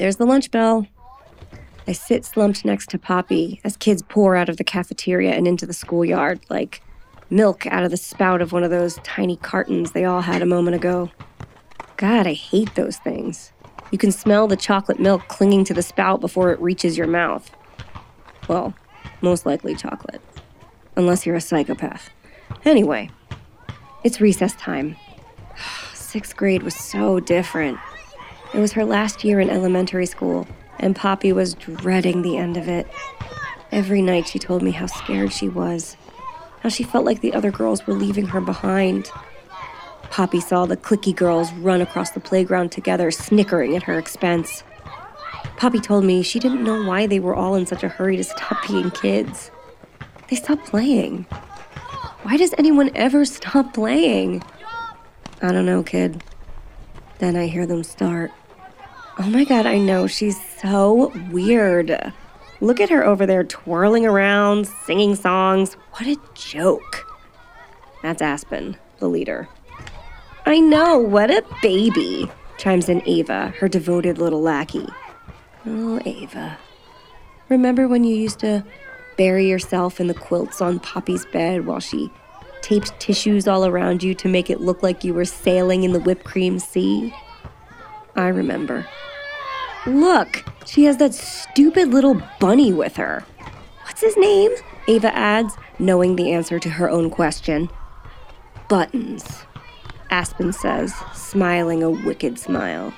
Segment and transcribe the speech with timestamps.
[0.00, 0.86] there's the lunch bell.
[1.86, 5.66] I sit slumped next to Poppy as kids pour out of the cafeteria and into
[5.66, 6.80] the schoolyard, like
[7.28, 10.46] milk out of the spout of one of those tiny cartons they all had a
[10.46, 11.10] moment ago.
[11.98, 13.52] God, I hate those things.
[13.90, 17.50] You can smell the chocolate milk clinging to the spout before it reaches your mouth.
[18.48, 18.72] Well,
[19.20, 20.22] most likely chocolate.
[20.96, 22.08] Unless you're a psychopath.
[22.64, 23.10] Anyway,
[24.02, 24.96] it's recess time.
[25.92, 27.78] Sixth grade was so different.
[28.52, 30.46] It was her last year in elementary school,
[30.80, 32.88] and Poppy was dreading the end of it.
[33.70, 35.96] Every night she told me how scared she was,
[36.60, 39.08] how she felt like the other girls were leaving her behind.
[40.10, 44.64] Poppy saw the clicky girls run across the playground together, snickering at her expense.
[45.56, 48.24] Poppy told me she didn't know why they were all in such a hurry to
[48.24, 49.52] stop being kids.
[50.28, 51.22] They stopped playing.
[52.22, 54.42] Why does anyone ever stop playing?
[55.40, 56.24] I don't know, kid.
[57.18, 58.32] Then I hear them start.
[59.22, 60.06] Oh my god, I know.
[60.06, 61.94] She's so weird.
[62.62, 65.74] Look at her over there twirling around, singing songs.
[65.92, 67.06] What a joke.
[68.02, 69.46] That's Aspen, the leader.
[70.46, 74.88] I know, what a baby, chimes in Ava, her devoted little lackey.
[75.66, 76.56] Oh, Ava.
[77.50, 78.64] Remember when you used to
[79.18, 82.10] bury yourself in the quilts on Poppy's bed while she
[82.62, 86.00] taped tissues all around you to make it look like you were sailing in the
[86.00, 87.14] whipped cream sea?
[88.16, 88.86] I remember.
[89.86, 93.24] Look, she has that stupid little bunny with her.
[93.84, 94.52] What's his name?
[94.88, 97.70] Ava adds, knowing the answer to her own question.
[98.68, 99.44] Buttons,
[100.10, 102.92] Aspen says, smiling a wicked smile.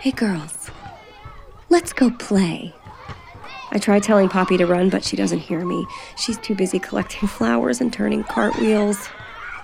[0.00, 0.70] Hey, girls,
[1.68, 2.74] let's go play.
[3.70, 5.86] I try telling Poppy to run, but she doesn't hear me.
[6.16, 9.08] She's too busy collecting flowers and turning cartwheels.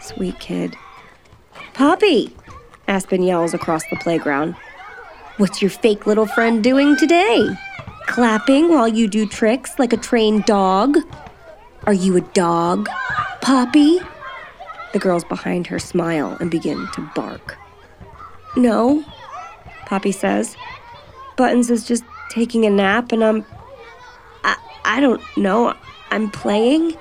[0.00, 0.76] Sweet kid.
[1.72, 2.34] Poppy!
[2.88, 4.56] Aspen yells across the playground.
[5.36, 7.48] What's your fake little friend doing today?
[8.06, 10.96] Clapping while you do tricks like a trained dog?
[11.84, 12.88] Are you a dog,
[13.40, 13.98] Poppy?
[14.92, 17.58] The girls behind her smile and begin to bark.
[18.56, 19.04] No,
[19.86, 20.56] Poppy says.
[21.36, 23.44] Buttons is just taking a nap and I'm
[24.84, 25.74] I don't know.
[26.10, 26.96] I'm playing?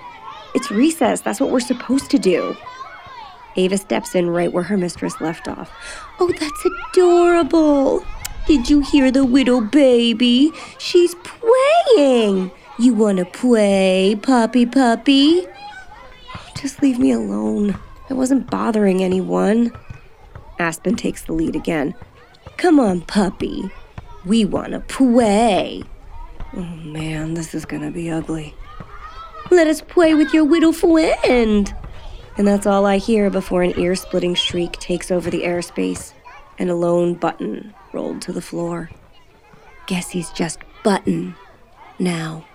[0.56, 1.22] It's recess.
[1.22, 2.56] That's what we're supposed to do.
[3.56, 5.70] Ava steps in right where her mistress left off.
[6.20, 8.04] Oh, that's adorable.
[8.46, 10.52] Did you hear the widow baby?
[10.78, 12.52] She's playing.
[12.78, 15.48] You want to play, puppy puppy?
[16.60, 17.80] Just leave me alone.
[18.10, 19.72] I wasn't bothering anyone.
[20.60, 21.96] Aspen takes the lead again.
[22.58, 23.72] Come on, puppy.
[24.26, 25.84] We want to play.
[26.54, 28.54] Oh man, this is gonna be ugly.
[29.52, 31.74] Let us play with your widow friend.
[32.38, 36.14] And that's all I hear before an ear splitting shriek takes over the airspace
[36.58, 38.90] and a lone button rolled to the floor.
[39.88, 41.36] Guess he's just button
[42.00, 42.46] now.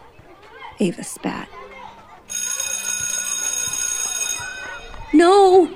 [0.80, 1.48] Ava spat.
[5.12, 5.70] No!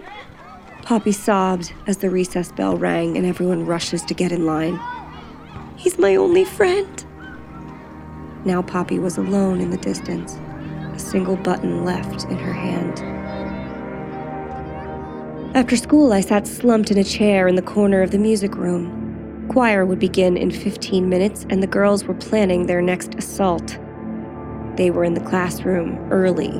[0.82, 4.80] Poppy sobbed as the recess bell rang and everyone rushes to get in line.
[5.76, 7.04] He's my only friend.
[8.44, 10.34] Now Poppy was alone in the distance,
[10.94, 13.11] a single button left in her hand.
[15.54, 19.46] After school, I sat slumped in a chair in the corner of the music room.
[19.50, 23.78] Choir would begin in 15 minutes, and the girls were planning their next assault.
[24.76, 26.52] They were in the classroom early,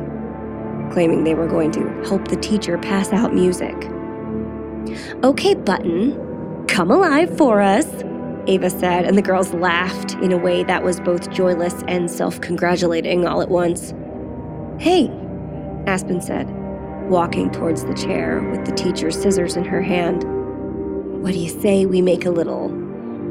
[0.93, 3.75] claiming they were going to help the teacher pass out music.
[5.25, 7.87] Okay, Button, come alive for us,
[8.47, 12.43] Ava said, and the girls laughed in a way that was both joyless and self
[12.43, 13.95] congratulating all at once.
[14.79, 15.09] Hey,
[15.87, 16.47] Aspen said,
[17.13, 20.25] walking towards the chair with the teacher's scissors in her hand.
[21.23, 22.71] What do you say we make a little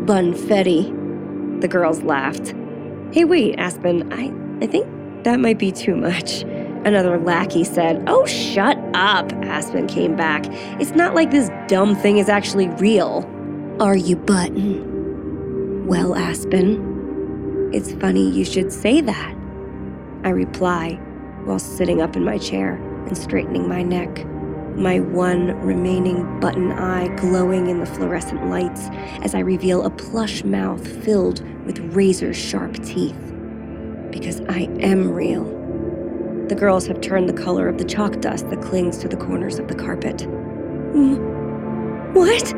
[0.05, 1.61] bunfetti?
[1.61, 2.53] The girls laughed.
[3.11, 4.31] Hey, wait, Aspen, I,
[4.63, 4.85] I think
[5.23, 6.43] that might be too much.
[6.85, 10.45] Another lackey said, Oh, shut up, Aspen came back.
[10.79, 13.27] It's not like this dumb thing is actually real.
[13.79, 15.87] Are you, Button?
[15.87, 19.35] Well, Aspen, it's funny you should say that.
[20.23, 20.99] I reply
[21.45, 24.25] while sitting up in my chair and straightening my neck,
[24.75, 28.89] my one remaining button eye glowing in the fluorescent lights
[29.23, 33.17] as I reveal a plush mouth filled with razor sharp teeth.
[34.11, 35.45] Because I am real.
[36.47, 39.57] The girls have turned the color of the chalk dust that clings to the corners
[39.57, 40.17] of the carpet.
[40.17, 42.53] Mm, what?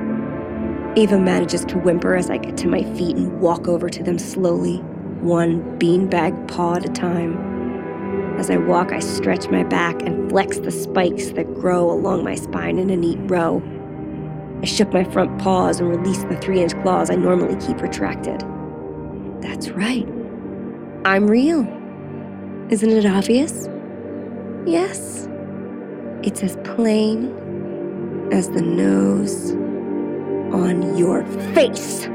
[0.97, 4.17] Ava manages to whimper as I get to my feet and walk over to them
[4.17, 4.77] slowly,
[5.21, 7.52] one beanbag paw at a time.
[8.37, 12.35] As I walk, I stretch my back and flex the spikes that grow along my
[12.35, 13.61] spine in a neat row.
[14.61, 18.41] I shook my front paws and released the three inch claws I normally keep retracted.
[19.41, 20.07] That's right.
[21.05, 21.61] I'm real.
[22.69, 23.67] Isn't it obvious?
[24.65, 25.27] Yes.
[26.23, 29.51] It's as plain as the nose
[30.53, 32.07] on your face.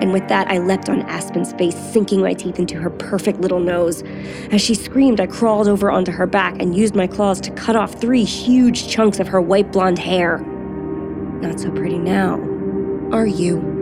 [0.00, 3.60] And with that, I leapt on Aspen's face, sinking my teeth into her perfect little
[3.60, 4.02] nose.
[4.50, 7.76] As she screamed, I crawled over onto her back and used my claws to cut
[7.76, 10.38] off three huge chunks of her white blonde hair.
[11.40, 12.34] Not so pretty now,
[13.12, 13.80] are you?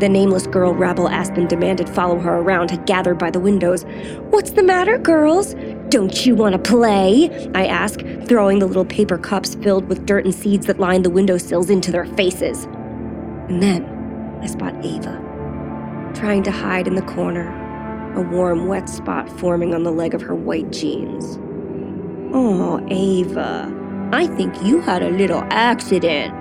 [0.00, 3.84] The nameless girl Rabble Aspen demanded follow her around had gathered by the windows.
[4.28, 5.54] What's the matter, girls?
[5.88, 7.30] Don't you want to play?
[7.54, 11.10] I asked, throwing the little paper cups filled with dirt and seeds that lined the
[11.10, 12.64] windowsills into their faces.
[13.48, 13.86] And then
[14.42, 15.18] I spot Ava,
[16.16, 17.46] trying to hide in the corner,
[18.16, 21.38] a warm, wet spot forming on the leg of her white jeans.
[22.32, 23.70] Oh, Ava,
[24.12, 26.34] I think you had a little accident.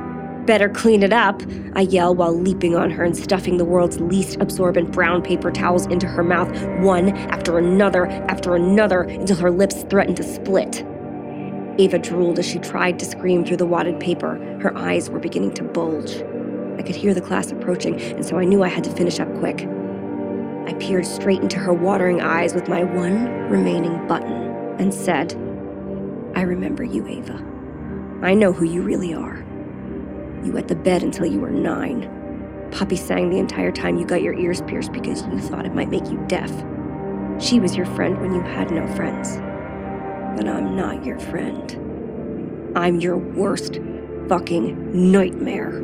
[0.47, 1.41] Better clean it up,
[1.73, 5.87] I yell while leaping on her and stuffing the world's least absorbent brown paper towels
[5.87, 6.49] into her mouth,
[6.81, 10.85] one after another after another, until her lips threatened to split.
[11.77, 14.35] Ava drooled as she tried to scream through the wadded paper.
[14.61, 16.23] Her eyes were beginning to bulge.
[16.77, 19.33] I could hear the class approaching, and so I knew I had to finish up
[19.39, 19.67] quick.
[20.67, 25.33] I peered straight into her watering eyes with my one remaining button and said,
[26.35, 27.43] I remember you, Ava.
[28.23, 29.37] I know who you really are.
[30.43, 32.69] You wet the bed until you were nine.
[32.71, 35.89] Poppy sang the entire time you got your ears pierced because you thought it might
[35.89, 36.51] make you deaf.
[37.39, 39.37] She was your friend when you had no friends.
[40.35, 42.73] But I'm not your friend.
[42.75, 43.79] I'm your worst
[44.27, 45.81] fucking nightmare.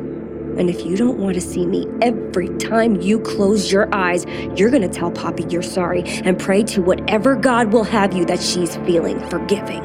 [0.58, 4.26] And if you don't want to see me every time you close your eyes,
[4.56, 8.24] you're going to tell Poppy you're sorry and pray to whatever God will have you
[8.26, 9.82] that she's feeling forgiving.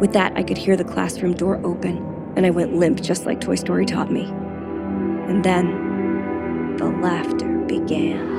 [0.00, 3.40] With that, I could hear the classroom door open and I went limp just like
[3.40, 4.24] Toy Story taught me.
[4.24, 8.32] And then the laughter began.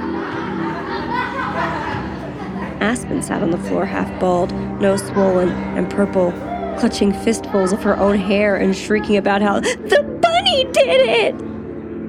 [2.81, 6.31] Aspen sat on the floor half bald, nose swollen and purple,
[6.77, 10.12] clutching fistfuls of her own hair and shrieking about how the
[10.53, 11.35] bunny did it!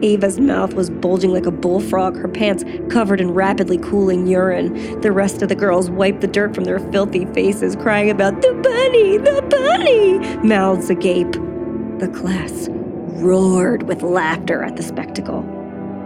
[0.03, 5.01] Ava's mouth was bulging like a bullfrog, her pants covered in rapidly cooling urine.
[5.01, 8.53] The rest of the girls wiped the dirt from their filthy faces, crying about the
[8.55, 11.33] bunny, the bunny, mouths agape.
[11.33, 15.43] The class roared with laughter at the spectacle.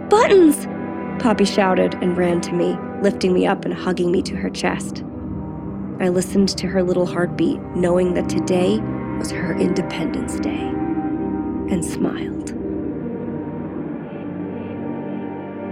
[0.09, 0.65] Buttons!
[1.21, 5.03] Poppy shouted and ran to me, lifting me up and hugging me to her chest.
[5.99, 8.79] I listened to her little heartbeat, knowing that today
[9.17, 10.71] was her Independence Day,
[11.69, 12.51] and smiled.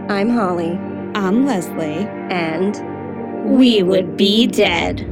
[0.09, 0.71] I'm Holly,
[1.15, 2.07] I'm Leslie.
[2.29, 2.75] and
[3.57, 5.05] We would be dead.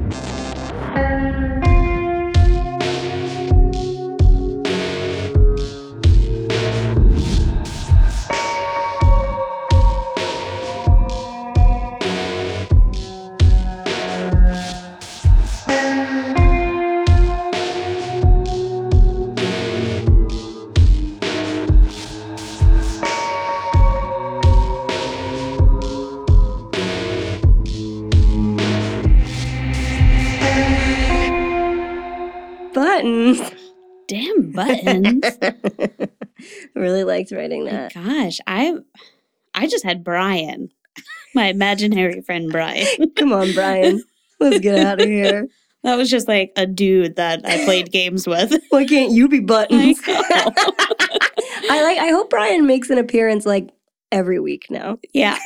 [37.32, 37.94] Liked writing that.
[37.94, 38.75] Gosh, I
[39.53, 40.70] I just had Brian.
[41.34, 42.88] My imaginary friend Brian.
[43.17, 44.01] Come on, Brian.
[44.39, 45.48] Let's get out of here.
[45.84, 48.51] That was just like a dude that I played games with.
[48.70, 50.01] Why can't you be buttons?
[50.08, 50.51] I.
[51.70, 52.00] I like.
[52.00, 53.70] I hope Brian makes an appearance like
[54.12, 54.98] every week now.
[55.13, 55.38] Yeah.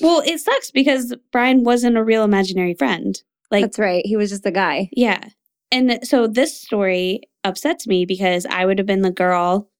[0.00, 3.22] well, it sucks because Brian wasn't a real imaginary friend.
[3.50, 4.06] Like, That's right.
[4.06, 4.88] He was just a guy.
[4.92, 5.28] yeah.
[5.70, 9.70] And so this story upsets me because I would have been the girl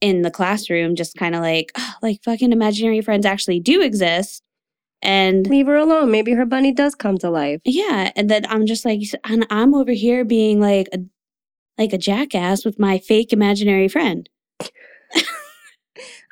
[0.00, 4.42] in the classroom, just kind of like, "Oh, like fucking imaginary friends actually do exist.
[5.02, 6.10] And Leave her alone.
[6.10, 7.60] Maybe her bunny does come to life.
[7.64, 10.98] yeah, and then I'm just like, and I'm over here being like a
[11.78, 14.28] like a jackass with my fake imaginary friend.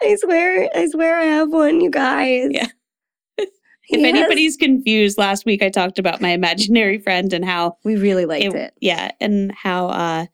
[0.03, 0.69] I swear.
[0.75, 1.81] I swear, I have one.
[1.81, 2.49] You guys.
[2.51, 2.69] Yeah.
[3.91, 4.15] If Yes.
[4.15, 8.55] anybody's confused, last week I talked about my imaginary friend and how we really liked
[8.55, 8.75] it.
[8.83, 10.27] yeah, and how uh,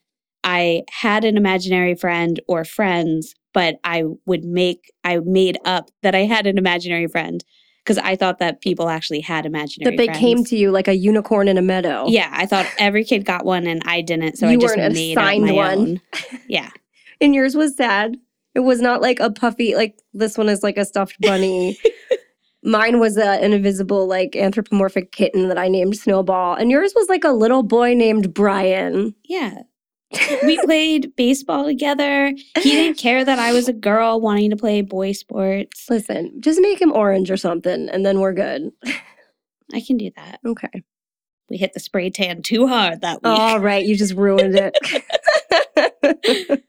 [0.45, 6.15] I had an imaginary friend or friends, but I would make I made up that
[6.15, 7.43] I had an imaginary friend
[7.83, 10.19] because I thought that people actually had imaginary That they friends.
[10.21, 12.07] came to you like a unicorn in a meadow.
[12.09, 15.19] Yeah, I thought every kid got one and I didn't, so I just weren't made
[15.19, 15.79] up my one.
[15.79, 16.01] own.
[16.49, 16.71] Yeah,
[17.21, 18.17] And yours was sad.
[18.55, 21.77] It was not like a puffy, like this one is like a stuffed bunny.
[22.63, 26.55] Mine was a, an invisible, like anthropomorphic kitten that I named Snowball.
[26.55, 29.15] And yours was like a little boy named Brian.
[29.25, 29.63] yeah.
[30.45, 32.33] we played baseball together.
[32.61, 35.87] He didn't care that I was a girl wanting to play boy sports.
[35.89, 38.71] Listen, just make him orange or something, and then we're good.
[39.73, 40.41] I can do that.
[40.45, 40.83] Okay.
[41.51, 43.27] We hit the spray tan too hard that week.
[43.27, 44.77] All right, you just ruined it.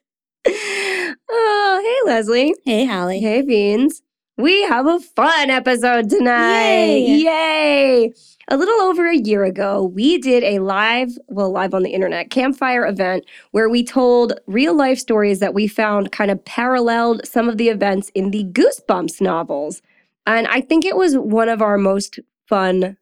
[1.29, 2.53] oh, hey, Leslie.
[2.65, 3.21] Hey, Hallie.
[3.21, 4.01] Hey, Beans.
[4.37, 6.97] We have a fun episode tonight.
[6.97, 7.23] Yay.
[7.23, 8.13] Yay.
[8.47, 12.29] A little over a year ago, we did a live, well, live on the internet
[12.29, 17.49] campfire event where we told real life stories that we found kind of paralleled some
[17.49, 19.81] of the events in the Goosebumps novels.
[20.27, 22.97] And I think it was one of our most fun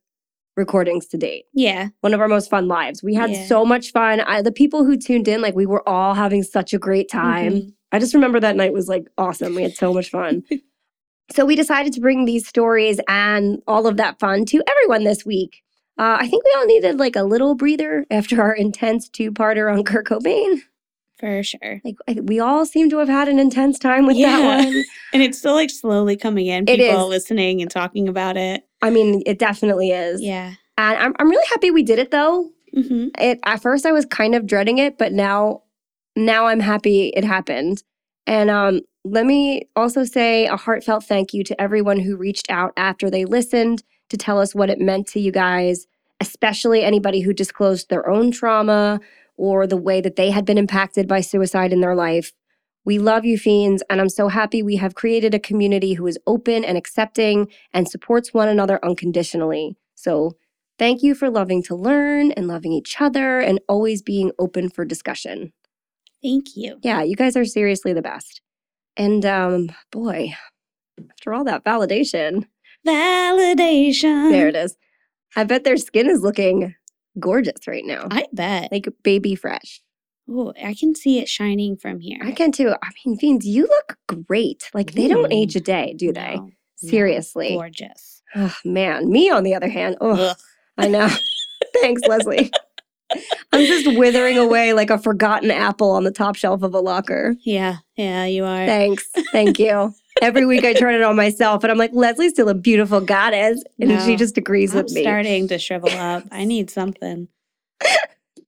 [0.56, 1.90] recordings to date Yeah.
[2.02, 3.04] one of our most fun lives.
[3.04, 3.46] We had Yeah.
[3.48, 4.22] so much fun.
[4.22, 7.52] I, the people who tuned in, like we were all having such a great time.
[7.54, 7.74] Mhm.
[7.92, 9.56] I just remember that night was like awesome.
[9.56, 10.44] We had so much fun.
[11.32, 15.26] so we decided to bring these stories and all of that fun to everyone this
[15.26, 15.64] week.
[15.98, 19.84] Uh, I think we all needed like a little breather after our intense two-parter on
[19.84, 20.62] Kurt Cobain.
[21.20, 21.80] For sure.
[21.86, 24.38] Like I, we all seem to have had an intense time with Yeah.
[24.40, 24.84] that one.
[25.14, 26.64] And it's still like slowly coming in.
[26.68, 27.10] It People is.
[27.10, 28.68] listening and talking about it.
[28.82, 30.22] I mean, it definitely is.
[30.22, 30.54] Yeah.
[30.78, 32.50] And I'm I'm really happy we did it though.
[32.74, 35.62] hmm it at first I was kind of dreading it, but now
[36.16, 37.84] now I'm happy it happened.
[38.28, 42.72] And um let me also say a heartfelt thank you to everyone who reached out
[42.78, 45.88] after they listened to tell us what it meant to you guys,
[46.22, 49.02] especially anybody who disclosed their own trauma
[49.36, 52.32] or the way that they had been impacted by suicide in their life.
[52.86, 56.20] We love you, fiends, and I'm so happy we have created a community who is
[56.28, 59.78] open and accepting and supports one another unconditionally.
[59.96, 60.34] So,
[60.78, 64.84] thank you for loving to learn and loving each other and always being open for
[64.86, 65.54] discussion.
[66.24, 66.80] Thank you.
[66.84, 68.42] Yeah, you guys are seriously the best.
[68.96, 70.34] And um, boy,
[71.12, 72.46] after all that validation,
[72.88, 74.32] Validation.
[74.32, 74.78] there it is.
[75.36, 76.76] I bet their skin is looking
[77.20, 78.08] gorgeous right now.
[78.12, 78.72] I bet.
[78.72, 79.82] Like baby fresh.
[80.30, 82.20] Oh, I can see it shining from here.
[82.24, 82.74] I can too.
[82.82, 84.70] I mean, Fiends, you look great.
[84.74, 86.36] Like they don't age a day, do they?
[86.36, 86.52] No, no.
[86.90, 87.50] Seriously.
[87.50, 88.22] Gorgeous.
[88.36, 90.34] Oh, man, me on the other hand, oh,
[90.78, 91.10] I know.
[91.82, 92.52] Thanks, Leslie.
[93.52, 97.36] I'm just withering away like a forgotten apple on the top shelf of a locker.
[97.44, 97.78] Yeah.
[97.96, 98.66] Yeah, you are.
[98.66, 99.10] Thanks.
[99.32, 99.94] Thank you.
[100.22, 103.64] Every week I turn it on myself and I'm like, Leslie's still a beautiful goddess.
[103.80, 105.02] And she just agrees I'm with me.
[105.02, 106.24] starting to shrivel up.
[106.32, 107.28] I need something.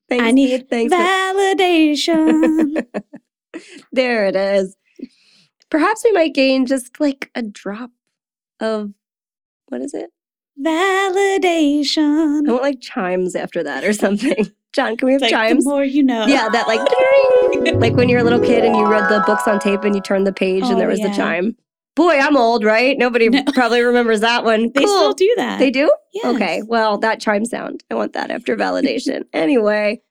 [0.08, 0.24] Thanks.
[0.24, 0.94] I need thanks.
[0.94, 2.86] validation.
[3.92, 4.76] there it is.
[5.72, 7.90] Perhaps we might gain just like a drop
[8.60, 8.94] of
[9.70, 10.12] what is it?
[12.48, 14.48] I want like chimes after that or something.
[14.74, 15.64] John, can we have Like chimes?
[15.64, 16.26] the more you know.
[16.26, 16.82] Yeah, that like
[17.82, 20.02] like when you're a little kid and you read the books on tape and you
[20.02, 21.10] turned the page Oh, and there was yeah.
[21.10, 21.56] the chime.
[21.96, 22.98] Boy, I'm old, right?
[22.98, 23.42] Nobody No.
[23.54, 24.72] probably remembers that one.
[24.74, 24.88] They cool.
[24.98, 25.60] still do that.
[25.60, 25.90] They do?
[26.14, 26.26] Yes.
[26.36, 26.62] Okay.
[26.68, 27.84] Well, that chime sound.
[27.90, 29.24] I want that after validation.
[29.32, 30.02] anyway,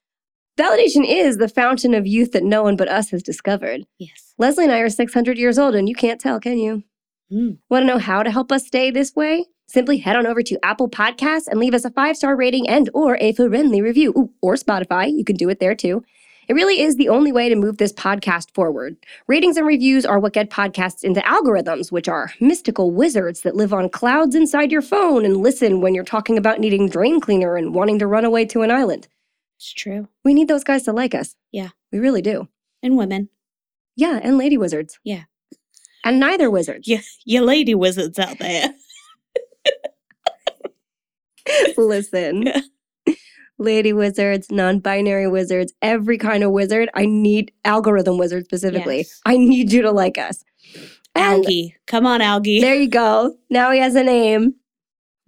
[0.58, 3.82] validation is the fountain of youth that no one but us has discovered.
[3.98, 4.32] Yes.
[4.38, 6.84] Leslie and I are 600 years old and you can't tell, can you?
[7.30, 7.58] Mm.
[7.68, 9.44] Want to know how to help us stay this way?
[9.66, 13.16] Simply head on over to Apple Podcasts and leave us a five-star rating and or
[13.20, 14.12] a friendly review.
[14.16, 15.10] Ooh, or Spotify.
[15.10, 16.04] You can do it there too.
[16.46, 18.98] It really is the only way to move this podcast forward.
[19.26, 23.72] Ratings and reviews are what get podcasts into algorithms, which are mystical wizards that live
[23.72, 27.74] on clouds inside your phone and listen when you're talking about needing drain cleaner and
[27.74, 29.08] wanting to run away to an island.
[29.56, 30.08] It's true.
[30.22, 31.34] We need those guys to like us.
[31.50, 31.70] Yeah.
[31.90, 32.48] We really do.
[32.82, 33.30] And women.
[33.96, 34.98] Yeah, and lady wizards.
[35.02, 35.22] Yeah.
[36.04, 36.86] And neither wizards.
[36.86, 37.00] Yeah.
[37.24, 38.74] You lady wizards out there.
[41.76, 42.52] Listen.
[43.58, 46.88] Lady wizards, non binary wizards, every kind of wizard.
[46.94, 48.98] I need algorithm wizard specifically.
[48.98, 49.20] Yes.
[49.26, 50.42] I need you to like us.
[51.14, 51.76] And Algie.
[51.86, 52.60] Come on, Algie.
[52.60, 53.36] there you go.
[53.50, 54.54] Now he has a name.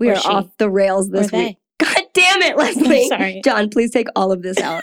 [0.00, 0.28] We Or are she.
[0.28, 1.44] off the rails Or this they.
[1.46, 1.56] week.
[1.78, 3.08] God damn it, Leslie.
[3.08, 3.40] sorry.
[3.44, 4.82] John, please take all of this out.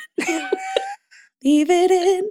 [1.43, 2.29] Leave it in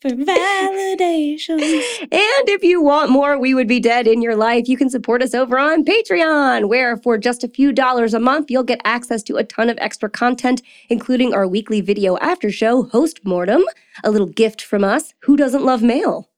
[0.00, 1.60] for validation.
[2.00, 5.22] And if you want more We Would Be Dead in your life, you can support
[5.22, 9.22] us over on Patreon, where for just a few dollars a month, you'll get access
[9.24, 13.62] to a ton of extra content, including our weekly video after show, Host Mortem,
[14.02, 15.14] a little gift from us.
[15.20, 16.30] Who doesn't love mail?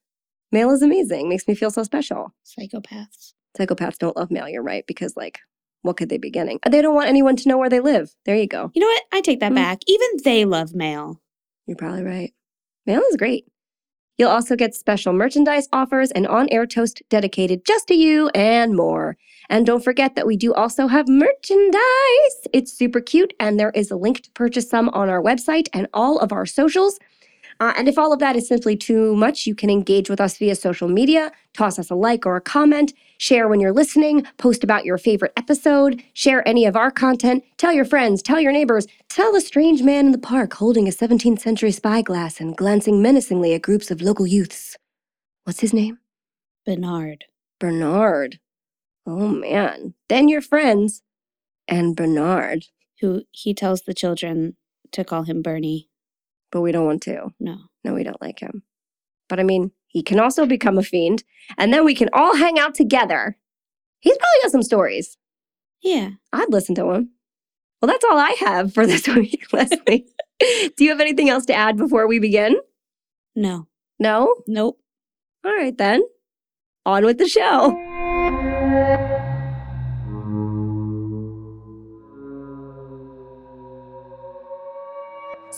[0.52, 2.32] Mail is amazing, makes me feel so special.
[2.44, 3.32] Psychopaths.
[3.58, 5.40] Psychopaths don't love mail, you're right, because, like,
[5.82, 6.58] what could they be getting?
[6.68, 8.14] They don't want anyone to know where they live.
[8.24, 8.70] There you go.
[8.74, 9.02] You know what?
[9.12, 9.56] I take that Mm.
[9.56, 9.78] back.
[9.86, 11.20] Even they love mail.
[11.66, 12.32] You're probably right.
[12.86, 13.46] Mail is great.
[14.18, 18.74] You'll also get special merchandise offers and on air toast dedicated just to you and
[18.74, 19.16] more.
[19.50, 22.36] And don't forget that we do also have merchandise.
[22.52, 25.86] It's super cute, and there is a link to purchase some on our website and
[25.92, 26.98] all of our socials.
[27.60, 30.36] Uh, and if all of that is simply too much, you can engage with us
[30.38, 34.64] via social media, toss us a like or a comment, share when you're listening, post
[34.64, 38.86] about your favorite episode, share any of our content, tell your friends, tell your neighbors,
[39.08, 43.54] tell the strange man in the park holding a 17th century spyglass and glancing menacingly
[43.54, 44.76] at groups of local youths.
[45.44, 45.98] What's his name?
[46.64, 47.26] Bernard.
[47.60, 48.40] Bernard.
[49.06, 49.94] Oh man.
[50.08, 51.02] Then your friends
[51.68, 52.66] and Bernard.
[53.00, 54.56] Who he tells the children
[54.92, 55.88] to call him Bernie.
[56.50, 57.32] But we don't want to.
[57.38, 57.58] No.
[57.84, 58.62] No, we don't like him.
[59.28, 61.24] But I mean, he can also become a fiend,
[61.56, 63.38] and then we can all hang out together.
[64.00, 65.16] He's probably got some stories.
[65.82, 66.10] Yeah.
[66.34, 67.12] I'd listen to him.
[67.80, 70.06] Well, that's all I have for this week, Leslie.
[70.38, 72.56] Do you have anything else to add before we begin?
[73.34, 73.68] No.
[73.98, 74.34] No?
[74.46, 74.78] Nope.
[75.46, 76.02] All right, then.
[76.84, 77.95] On with the show.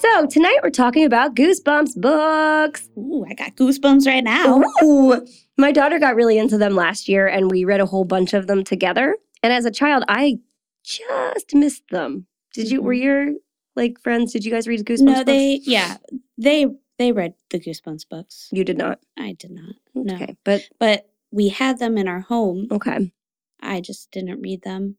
[0.00, 2.88] So, tonight we're talking about Goosebumps books.
[2.97, 4.62] Ooh, I got goosebumps right now.
[4.83, 5.26] Ooh.
[5.57, 8.47] My daughter got really into them last year and we read a whole bunch of
[8.47, 9.17] them together.
[9.43, 10.38] And as a child, I
[10.85, 12.26] just missed them.
[12.55, 13.02] Did you, were Mhm.
[13.02, 13.26] your
[13.75, 15.26] like friends, did you guys read Goosebumps No, books?
[15.26, 15.97] they yeah.
[16.37, 16.67] They
[16.99, 18.49] they read the goosebumps books.
[18.52, 19.00] You did not.
[19.17, 19.75] I did not.
[19.95, 20.14] No.
[20.14, 20.37] Okay.
[20.45, 22.69] But But we had them in our home.
[22.71, 23.12] okay.
[23.61, 24.97] I just didn't read them.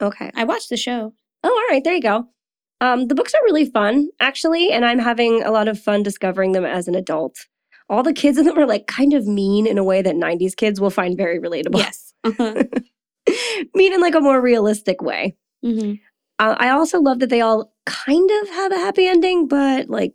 [0.00, 0.30] Okay.
[0.34, 1.14] I watched the show.
[1.42, 1.84] Oh, all right.
[1.84, 2.28] There you go.
[2.80, 6.52] Um, the books are really fun, actually, and I'm having a lot of fun discovering
[6.52, 7.36] them as an adult.
[7.88, 10.54] All the kids in them are like kind of mean in a way that 90s
[10.54, 11.78] kids will find very relatable.
[11.78, 12.12] Yes.
[12.24, 12.64] Uh-huh.
[13.74, 15.36] mean in like a more realistic way.
[15.62, 15.94] hmm
[16.38, 20.14] Uh, I also love that they all kind of have a happy ending, but like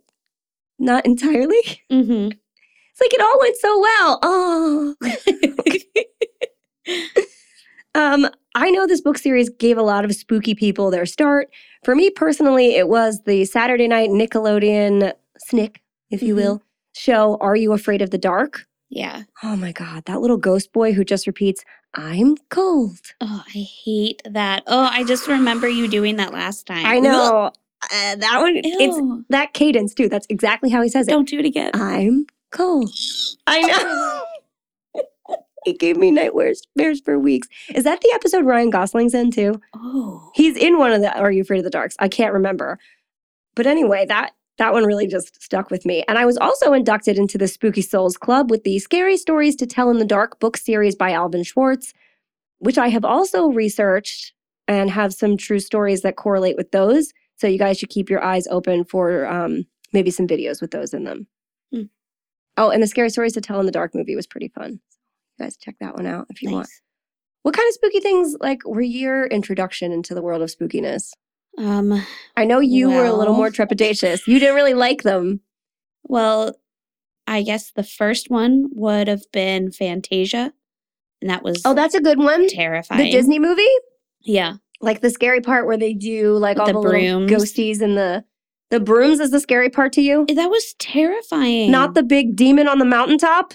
[0.78, 1.60] not entirely.
[1.90, 4.18] hmm It's like it all went so well.
[4.32, 4.94] Oh.
[7.94, 11.48] Um, I know this book series gave a lot of spooky people their start.
[11.84, 16.36] For me personally, it was the Saturday night Nickelodeon snick, if you Mhm.
[16.36, 16.62] will,
[16.94, 18.66] show Are You Afraid of the Dark?
[18.90, 19.22] yeah.
[19.44, 22.98] Oh my god, that little ghost boy who just repeats, I'm cold.
[23.20, 24.62] Oh, I hate that.
[24.66, 26.84] Oh, I just remember you doing that last time.
[26.86, 27.52] I know.
[27.82, 29.24] Uh, that one it's Ew.
[29.30, 30.08] that cadence too.
[30.08, 31.12] That's exactly how he says it.
[31.12, 31.70] Don't do it again.
[31.74, 32.90] I'm cold.
[33.46, 34.22] I know.
[35.66, 36.62] it gave me nightmares
[37.04, 37.48] for weeks.
[37.74, 39.60] Is that the episode Ryan Gosling's in too?
[39.74, 40.30] oh.
[40.34, 41.96] He's in one of the Are You Afraid of the Darks?
[41.98, 42.78] I can't remember.
[43.54, 46.04] But anyway, that that one really just stuck with me.
[46.06, 49.66] And I was also inducted into the Spooky Souls Club with the Scary Stories to
[49.66, 51.94] Tell in the Dark book series by Alvin Schwartz,
[52.58, 54.34] which I have also researched
[54.68, 57.10] and have some true stories that correlate with those.
[57.36, 60.92] So you guys should keep your eyes open for um, maybe some videos with those
[60.92, 61.26] in them.
[61.72, 61.84] Hmm.
[62.58, 64.80] Oh, and the Scary Stories to Tell in the Dark movie was pretty fun.
[65.40, 66.68] Guys check that one out if you want.
[67.42, 71.12] What kind of spooky things like were your introduction into the world of spookiness?
[71.58, 72.04] Um,
[72.36, 74.26] I know you were a little more trepidatious.
[74.26, 75.40] You didn't really like them.
[76.04, 76.54] well,
[77.26, 80.52] I guess the first one would have been Fantasia.
[81.22, 82.48] And that was Oh, that's a good one.
[82.48, 83.02] terrifying.
[83.04, 83.62] The Disney movie?
[84.20, 84.54] Yeah.
[84.80, 86.90] Like the scary part where they do like all the the, little
[87.26, 87.30] brooms.
[87.30, 88.24] ghosties and the
[88.70, 90.26] the brooms is the scary part to you?
[90.34, 91.70] That was terrifying.
[91.70, 93.54] Not the big demon on the mountaintop?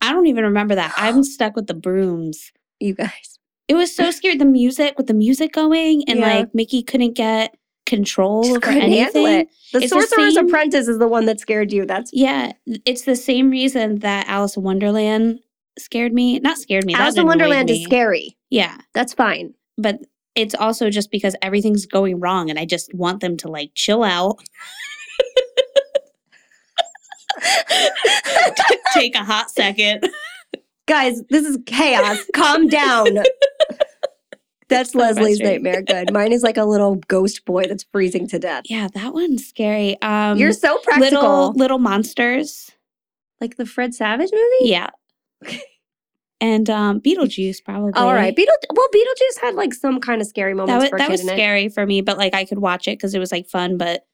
[0.00, 0.94] I don't even remember that.
[0.96, 2.52] I'm stuck with the brooms.
[2.80, 3.38] You guys.
[3.68, 4.36] It was so scary.
[4.36, 6.38] The music with the music going and Yeah.
[6.38, 7.54] like Mickey couldn't get
[7.86, 9.26] control Just over anything.
[9.26, 9.48] it.
[9.72, 11.86] The It's the Sorcerer's same- Apprentice is the one that scared you.
[11.86, 12.52] That's Yeah,
[12.84, 15.40] it's the same reason that Alice in Wonderland
[15.78, 16.38] scared me.
[16.40, 16.94] Not scared me.
[16.94, 18.36] Alice in Wonderland is scary.
[18.50, 19.54] Yeah, That's fine.
[19.78, 20.00] but
[20.34, 24.04] it's also just because everything's going wrong, and I just want them to like chill
[24.04, 24.36] out,
[28.94, 30.08] take a hot second.
[30.86, 32.18] Guys, this is chaos.
[32.34, 33.06] Calm down.
[34.68, 35.82] That's so Leslie's nightmare.
[35.82, 36.12] Good.
[36.12, 38.64] Mine is like a little ghost boy that's freezing to death.
[38.68, 40.00] Yeah, that one's scary.
[40.02, 41.20] Um, You're so practical.
[41.20, 42.70] little little monsters.
[43.40, 44.70] like the Fred Savage movie?
[44.70, 44.90] Yeah,
[46.40, 47.92] and um, Beetlejuice probably.
[47.94, 48.34] All right.
[48.34, 51.20] Beetle well, Beetlejuice had like some kind of scary that moments was for that was
[51.22, 51.32] in it.
[51.32, 54.04] scary for me, but like I could watch it because it was like fun, but.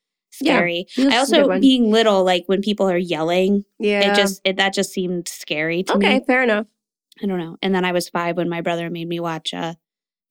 [0.42, 0.86] Scary.
[0.96, 4.12] Beetlejuice I is a good also being little, like when people are yelling, yeah.
[4.12, 6.14] it just it, that just seemed scary to Okay, me.
[6.16, 6.66] Okay, fair enough.
[7.22, 7.56] I don't know.
[7.62, 9.74] And then I was five when my brother made me watch uh,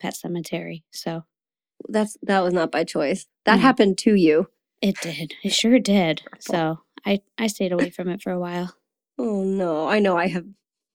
[0.02, 0.84] Pet Sematary.
[0.92, 1.24] So
[1.90, 3.26] That's that was not by choice.
[3.46, 3.62] That Mm.
[3.62, 4.48] happened to you.
[4.82, 5.34] it did.
[5.44, 6.22] It sure did.
[6.40, 8.76] So I I stayed away from it for a while.
[9.18, 9.88] Oh no.
[9.88, 10.46] I know I have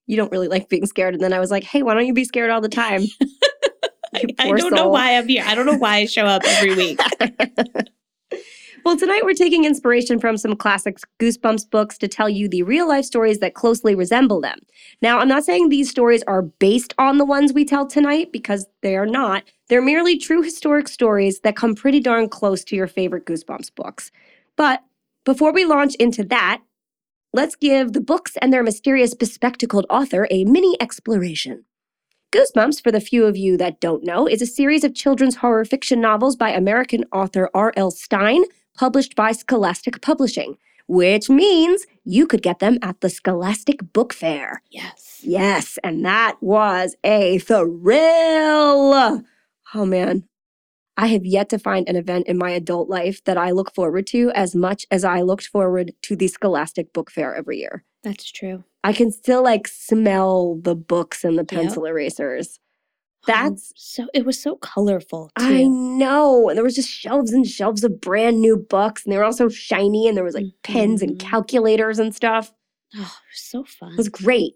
[0.07, 1.15] you don't really like being scared.
[1.15, 3.03] And then I was like, hey, why don't you be scared all the time?
[4.15, 5.45] I, I don't know why I'm here.
[5.47, 6.99] I don't know why I show up every week.
[8.85, 12.89] well, tonight we're taking inspiration from some classic Goosebumps books to tell you the real
[12.89, 14.59] life stories that closely resemble them.
[15.03, 18.67] Now, I'm not saying these stories are based on the ones we tell tonight because
[18.83, 19.45] they are not.
[19.69, 24.11] They're merely true historic stories that come pretty darn close to your favorite Goosebumps books.
[24.57, 24.83] But
[25.25, 26.63] before we launch into that,
[27.33, 31.65] let's give the books and their mysterious bespectacled author a mini exploration.
[32.31, 35.65] Goosebumps, for the few of you that don't know, is a series of children's horror
[35.65, 37.91] fiction novels by American author R.L.
[37.91, 38.45] Stine,
[38.79, 44.63] published by Scholastic Publishing, which means you could get them at the Scholastic Book Fair.
[44.71, 45.21] Yes.
[45.23, 49.23] Yes, and that was a thrill.
[49.75, 50.25] Oh man.
[50.97, 54.07] I have yet to find an event in my adult life that I look forward
[54.09, 57.85] to as much as I looked forward to the Scholastic Book Fair every year.
[58.03, 58.65] That's true.
[58.83, 61.61] I can still like smell the books and the Yep.
[61.61, 62.59] pencil erasers.
[63.27, 65.45] That's so it was so colorful too.
[65.45, 66.49] I know.
[66.49, 69.33] And there was just shelves and shelves of brand new books and they were all
[69.33, 71.21] so shiny and there was like pens and Mhm.
[71.21, 72.53] calculators and stuff.
[72.97, 73.93] Oh, it was so fun.
[73.93, 74.55] It was great.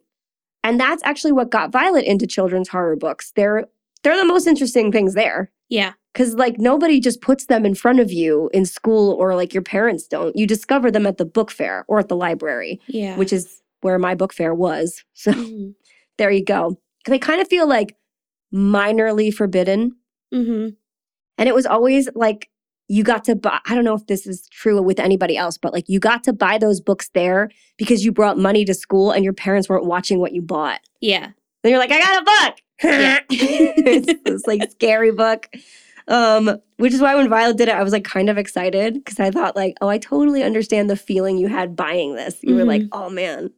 [0.64, 3.33] And that's actually what got Violet into children's horror books.
[3.37, 3.66] They're
[4.05, 5.51] they're the most interesting things there.
[5.68, 5.92] yeah.
[6.14, 9.62] Cause like nobody just puts them in front of you in school or like your
[9.62, 10.37] parents don't.
[10.37, 13.16] You discover them at the book fair or at the library, Yeah.
[13.16, 15.03] which is where my book fair was.
[15.14, 15.75] So Mhm.
[16.18, 16.79] there you go.
[17.07, 17.96] They kind of feel like
[18.52, 19.96] minorly forbidden.
[20.32, 20.76] Mhm.
[21.38, 22.48] And it was always like
[22.88, 25.72] you got to buy, I don't know if this is true with anybody else, but
[25.72, 29.24] like you got to buy those books there because you brought money to school and
[29.24, 30.80] your parents weren't watching what you bought.
[31.00, 31.30] Yeah.
[31.62, 32.58] Then you're like, I got a book.
[32.82, 33.20] Yeah.
[33.30, 35.48] it's this like scary book.
[36.08, 39.20] Um, which is why when Violet did it, I was like kind of excited because
[39.20, 42.40] I thought like, oh, I totally understand the feeling you had buying this.
[42.42, 43.52] You were like, oh man,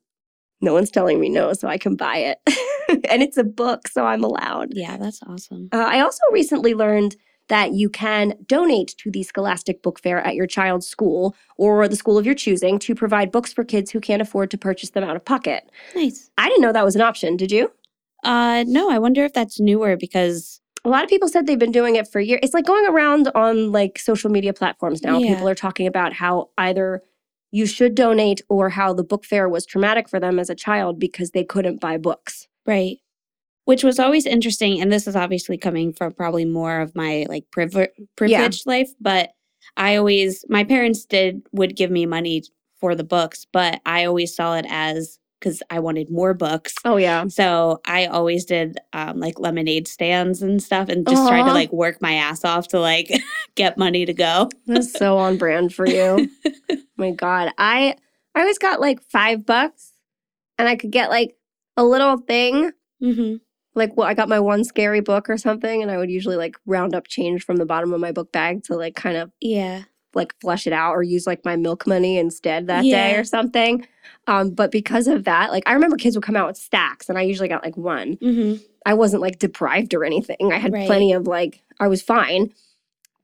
[0.61, 2.39] no one's telling me no, so I can buy it.
[3.09, 4.69] and it's a book, so I'm allowed.
[4.73, 5.69] Yeah, that's awesome.
[5.73, 7.17] Uh, I also recently learned
[7.49, 11.97] that you can donate to the Scholastic Book Fair at your child's school or the
[11.97, 15.05] school of your choosing to provide books for kids who can't afford to purchase them
[15.05, 15.71] out of pocket.
[15.95, 16.31] Nice.
[16.39, 17.37] I didn't know that was an option.
[17.37, 17.71] Did you?
[18.23, 21.73] Uh no, I wonder if that's newer because A lot of people said they've been
[21.73, 22.41] doing it for years.
[22.43, 25.19] It's like going around on like social media platforms now.
[25.19, 25.35] Yeah.
[25.35, 27.03] People are talking about how either
[27.51, 30.99] you should donate or how the book fair was traumatic for them as a child
[30.99, 32.49] because they couldn't buy books.
[32.67, 32.99] Right.
[33.65, 37.47] Which was always interesting and this is obviously coming from probably more of my like
[37.51, 39.31] privi- privileged life, but
[39.77, 42.43] I always my parents did would give me money
[42.79, 46.75] for the books, but I always saw it as cuz I wanted more books.
[46.85, 47.27] Oh yeah.
[47.29, 51.73] So I always did um, like lemonade stands and stuff, and just tried to like
[51.73, 53.11] work my ass off to like
[53.55, 54.51] get money to go.
[54.67, 56.29] That's so on brand for you.
[56.97, 57.51] My God.
[57.59, 57.97] I
[58.35, 59.93] I always got like five bucks
[60.59, 61.37] and I could get like
[61.77, 62.71] a little thing.
[63.01, 63.37] hmm
[63.75, 66.57] Like well, I got my one scary book or something, and I would usually like
[66.67, 69.83] round up change from the bottom of my book bag to like kind of Yeah,
[70.15, 73.87] like flush it out or use like my milk money instead that day or something.
[74.27, 77.19] Um, but because of that, like I remember kids would come out with stacks and
[77.19, 78.19] I usually got like one.
[78.21, 78.55] hmm
[78.87, 80.53] I wasn't like deprived or anything.
[80.53, 80.87] I had Right.
[80.87, 82.53] plenty of like I was fine.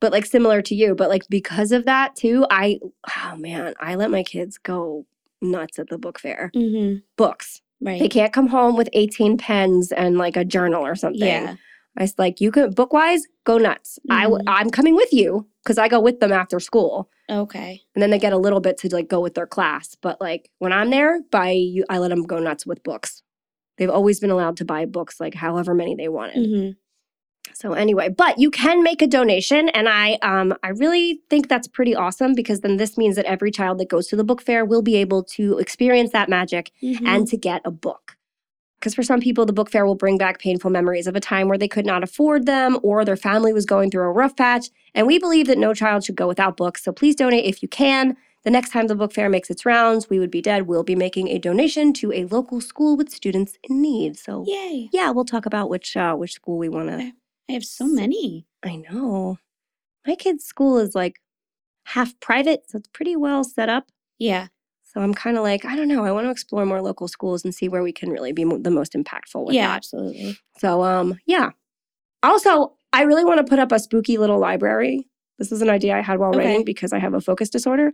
[0.01, 2.81] But like similar to you, but like because of that too, I
[3.23, 5.05] oh man, I let my kids go
[5.43, 6.51] nuts at the book fair.
[6.55, 7.61] hmm Books.
[7.81, 7.99] Right.
[8.01, 11.27] They can't come home with 18 pens and like a journal or something.
[11.27, 11.57] yeah,
[11.99, 13.99] I was like, you can book wise, go nuts.
[14.11, 14.45] I w- Mhm.
[14.49, 18.19] I'm coming with you because I go with them after school okay, and then they
[18.19, 19.97] get a little bit to like go with their class.
[20.01, 23.23] But like when I'm there, by you, I let them go nuts with books.
[23.79, 26.47] They've always been allowed to buy books, like however many they wanted.
[26.47, 26.71] hmm
[27.55, 31.69] So anyway, but you can make a donation, and I um I really think that's
[31.69, 34.65] pretty awesome because then this means that every child that goes to the book fair
[34.65, 37.07] will be able to experience that magic Mm-hmm.
[37.07, 38.17] and to get a book.
[38.79, 41.49] Because for some people, the book fair will bring back painful memories of a time
[41.49, 44.71] where they could not afford them or their family was going through a rough patch.
[44.95, 46.83] And we believe that no child should go without books.
[46.83, 48.17] So please donate if you can.
[48.43, 50.97] The next time the book fair makes its rounds, We Would Be Dead We'll be
[50.97, 54.19] making a donation to a local school with students in need.
[54.19, 54.89] So yay!
[54.93, 56.95] yeah, we'll talk about which uh, which school we want to.
[56.95, 57.13] Okay.
[57.51, 58.47] I have so many.
[58.63, 59.39] I know.
[60.07, 61.21] My kid's school is like
[61.85, 63.91] half private, so it's pretty well set up.
[64.19, 64.49] Yeah,
[64.85, 66.05] So I'm kind of like, I don't know.
[66.05, 68.59] I want to explore more local schools and see where we can really be mo-
[68.59, 69.77] the most impactful with yeah, that.
[69.79, 70.37] absolutely.
[70.59, 71.51] So um, yeah.
[72.23, 75.09] Also, I really want to put up a spooky little library.
[75.39, 76.39] This is an idea I had while Okay.
[76.39, 77.93] writing because I have a focus disorder.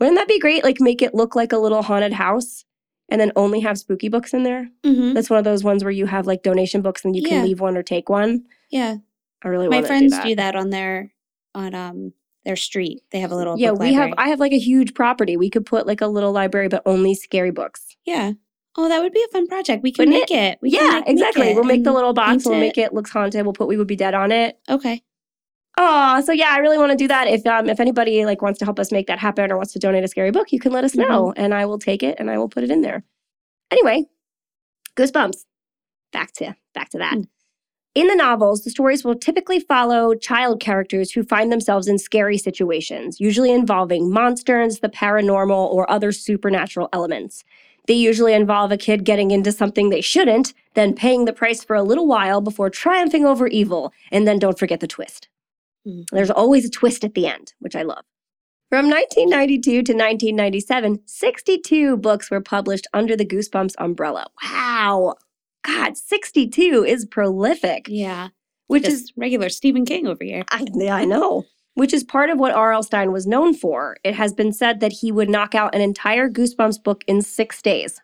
[0.00, 0.64] Wouldn't that be great?
[0.64, 2.64] Like make it look like a little haunted house
[3.10, 4.70] and then only have spooky books in there.
[4.84, 7.42] hmm That's one of those ones where you have like donation books and you can
[7.42, 8.44] leave one or take one.
[8.74, 8.96] Yeah,
[9.42, 10.24] I really my want friends to do that.
[10.28, 11.12] do that on their
[11.54, 12.12] on um
[12.44, 13.02] their street.
[13.12, 14.12] They have a little yeah, we have.
[14.18, 15.36] I have like a huge property.
[15.36, 17.96] We could put like a little library, but only scary books.
[18.04, 18.32] yeah.
[18.76, 19.84] Oh, that would be a fun project.
[19.84, 20.58] We can Wouldn't make it.
[20.60, 21.50] We yeah, like, make exactly.
[21.50, 22.44] it we'll make the little box.
[22.44, 22.60] We'll it.
[22.60, 23.44] make it looks haunted.
[23.46, 24.58] We'll put "We Would Be Dead" on it.
[24.68, 25.00] Okay.
[25.78, 27.28] Oh, so yeah, I really want to do that.
[27.28, 29.78] If um if anybody like wants to help us make that happen or wants to
[29.78, 32.28] donate a scary book, you can let us know, and I will take it and
[32.28, 33.04] I will put it in there.
[33.70, 34.06] Anyway,
[34.96, 35.44] goosebumps.
[36.12, 37.14] Back to back to that.
[37.14, 37.28] Mm.
[37.94, 42.36] In the novels, the stories will typically follow child characters who find themselves in scary
[42.36, 47.44] situations, usually involving monsters, the paranormal, or other supernatural elements.
[47.86, 51.76] They usually involve a kid getting into something they shouldn't, then paying the price for
[51.76, 55.28] a little while before triumphing over evil, and then don't forget the twist.
[55.86, 56.08] Mhm.
[56.10, 58.04] There's always a twist at the end, which I love.
[58.70, 64.26] From 1992 to 1997, 62 books were published under the Goosebumps umbrella.
[64.42, 65.14] Wow.
[65.66, 68.28] God, 62 is prolific, Yeah.
[68.66, 70.44] which Just is, regular Stephen King over here.
[70.50, 72.82] I, yeah, I know, which is part of what R.L.
[72.82, 73.96] Stine was known for.
[74.04, 77.62] It has been said that he would knock out an entire Goosebumps book in six
[77.62, 78.00] days.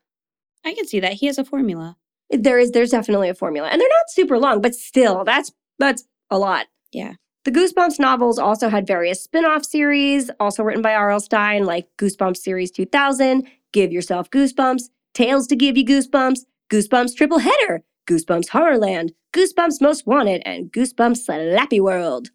[0.64, 1.14] I can see that.
[1.14, 1.96] He has a formula.
[2.30, 6.04] There is, there's definitely a formula, and they're not super long, but still, that's that's
[6.30, 6.66] a lot.
[6.92, 7.14] Yeah.
[7.44, 11.20] The Goosebumps novels also had various spin off series, also written by R.L.
[11.20, 14.82] Stine, like Goosebumps Series 2000, Give Yourself Goosebumps,
[15.14, 21.26] Tales to Give You Goosebumps, Goosebumps Triple Header, Goosebumps Horrorland, Goosebumps Most Wanted, and Goosebumps
[21.28, 22.28] Slappy World.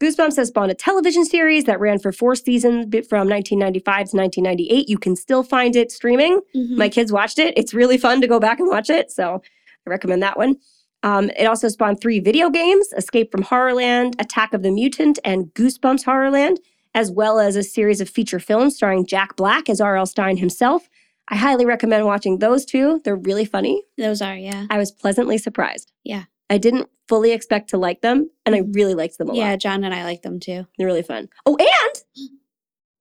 [0.00, 4.88] Goosebumps has spawned a television series that ran for four seasons from 1995 to 1998.
[4.88, 6.40] You can still find it streaming.
[6.56, 6.76] Mhm.
[6.76, 7.54] My kids watched it.
[7.56, 9.12] It's really fun to go back and watch it.
[9.12, 9.40] So
[9.86, 10.56] I recommend that one.
[11.04, 15.46] Um, it also spawned three video games Escape from Horrorland, Attack of the Mutant, and
[15.54, 16.58] Goosebumps Horrorland,
[16.94, 20.06] as well as a series of feature films starring Jack Black as R.L.
[20.06, 20.88] Stine himself.
[21.28, 23.00] I highly recommend watching those two.
[23.04, 23.84] They're really funny.
[23.96, 24.66] Those are, yeah.
[24.70, 25.92] I was pleasantly surprised.
[26.04, 26.24] Yeah.
[26.50, 28.72] I didn't fully expect to like them, and I mm-hmm.
[28.72, 29.38] really liked them a lot.
[29.38, 29.56] Yeah.
[29.56, 30.66] John and I like them too.
[30.76, 31.28] They're really fun.
[31.46, 32.02] Oh, and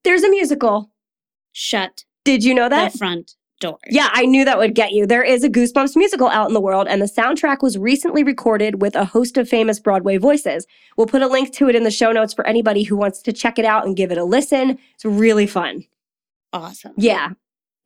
[0.03, 0.91] there's a musical.
[1.51, 2.93] Shut Did you know that?
[2.93, 3.77] the front door.
[3.89, 5.05] Yeah, I knew that would get you.
[5.05, 8.81] There is a Goosebumps musical out in the world, and the soundtrack was recently recorded
[8.81, 10.65] with a host of famous Broadway voices.
[10.97, 13.33] We'll put a link to it in the show notes for anybody who wants to
[13.33, 14.77] check it out and give it a listen.
[14.95, 15.85] It's really fun.
[16.53, 16.93] Awesome.
[16.97, 17.29] Yeah.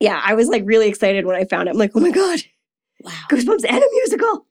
[0.00, 1.72] Yeah, I was like really excited when I found it.
[1.72, 2.40] I'm like, oh my God,
[3.02, 3.12] Wow.
[3.30, 4.46] Goosebumps and a musical.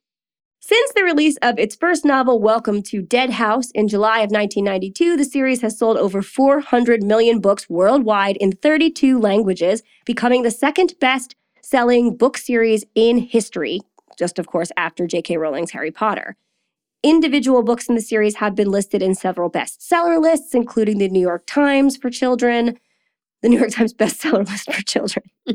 [0.59, 5.17] Since the release of its first novel, Welcome to Dead House, in July of 1992,
[5.17, 10.93] the series has sold over 400 million books worldwide in 32 languages, becoming the second
[10.99, 13.81] best selling book series in history,
[14.17, 15.37] just of course after J.K.
[15.37, 16.35] Rowling's Harry Potter.
[17.03, 21.19] Individual books in the series have been listed in several bestseller lists, including the New
[21.19, 22.79] York Times for children,
[23.45, 25.23] the New York Times bestseller list for children.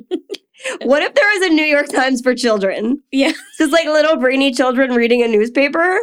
[0.83, 3.03] what if there was a New York Times for children?
[3.11, 3.33] Yeah.
[3.59, 5.99] Just like little brainy children reading a newspaper.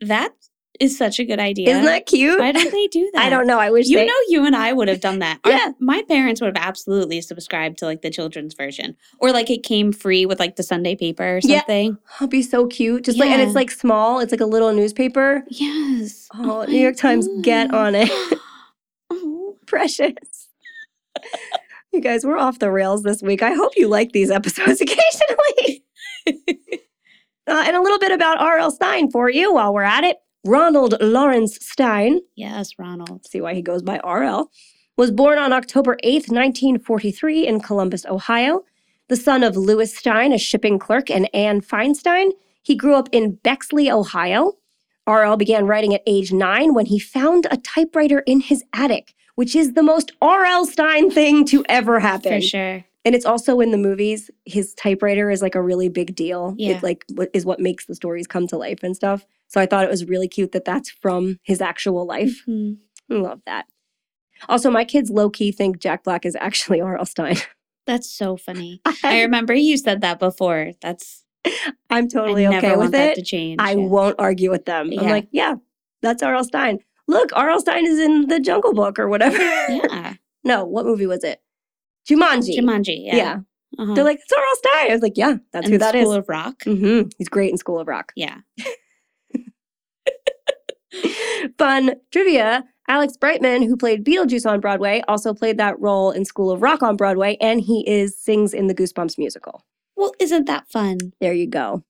[0.00, 0.32] That
[0.80, 1.68] is such a good idea.
[1.70, 2.38] Isn't that cute?
[2.38, 3.26] Why don't they do that?
[3.26, 3.58] I don't know.
[3.58, 4.06] I wish You they.
[4.06, 5.40] know, you and I would have done that.
[5.44, 5.72] Our- Yeah.
[5.80, 9.92] my parents would have absolutely subscribed to like the children's version, or like it came
[9.92, 11.58] free with like the Sunday paper or Yeah.
[11.58, 11.98] something.
[12.12, 13.04] Oh, it'd be so cute.
[13.04, 14.20] Just like, and it's like small.
[14.20, 15.44] It's like a little newspaper.
[15.50, 16.28] Yes.
[16.34, 18.08] Oh, oh New my York Times, get on it.
[19.10, 19.56] Oh.
[19.66, 20.37] Precious.
[21.92, 23.42] you guys, we're off the rails this week.
[23.42, 25.84] I hope you like these episodes occasionally.
[27.50, 28.70] Uh, and a little bit about R.L.
[28.70, 30.18] Stine for you while we're at it.
[30.44, 33.26] Ronald Lawrence Stine, Yes, Ronald.
[33.26, 34.50] see why he goes by RL,
[34.98, 38.64] was born on October 8th, 1943, in Columbus, Ohio.
[39.08, 43.36] The son of Louis Stine, a shipping clerk, and Anne Feinstein, he grew up in
[43.36, 44.52] Bexley, Ohio.
[45.08, 49.54] RL began writing at age nine when he found a typewriter in his attic, which
[49.54, 50.66] is the most R.L.
[50.66, 52.32] Stine thing to ever happen.
[52.32, 52.84] For sure.
[53.04, 54.32] And it's also in the movies.
[54.46, 56.54] His typewriter is like a really big deal.
[56.58, 56.76] Yeah.
[56.78, 59.24] It like what is what makes the stories come to life and stuff.
[59.46, 62.42] So I thought it was really cute that that's from his actual life.
[62.48, 62.78] Mhm.
[63.10, 63.66] I love that.
[64.48, 67.06] Also, my kids low key think Jack Black is actually R.L.
[67.06, 67.36] Stine.
[67.86, 68.80] That's so funny.
[68.84, 70.72] I I, remember you said that before.
[70.82, 71.24] That's
[71.88, 73.14] I'm totally I okay with it.
[73.14, 73.60] to change.
[73.60, 73.86] I Yeah.
[73.86, 74.90] won't argue with them.
[74.98, 75.54] I'm like, yeah,
[76.02, 76.42] that's R.L.
[76.44, 76.80] Stine.
[77.08, 77.60] Look, R.L.
[77.60, 79.38] Stine is in the Jungle Book or whatever.
[79.68, 80.14] Yeah.
[80.44, 81.40] no, what movie was it?
[82.08, 82.56] Jumanji.
[82.58, 83.04] Jumanji.
[83.04, 83.16] Yeah.
[83.16, 83.38] Yeah.
[83.78, 83.94] Uh-huh.
[83.94, 84.56] They're like, it's R.L.
[84.56, 84.90] Stine.
[84.90, 86.02] I was like, yeah, that's and who that is.
[86.02, 86.62] School of Rock.
[86.64, 88.12] hmm He's great in School of Rock.
[88.16, 88.38] Yeah.
[91.58, 96.50] Fun trivia Alex Brightman, who played Beetlejuice on Broadway, also played that role in School
[96.50, 99.62] of Rock on Broadway, and he is sings in the Goosebumps musical.
[99.96, 100.96] Well, isn't that fun?
[101.20, 101.84] There you go.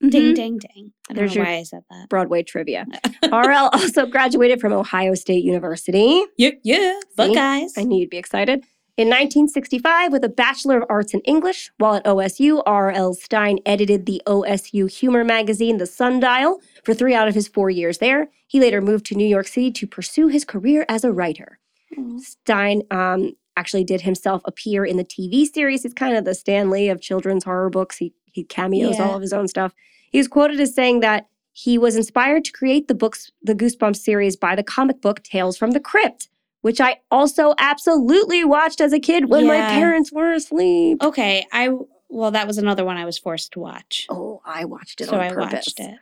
[0.00, 0.34] Ding, Mhm.
[0.34, 0.92] ding, ding.
[1.08, 2.08] I don't There's know why I said that.
[2.10, 2.86] Broadway trivia.
[3.32, 6.22] RL also graduated from Ohio State University.
[6.36, 7.00] Yeah, yeah.
[7.16, 7.72] Buckeyes.
[7.78, 8.64] I knew you'd be excited.
[8.98, 13.12] In 1965, with a Bachelor of Arts in English, while at OSU, R.L.
[13.14, 17.98] Stine edited the OSU humor magazine, The Sundial, for three out of his four years
[17.98, 18.28] there.
[18.46, 21.58] He later moved to New York City to pursue his career as a writer.
[21.98, 22.18] Aw.
[22.20, 25.82] Stine um, actually did himself appear in the TV series.
[25.82, 27.98] He's kind of the Stan Lee of children's horror books.
[27.98, 29.08] He, he cameos Yeah.
[29.08, 29.72] all of his own stuff.
[30.12, 33.96] He was quoted as saying that he was inspired to create the books, the Goosebumps
[33.96, 36.28] series by the comic book Tales from the Crypt,
[36.60, 41.02] which I also absolutely watched as a kid when my parents were asleep.
[41.02, 41.46] Okay.
[41.52, 41.70] I
[42.08, 44.06] well, that was another one I was forced to watch.
[44.10, 45.52] Oh, I watched it so on I purpose.
[45.52, 45.96] watched it.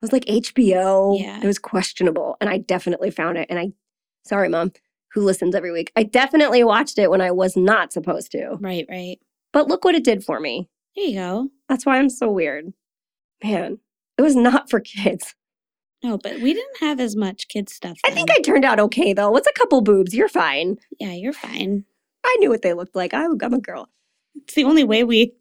[0.00, 1.20] was like HBO.
[1.20, 1.38] Yeah.
[1.42, 2.36] It was questionable.
[2.40, 3.46] And I definitely found it.
[3.50, 3.72] And I,
[4.24, 4.72] sorry, mom,
[5.12, 5.92] who listens every week.
[5.96, 8.56] I definitely watched it when I was not supposed to.
[8.60, 9.18] Right, right.
[9.52, 10.70] But look what it did for me.
[10.96, 11.48] There you go.
[11.68, 12.72] That's why I'm so weird.
[13.42, 13.78] Man,
[14.18, 15.34] it was not for kids.
[16.02, 17.98] No, but we didn't have as much kids stuff.
[18.04, 19.30] I think I turned out okay, though.
[19.30, 20.14] What's a couple boobs?
[20.14, 20.78] You're fine.
[20.98, 21.84] yeah, you're fine.
[22.24, 23.12] I knew what they looked like.
[23.12, 23.88] I'm a girl.
[24.36, 25.34] It's the only way we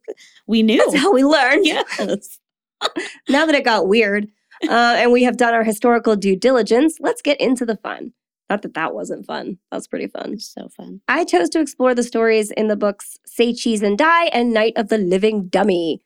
[0.48, 0.78] we knew.
[0.78, 1.66] That's how we learned.
[1.66, 2.40] yes.
[3.30, 4.28] now that it got weird
[4.64, 8.14] uh, and we have done our historical due diligence, let's get into the fun.
[8.50, 9.60] Not that that wasn't fun.
[9.72, 10.40] That was pretty fun.
[10.40, 11.02] So fun.
[11.08, 14.74] I chose to explore the stories in the books Say Cheese and Die and Night
[14.76, 16.02] of the Living Dummy.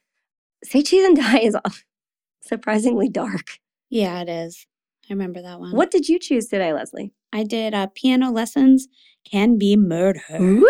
[0.64, 1.56] Say Cheese and Die is
[2.42, 3.60] surprisingly dark.
[3.90, 4.66] Yeah, it is.
[5.10, 5.76] I remember that one.
[5.76, 7.14] What did you choose today, Leslie?
[7.32, 8.88] I did uh, piano lessons
[9.30, 10.22] can be murder.
[10.40, 10.66] Woo!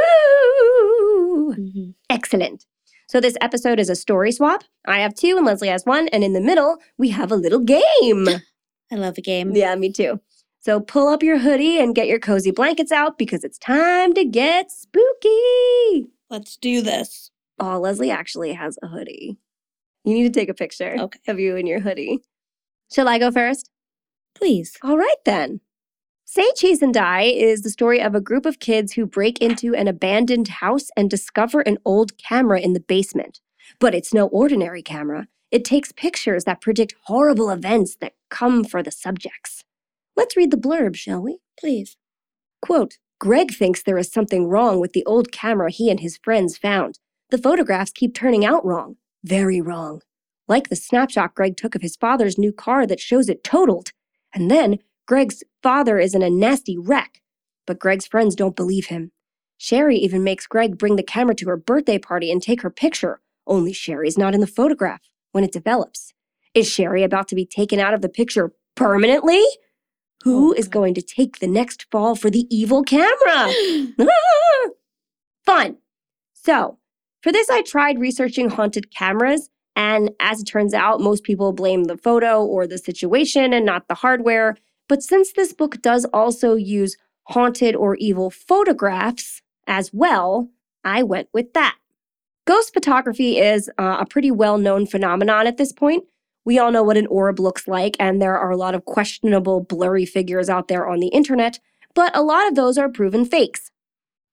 [1.56, 1.94] Mhm.
[2.10, 2.66] Excellent.
[3.08, 4.64] So this episode is a story swap.
[4.88, 6.08] I have two and Leslie has one.
[6.10, 8.28] And in the middle, we have a little game.
[8.92, 9.56] I love a game.
[9.56, 10.20] Yeah, me too.
[10.64, 14.24] So pull up your hoodie and get your cozy blankets out because it's time to
[14.24, 16.08] get spooky.
[16.30, 17.32] Let's do this.
[17.60, 19.36] Oh, Leslie actually has a hoodie.
[20.06, 21.20] You need to take a picture Okay.
[21.28, 22.20] of you in your hoodie.
[22.94, 23.70] Shall I go first?
[24.36, 24.78] Please.
[24.84, 25.60] All right then.
[26.24, 29.76] Say Cheese and Die is the story of a group of kids who break into
[29.76, 33.42] an abandoned house and discover an old camera in the basement.
[33.80, 35.28] But it's no ordinary camera.
[35.52, 39.66] It takes pictures that predict horrible events that come for the subjects.
[40.16, 41.40] Let's read the blurb, shall we?
[41.60, 41.98] Please.
[42.62, 46.58] Quote Greg thinks there is something wrong with the old camera he and his friends
[46.58, 47.00] found.
[47.30, 48.98] The photographs keep turning out wrong.
[49.24, 50.02] Very wrong.
[50.48, 53.92] Like the snapshot Greg took of his father's new car that shows it totaled.
[54.34, 57.22] And then Greg's father is in a nasty wreck.
[57.66, 59.12] But Greg's friends don't believe him.
[59.58, 63.22] Sherry even makes Greg bring the camera to her birthday party and take her picture,
[63.48, 66.14] only Sherry's not in the photograph when it develops.
[66.54, 69.42] Is Sherry about to be taken out of the picture permanently?
[70.24, 73.54] Who Oh, is going to take the next fall for the evil camera?
[75.46, 75.78] Fun.
[76.34, 76.78] So,
[77.22, 81.86] for this, I tried researching haunted cameras, and as it turns out, most people blame
[81.86, 84.56] the photo or the situation and not the hardware.
[84.88, 90.50] But since this book does also use haunted or evil photographs as well,
[90.84, 91.78] I went with that.
[92.46, 96.04] Ghost photography is uh, a pretty well known phenomenon at this point.
[96.46, 99.62] We all know what an orb looks like, and there are a lot of questionable,
[99.62, 101.60] blurry figures out there on the internet,
[101.94, 103.72] but a lot of those are proven fakes.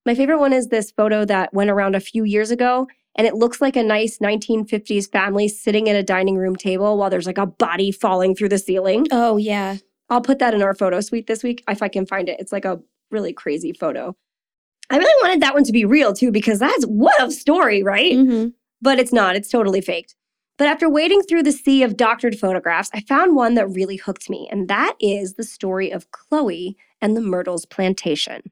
[0.05, 3.35] My favorite one is this photo that went around a few years ago, and it
[3.35, 7.37] looks like a nice 1950s family sitting at a dining room table while there's like
[7.37, 9.07] a body falling through the ceiling.
[9.11, 9.77] Oh, yeah.
[10.09, 12.39] I'll put that in our photo suite this week if I can find it.
[12.39, 12.79] It's like a
[13.11, 14.15] really crazy photo.
[14.89, 18.13] I really wanted that one to be real too, because that's what a story, right?
[18.13, 18.47] hmm
[18.81, 19.35] but it's not.
[19.35, 20.15] It's totally faked.
[20.61, 24.29] But after wading through the sea of doctored photographs, I found one that really hooked
[24.29, 28.43] me, and that is the story of Chloe and the Myrtles Plantation.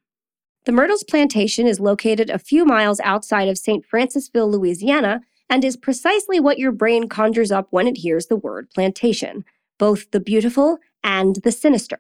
[0.66, 3.86] The Myrtles Plantation is located a few miles outside of St.
[3.86, 8.72] Francisville, Louisiana, and is precisely what your brain conjures up when it hears the word
[8.72, 9.46] plantation
[9.78, 12.00] both the beautiful and the sinister.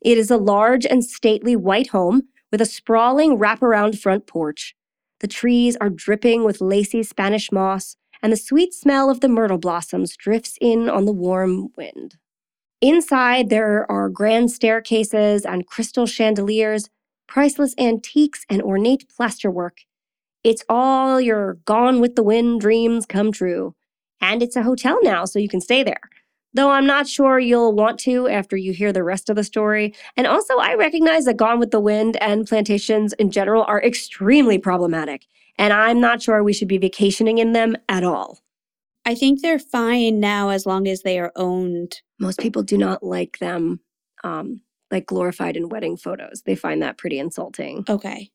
[0.00, 4.74] It is a large and stately white home with a sprawling wraparound front porch.
[5.20, 9.58] The trees are dripping with lacy Spanish moss, and the sweet smell of the myrtle
[9.58, 12.16] blossoms drifts in on the warm wind.
[12.80, 16.88] Inside, there are grand staircases and crystal chandeliers,
[17.26, 19.84] priceless antiques, and ornate plasterwork.
[20.44, 23.74] It's all your gone with the wind dreams come true.
[24.20, 26.00] And it's a hotel now, so you can stay there.
[26.54, 29.94] Though I'm not sure you'll want to after you hear the rest of the story.
[30.16, 34.58] And also, I recognize that Gone with the Wind and plantations in general are extremely
[34.58, 35.26] problematic.
[35.58, 38.38] And I'm not sure we should be vacationing in them at all.
[39.04, 42.00] I think they're fine now as long as they are owned.
[42.20, 43.80] Most people do not like them,
[44.22, 46.42] um, like glorified in wedding photos.
[46.44, 47.84] They find that pretty insulting.
[47.88, 48.30] Okay.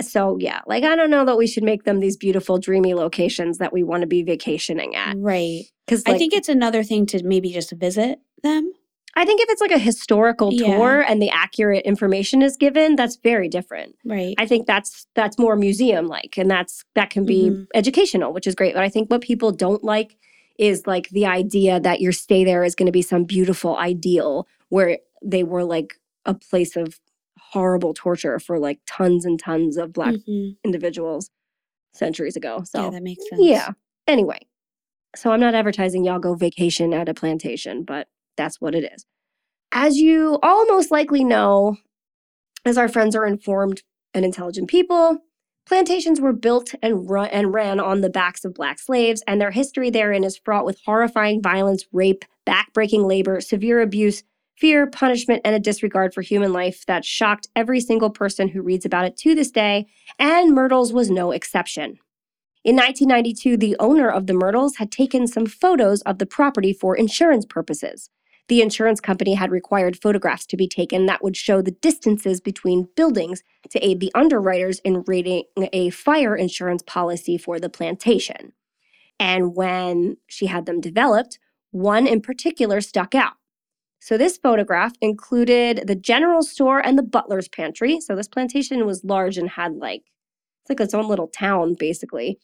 [0.00, 3.58] So, yeah, like I don't know that we should make them these beautiful, dreamy locations
[3.58, 5.16] that we want to be vacationing at.
[5.18, 5.64] Right.
[5.86, 8.72] Because I think it's another thing to maybe just visit them.
[9.16, 10.76] I think if it's like a historical Yeah.
[10.76, 13.96] tour and the accurate information is given, that's very different.
[14.04, 14.34] Right.
[14.38, 17.66] I think that's that's more museum like and that's that can be Mhm.
[17.74, 18.74] educational, which is great.
[18.74, 20.16] But I think what people don't like
[20.58, 24.46] is like the idea that your stay there is going to be some beautiful ideal
[24.68, 25.94] where they were like
[26.26, 27.00] a place of
[27.38, 30.56] horrible torture for like tons and tons of black Mhm.
[30.64, 31.30] individuals
[31.92, 32.62] centuries ago.
[32.64, 33.42] So yeah, that makes sense.
[33.42, 33.70] yeah.
[34.06, 34.38] Anyway,
[35.16, 38.06] so I'm not advertising y'all go vacation at a plantation, but
[38.40, 39.04] that's what it is.
[39.72, 41.76] As you all most likely know,
[42.64, 43.82] as our friends are informed
[44.14, 45.18] and intelligent people,
[45.66, 49.52] Plantations were built and, run, and ran on the backs of black slaves, and their
[49.52, 54.24] history therein is fraught with horrifying violence, rape, backbreaking labor, severe abuse,
[54.56, 58.84] fear, punishment, and a disregard for human life that shocked every single person who reads
[58.84, 59.86] about it to this day,
[60.18, 61.98] and Myrtles was no exception.
[62.64, 66.96] In 1992, the owner of the Myrtles had taken some photos of the property for
[66.96, 68.10] insurance purposes.
[68.50, 72.88] The insurance company had required photographs to be taken that would show the distances between
[72.96, 78.52] buildings to aid the underwriters in rating a fire insurance policy for the plantation.
[79.20, 81.38] And when she had them developed,
[81.70, 83.34] one in particular stuck out.
[84.00, 88.00] So, this photograph included the general store and the butler's pantry.
[88.00, 90.02] So, this plantation was large and had like,
[90.62, 92.40] it's like its own little town, basically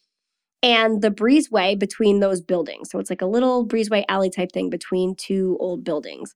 [0.63, 2.91] and the breezeway between those buildings.
[2.91, 6.35] So it's like a little breezeway alley type thing between two old buildings.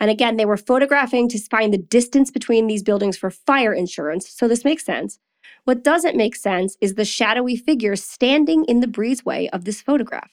[0.00, 4.28] And again, they were photographing to find the distance between these buildings for fire insurance.
[4.28, 5.18] So this makes sense.
[5.64, 10.30] What doesn't make sense is the shadowy figure standing in the breezeway of this photograph.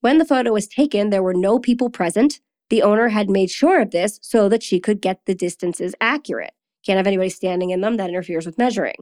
[0.00, 2.40] When the photo was taken, there were no people present.
[2.68, 6.52] The owner had made sure of this so that she could get the distances accurate.
[6.86, 8.94] Can't have anybody standing in them, that interferes with measuring.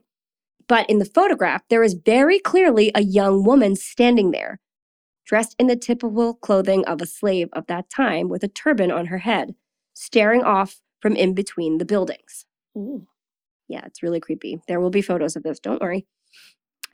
[0.68, 4.60] But in the photograph, there is very clearly a young woman standing there,
[5.24, 9.06] dressed in the typical clothing of a slave of that time with a turban on
[9.06, 9.54] her head,
[9.94, 12.44] staring off from in between the buildings.
[12.76, 13.06] Ooh.
[13.68, 14.60] Yeah, it's really creepy.
[14.68, 16.06] There will be photos of this, don't worry.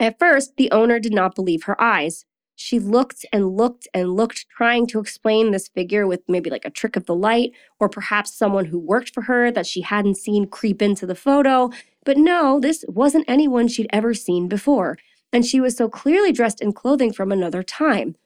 [0.01, 2.25] At first, the owner did not believe her eyes.
[2.57, 6.71] She looked and looked and looked, trying to explain this figure with maybe like a
[6.71, 10.47] trick of the light, or perhaps someone who worked for her that she hadn't seen
[10.47, 11.71] creep into the photo.
[12.05, 14.99] But no, this wasn't anyone she'd ever seen before,
[15.33, 18.17] and she was so clearly dressed in clothing from another time.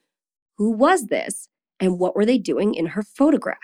[0.57, 1.49] Who was this,
[1.79, 3.57] and what were they doing in her photograph?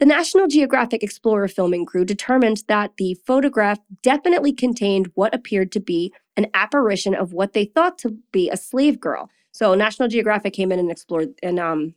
[0.00, 5.80] The National Geographic Explorer filming crew determined that the photograph definitely contained what appeared to
[5.80, 10.52] be an apparition of what they thought to be a slave girl so National Geographic
[10.52, 11.94] came in and explored and um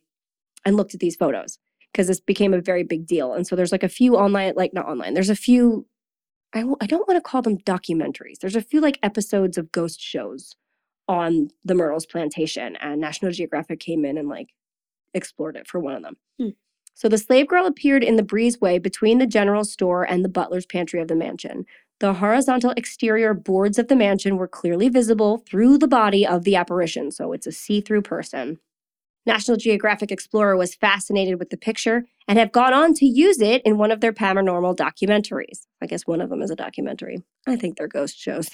[0.63, 1.57] and looked at these photos
[1.91, 3.33] because this became a very big deal.
[3.33, 5.13] And so there's like a few online, like not online.
[5.13, 5.85] There's a few.
[6.53, 8.39] I w- I don't want to call them documentaries.
[8.39, 10.55] There's a few like episodes of ghost shows
[11.07, 14.49] on the Myrtles plantation, and National Geographic came in and like
[15.13, 16.17] explored it for one of them.
[16.39, 16.49] Hmm.
[16.95, 20.65] So the slave girl appeared in the breezeway between the general store and the butler's
[20.65, 21.65] pantry of the mansion.
[21.99, 26.55] The horizontal exterior boards of the mansion were clearly visible through the body of the
[26.55, 28.59] apparition, so it's a see through person.
[29.27, 33.61] National Geographic Explorer was fascinated with the picture and have gone on to use it
[33.65, 35.67] in one of their paranormal documentaries.
[35.81, 37.21] I guess one of them is a documentary.
[37.45, 38.49] I think they're ghost shows.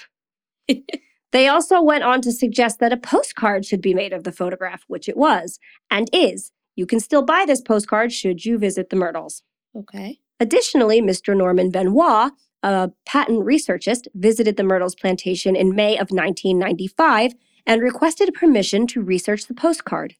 [1.32, 4.84] they also went on to suggest that a postcard should be made of the photograph,
[4.88, 5.59] which it was
[5.89, 6.51] and is.
[6.76, 9.43] You can still buy this postcard should you visit the Myrtles.
[9.76, 10.19] Okay.
[10.39, 11.38] Additionally, Mr.
[11.38, 12.32] Norman Benoit
[12.63, 17.34] a patent researchist, visited the Myrtles plantation in May of 1995
[17.65, 20.15] and requested permission to research the postcard.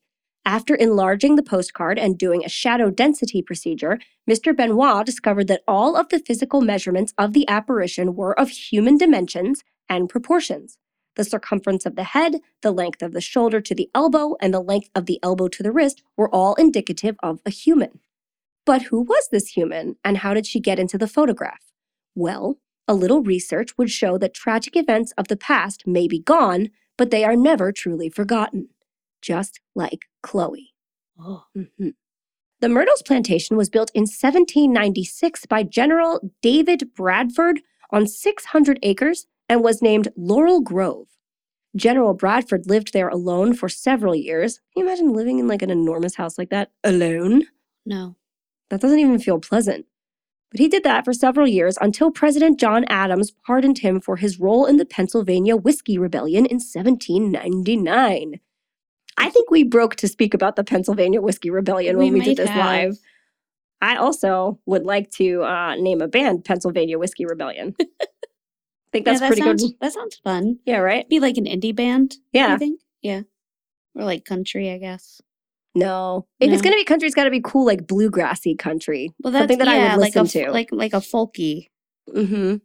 [0.46, 4.54] After enlarging the postcard and doing a shadow density procedure, Mr.
[4.54, 9.64] Benoit discovered that all of the physical measurements of the apparition were of human dimensions
[9.88, 10.76] and proportions.
[11.16, 14.60] The circumference of the head, the length of the shoulder to the elbow, and the
[14.60, 18.00] length of the elbow to the wrist were all indicative of a human.
[18.66, 21.72] But who was this human, and how did she get into the photograph?
[22.14, 26.68] Well, a little research would show that tragic events of the past may be gone,
[26.98, 28.68] but they are never truly forgotten,
[29.24, 30.74] just like Chloe.
[31.18, 31.44] Oh.
[31.56, 31.90] Mm-hmm.
[32.60, 37.60] The Myrtles plantation was built in 1796 by General David Bradford
[37.90, 41.08] on 600 acres and was named Laurel Grove.
[41.76, 44.60] General Bradford lived there alone for several years.
[44.72, 47.44] Can you imagine living in like an enormous house like that alone?
[47.84, 48.16] No.
[48.70, 49.86] That doesn't even feel pleasant.
[50.50, 54.38] But he did that for several years until President John Adams pardoned him for his
[54.38, 58.40] role in the Pennsylvania Whiskey Rebellion in 1799.
[59.16, 62.36] I think we broke to speak about the Pennsylvania Whiskey Rebellion when we, we did
[62.36, 62.64] this have.
[62.64, 62.96] live.
[63.80, 67.74] I also would like to uh, name a band Pennsylvania Whiskey Rebellion.
[67.80, 68.06] I
[68.92, 69.72] think that's yeah, that pretty sounds, good.
[69.80, 70.58] That sounds fun.
[70.64, 71.08] Yeah, right?
[71.08, 72.14] Be like an indie band.
[72.32, 72.54] Yeah.
[72.54, 72.80] I think.
[73.02, 73.22] Yeah.
[73.94, 75.20] Or like country, I guess.
[75.74, 76.26] No.
[76.40, 76.52] If No.
[76.54, 79.10] it's gonna be country, it's gotta be cool, like bluegrassy country.
[79.22, 80.50] Well, that's Something that I yeah, would like a listen to.
[80.52, 81.68] like like a folky.
[82.12, 82.56] hmm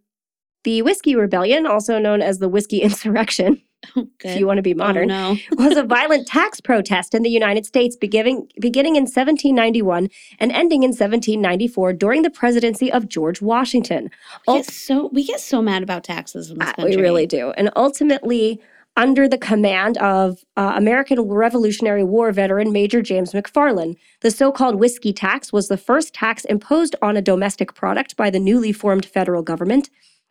[0.64, 3.62] The Whiskey Rebellion, also known as the Whiskey Insurrection,
[3.96, 5.38] Oh, if you want to be modern, Oh, no.
[5.66, 10.10] was a violent tax protest in the United States beginning, beginning in 1791
[10.40, 14.10] and ending in 1794 during the presidency of George Washington.
[14.48, 16.96] We Ul- get so we get so mad about taxes in this Uh, country.
[16.96, 17.52] we really do.
[17.52, 18.62] And ultimately,
[18.98, 24.76] under the command of uh, American Revolutionary War veteran Major James McFarland, the so called
[24.76, 29.06] whiskey tax was the first tax imposed on a domestic product by the newly formed
[29.06, 29.90] federal government.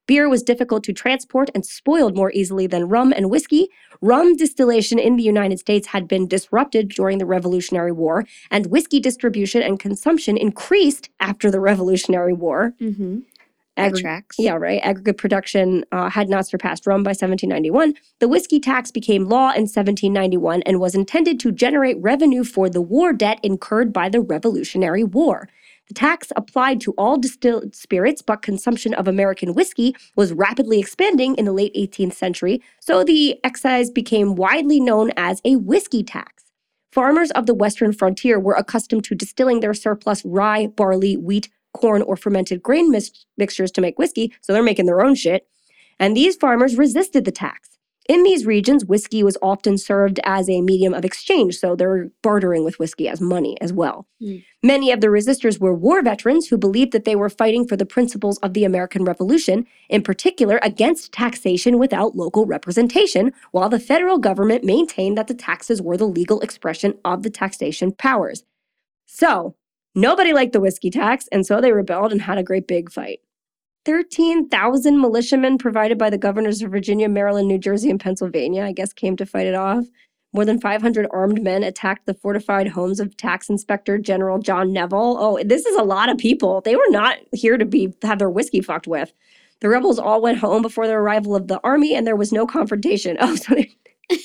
[0.08, 3.68] Beer was difficult to transport and spoiled more easily than rum and whiskey.
[4.00, 9.00] Rum distillation in the United States had been disrupted during the Revolutionary War, and whiskey
[9.00, 12.72] distribution and consumption increased after the Revolutionary War.
[12.80, 13.18] Mm-hmm.
[14.38, 14.80] Yeah, right.
[14.82, 17.94] Aggregate production uh, had not surpassed rum by 1791.
[18.18, 22.80] The whiskey tax became law in 1791 and was intended to generate revenue for the
[22.80, 25.48] war debt incurred by the Revolutionary War.
[25.88, 31.34] The tax applied to all distilled spirits, but consumption of American whiskey was rapidly expanding
[31.36, 36.44] in the late 18th century, so the excise became widely known as a whiskey tax.
[36.92, 42.02] Farmers of the western frontier were accustomed to distilling their surplus rye, barley, wheat, corn,
[42.02, 42.94] or fermented grain
[43.36, 45.46] mixtures to make whiskey, so they're making their own shit.
[45.98, 47.77] And these farmers resisted the tax.
[48.08, 52.64] In these regions, whiskey was often served as a medium of exchange, so they're bartering
[52.64, 54.06] with whiskey as money as well.
[54.22, 54.42] Mm.
[54.62, 57.84] Many of the resistors were war veterans who believed that they were fighting for the
[57.84, 64.16] principles of the American Revolution, in particular against taxation without local representation, while the federal
[64.16, 68.42] government maintained that the taxes were the legal expression of the taxation powers.
[69.04, 69.54] So,
[69.94, 73.20] nobody liked the whiskey tax, and so they rebelled and had a great big fight.
[73.88, 78.92] 13,000 militiamen provided by the governors of Virginia, Maryland, New Jersey, and Pennsylvania, I guess,
[78.92, 79.86] came to fight it off.
[80.34, 85.16] More than 500 armed men attacked the fortified homes of Tax Inspector General John Neville.
[85.18, 86.60] Oh, this is a lot of people.
[86.60, 89.10] They were not here to be have their whiskey fucked with.
[89.60, 92.46] The rebels all went home before the arrival of the army, and there was no
[92.46, 93.16] confrontation.
[93.22, 93.74] Oh, so they,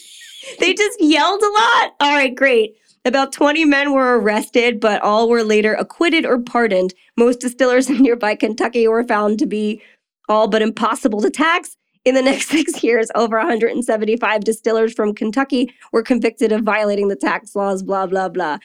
[0.60, 1.96] they just yelled a lot.
[2.02, 2.76] All right, great.
[3.06, 6.94] About 20 men were arrested, but all were later acquitted or pardoned.
[7.18, 9.82] Most distillers in nearby Kentucky were found to be
[10.30, 11.76] all but impossible to tax.
[12.06, 17.16] In the next six years, over 175 distillers from Kentucky were convicted of violating the
[17.16, 18.58] tax laws, blah, blah, blah.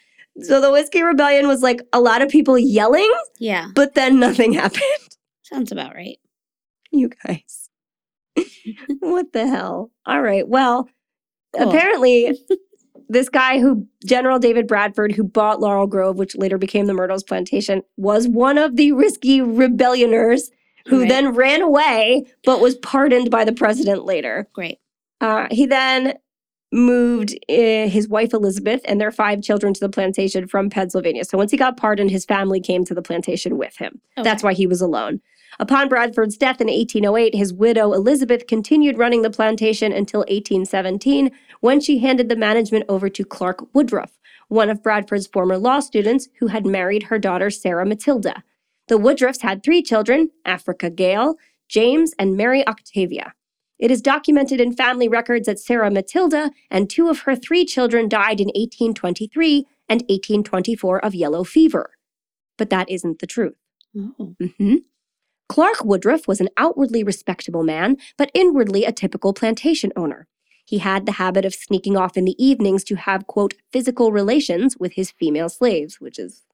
[0.43, 3.11] So the Whiskey Rebellion was like a lot of people yelling,
[3.41, 3.69] Yeah.
[3.75, 4.83] but then nothing happened.
[5.43, 6.19] Sounds about right.
[6.93, 7.71] You guys.
[9.01, 9.91] what the hell?
[10.07, 10.47] All right.
[10.47, 10.89] Well,
[11.57, 11.69] Cool.
[11.71, 12.39] apparently,
[13.09, 17.23] this guy who, General David Bradford, who bought Laurel Grove, which later became the Myrtles
[17.25, 20.43] Plantation, was one of the whiskey rebellioners
[20.87, 21.09] who Right.
[21.09, 24.49] then ran away but was pardoned by the president later.
[24.55, 24.79] Great.
[25.21, 26.15] Uh, he then
[26.71, 31.25] moved uh, his wife Elizabeth and their five children to the plantation from Pennsylvania.
[31.25, 34.01] So once he got pardoned, his family came to the plantation with him.
[34.23, 35.21] That's why he was alone.
[35.61, 41.31] Upon Bradford's death in 1808, his widow Elizabeth continued running the plantation until 1817
[41.61, 46.29] when she handed the management over to Clark Woodruff, one of Bradford's former law students
[46.39, 48.43] who had married her daughter Sarah Matilda.
[48.89, 51.37] The Woodruffs had three children Africa Gale,
[51.69, 53.35] James, and Mary Octavia.
[53.79, 58.09] It is documented in family records that Sarah Matilda and two of her three children
[58.09, 61.91] died in 1823 and 1824 of yellow fever.
[62.57, 63.55] But that isn't the truth.
[63.97, 64.35] Oh.
[64.59, 64.77] hmm
[65.49, 70.27] Clark Woodruff was an outwardly respectable man, but inwardly a typical plantation owner.
[70.69, 74.77] He had the habit of sneaking off in the evenings to have, quote, physical relations
[74.79, 76.45] with his female slaves, which is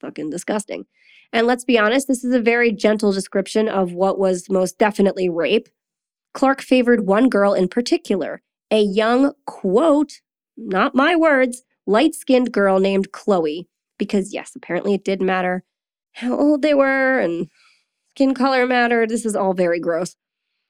[0.00, 0.86] fucking disgusting.
[1.32, 5.28] And let's be honest, this is a very gentle description of what was most definitely
[5.28, 5.68] rape.
[6.34, 10.20] Clark favored one girl in particular, a young, quote,
[10.56, 13.66] not my words, light skinned girl named Chloe,
[13.98, 15.64] because yes, apparently it did matter
[16.12, 17.48] how old they were and
[18.14, 19.08] skin color mattered.
[19.08, 20.14] This is all very gross.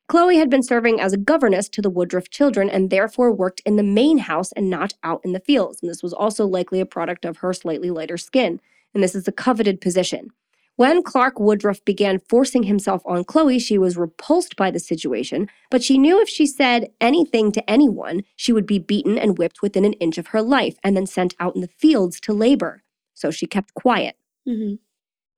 [0.09, 3.77] Chloe had been serving as a governess to the Woodruff children and therefore worked in
[3.77, 5.79] the main house and not out in the fields.
[5.81, 8.61] And this was also likely a product of her slightly lighter skin.
[8.93, 10.29] And this is a coveted position.
[10.77, 15.85] When Clark Woodruff began forcing himself on Chloe, she was repulsed by the situation, but
[15.85, 19.85] she knew if she said anything to anyone, she would be beaten and whipped within
[19.85, 22.83] an inch of her life and then sent out in the fields to labor.
[23.15, 24.17] So she kept quiet.
[24.47, 24.75] hmm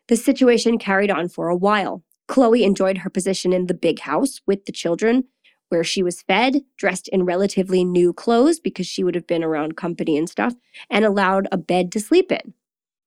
[0.09, 2.03] The situation carried on for a while.
[2.29, 5.25] Chloe enjoyed her position in the big house with the children,
[5.69, 9.77] where she was fed, dressed in relatively new clothes because she would have been around
[9.77, 10.55] company and stuff,
[10.91, 12.55] and allowed a bed to sleep in.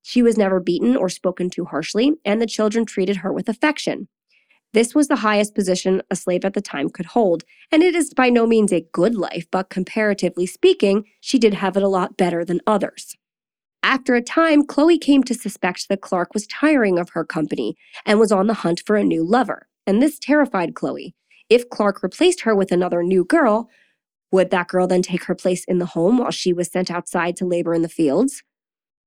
[0.01, 4.07] She was never beaten or spoken to harshly, and the children treated her with affection.
[4.71, 8.13] This was the highest position a slave at the time could hold, and it is
[8.13, 12.17] by no means a good life, but comparatively speaking, she did have it a lot
[12.17, 13.15] better than others.
[13.83, 18.19] After a time, Chloe came to suspect that Clark was tiring of her company and
[18.19, 21.15] was on the hunt for a new lover, and this terrified Chloe.
[21.49, 23.69] If Clark replaced her with another new girl,
[24.31, 27.35] would that girl then take her place in the home while she was sent outside
[27.37, 28.43] to labor in the fields?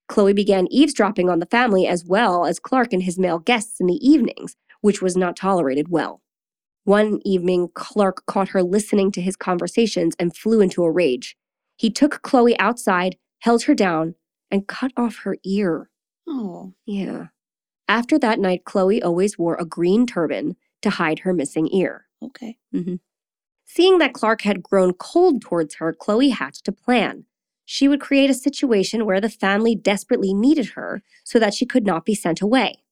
[0.08, 3.86] Chloe began eavesdropping on the family as well as Clark and his male guests in
[3.86, 6.22] the evenings, which was not tolerated well.
[6.84, 11.36] One evening, Clark caught her listening to his conversations and flew into a rage.
[11.76, 14.16] He took Chloe outside, held her down,
[14.52, 15.90] and cut off her ear.
[16.28, 16.74] Oh.
[16.86, 17.26] Yeah.
[17.88, 22.06] After that night, Chloe always wore a green turban, to hide her missing ear.
[22.22, 22.58] Okay.
[22.74, 22.96] Mm-hmm.
[23.64, 27.24] Seeing that Clark had grown cold towards her, Chloe hatched a plan.
[27.64, 31.86] She would create a situation where the family desperately needed her so that she could
[31.86, 32.82] not be sent away.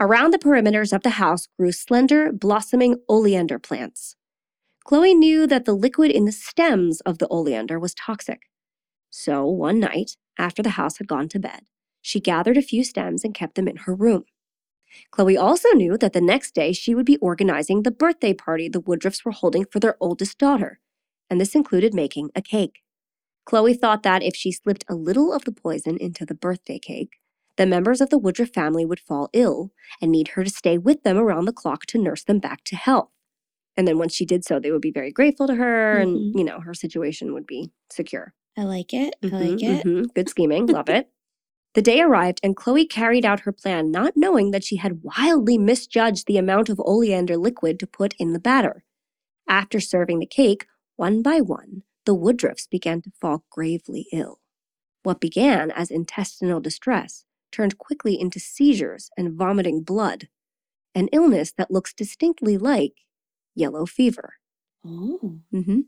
[0.00, 4.16] Around the perimeters of the house grew slender, blossoming oleander plants.
[4.84, 8.42] Chloe knew that the liquid in the stems of the oleander was toxic.
[9.10, 11.62] So one night, after the house had gone to bed,
[12.00, 14.24] she gathered a few stems and kept them in her room.
[15.12, 18.80] Chloe also knew that the next day she would be organizing the birthday party the
[18.82, 20.80] Woodruffs were holding for their oldest daughter,
[21.28, 22.80] and this included making a cake.
[23.44, 27.18] Chloe thought that if she slipped a little of the poison into the birthday cake,
[27.56, 29.70] the members of the Woodruff family would fall ill
[30.00, 32.76] and need her to stay with them around the clock to nurse them back to
[32.76, 33.10] health.
[33.76, 36.38] And then once she did so, they would be very grateful to her and, Mhm.
[36.38, 38.34] you know, her situation would be secure.
[38.60, 39.14] I like it.
[39.22, 39.86] I Mhm, like it.
[39.86, 40.14] mhm.
[40.14, 40.66] Good scheming.
[40.66, 41.10] Love it.
[41.74, 45.58] The day arrived, and Chloe carried out her plan, not knowing that she had wildly
[45.58, 48.84] misjudged the amount of oleander liquid to put in the batter.
[49.48, 54.40] After serving the cake, one by one, the Woodruffs began to fall gravely ill.
[55.04, 60.28] What began as intestinal distress turned quickly into seizures and vomiting blood,
[60.94, 62.94] an illness that looks distinctly like
[63.54, 64.34] yellow fever.
[64.84, 65.40] Oh.
[65.52, 65.80] hmm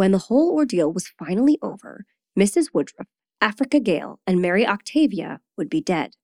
[0.00, 2.68] When the whole ordeal was finally over, Mrs.
[2.72, 3.06] Woodruff,
[3.42, 6.14] Africa Gale, and Mary Octavia would be dead.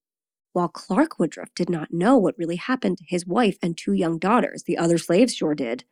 [0.54, 4.18] While Clark Woodruff did not know what really happened to his wife and two young
[4.18, 5.84] daughters, the other slaves sure did.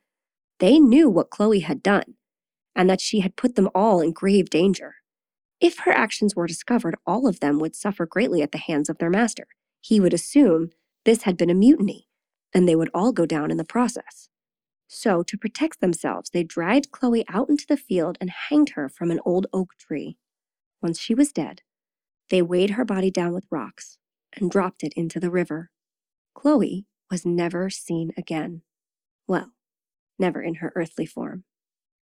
[0.61, 2.15] They knew what Chloe had done,
[2.75, 4.95] and that she had put them all in grave danger.
[5.61, 8.97] If her actions were discovered, all of them would suffer greatly at the hands of
[8.97, 9.47] their master.
[9.83, 10.71] He would assume
[11.05, 12.09] this had been a mutiny,
[12.55, 14.31] and they would all go down in the process.
[14.97, 19.11] So, to protect themselves, they dragged Chloe out into the field and hanged her from
[19.11, 20.19] an old oak tree.
[20.81, 21.63] Once she was dead,
[22.31, 23.99] they weighed her body down with rocks
[24.35, 25.73] and dropped it into the river.
[26.33, 28.63] Chloe was never seen again.
[29.27, 29.51] Well,
[30.17, 31.43] never in her earthly form.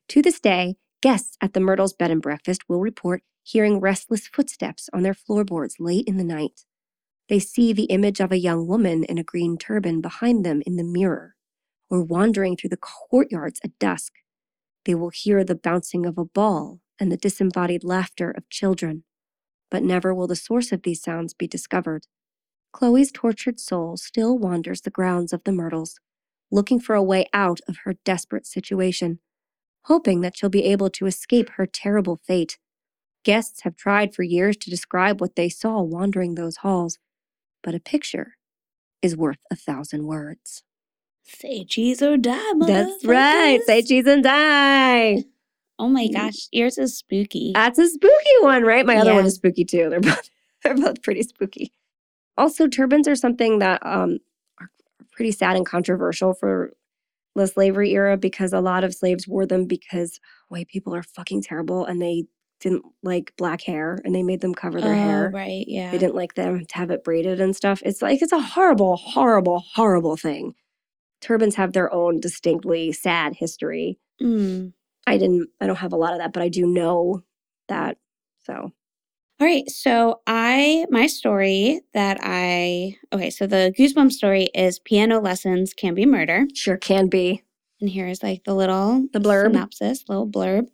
[0.08, 4.90] To this day, guests at the Myrtles bed and breakfast will report hearing restless footsteps
[4.92, 6.66] on their floorboards late in the night.
[7.30, 10.76] They see the image of a young woman in a green turban behind them in
[10.76, 11.36] the mirror
[11.92, 14.14] or wandering through the courtyards at dusk.
[14.86, 19.04] They will hear the bouncing of a ball and the disembodied laughter of children,
[19.70, 22.06] but never will the source of these sounds be discovered.
[22.72, 26.00] Chloe's tortured soul still wanders the grounds of the Myrtles,
[26.50, 29.18] looking for a way out of her desperate situation,
[29.84, 32.58] hoping that she'll be able to escape her terrible fate.
[33.22, 36.98] Guests have tried for years to describe what they saw wandering those halls,
[37.62, 38.36] but a picture
[39.02, 40.62] is worth a thousand words.
[41.24, 43.60] Say cheese or die, That's right.
[43.64, 45.24] Say cheese and die.
[45.78, 47.52] Oh my gosh, yours is spooky.
[47.54, 48.86] That's a spooky one, right?
[48.86, 49.88] My other one is spooky too.
[49.90, 50.30] They're both
[50.62, 51.72] they're both pretty spooky.
[52.38, 54.18] Also, turbans are something that um
[54.60, 54.68] are
[55.12, 56.72] pretty sad and controversial for
[57.34, 61.42] the slavery era because a lot of slaves wore them because white people are fucking
[61.42, 62.24] terrible and they
[62.60, 65.30] didn't like black hair and they made them cover their oh, hair.
[65.34, 65.64] right.
[65.66, 65.90] Yeah.
[65.90, 67.82] They didn't like them to have it braided and stuff.
[67.84, 70.54] It's like it's a horrible, horrible, horrible thing.
[71.22, 73.98] Turbans have their own distinctly sad history.
[74.20, 74.72] Mm.
[75.06, 77.22] I didn't I don't have a lot of that, but I do know
[77.68, 77.96] that.
[78.44, 78.72] So All
[79.46, 79.68] right.
[79.70, 85.94] So I my story that I okay, so the goosebump story is piano lessons can
[85.94, 86.46] be murder.
[86.54, 87.42] sure can be.
[87.80, 89.46] And here's like the little The blurb.
[89.52, 90.66] synopsis, little blurb.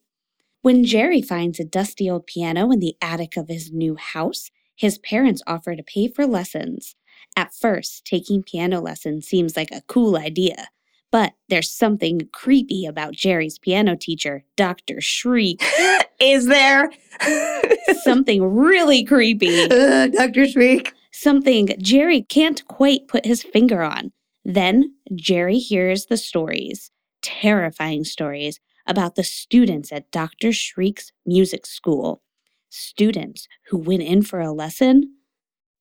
[0.61, 4.99] When Jerry finds a dusty old piano in the attic of his new house, his
[4.99, 6.97] parents offer to pay for lessons.
[7.39, 10.71] At first, taking piano lessons seems like a cool idea,
[11.13, 15.01] but there's something creepy about Jerry's piano teacher, Dr.
[15.01, 15.63] Shriek.
[16.21, 16.91] Is there?
[18.03, 19.69] something really creepy.
[19.71, 20.49] Uh, Dr.
[20.49, 20.93] Shriek.
[21.13, 24.11] something Jerry can't quite put his finger on.
[24.45, 26.91] Then Jerry hears the stories,
[27.23, 30.53] terrifying stories about the students at Dr.
[30.53, 32.21] Shriek's music school.
[32.69, 35.15] Students who went in for a lesson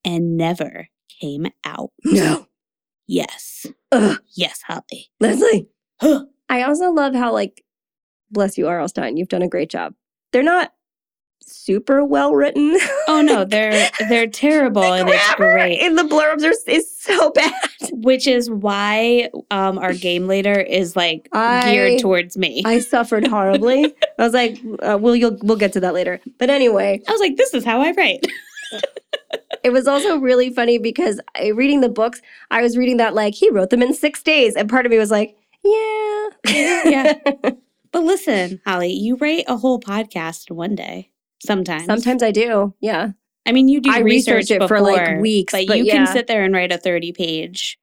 [0.06, 0.90] and never
[1.20, 1.92] came out.
[2.06, 2.48] No.
[3.08, 3.66] Yes.
[3.92, 4.20] Ugh.
[4.36, 5.10] Yes, Holly.
[5.20, 5.68] Leslie.
[6.02, 6.26] Huh.
[6.50, 7.64] I also love how, like,
[8.32, 8.88] bless you, R.L.
[8.90, 9.94] Stine, you've done a great job.
[10.34, 10.74] They're not
[11.42, 12.78] super well written.
[13.08, 15.80] Oh no, they're they're terrible the and it's great.
[15.80, 17.54] in the blurbs are is so bad.
[17.94, 22.64] Which is why um our game later is like I- geared towards me.
[22.66, 23.86] I suffered horribly.
[24.20, 27.22] I was like, uh, "Well, you'll we'll get to that later." But anyway, I was
[27.22, 28.26] like, this is how I write.
[29.64, 33.34] It was also really funny because I, reading the books, I was reading that like
[33.36, 37.14] he wrote them in six days, and part of me was like, "Yeah, Yeah.
[37.94, 41.10] But listen, Holly, you write a whole podcast in one day.
[41.42, 41.86] Sometimes.
[41.86, 42.74] Sometimes I do.
[42.82, 43.12] Yeah,
[43.46, 45.94] I mean, you do I research it for, like, weeks, but, but you yeah.
[46.06, 47.80] can sit there and write a 30 page.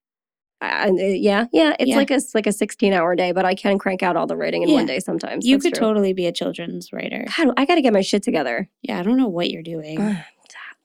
[0.60, 1.74] Uh, yeah, yeah.
[1.78, 1.96] It's Yeah.
[1.96, 4.62] like a like a sixteen hour day, but I can crank out all the writing
[4.62, 5.44] in one day sometimes.
[5.46, 5.88] You That's could true.
[5.88, 7.24] totally be a children's writer.
[7.36, 8.68] God, I got to get my shit together.
[8.82, 9.98] Yeah, I don't know what you're doing.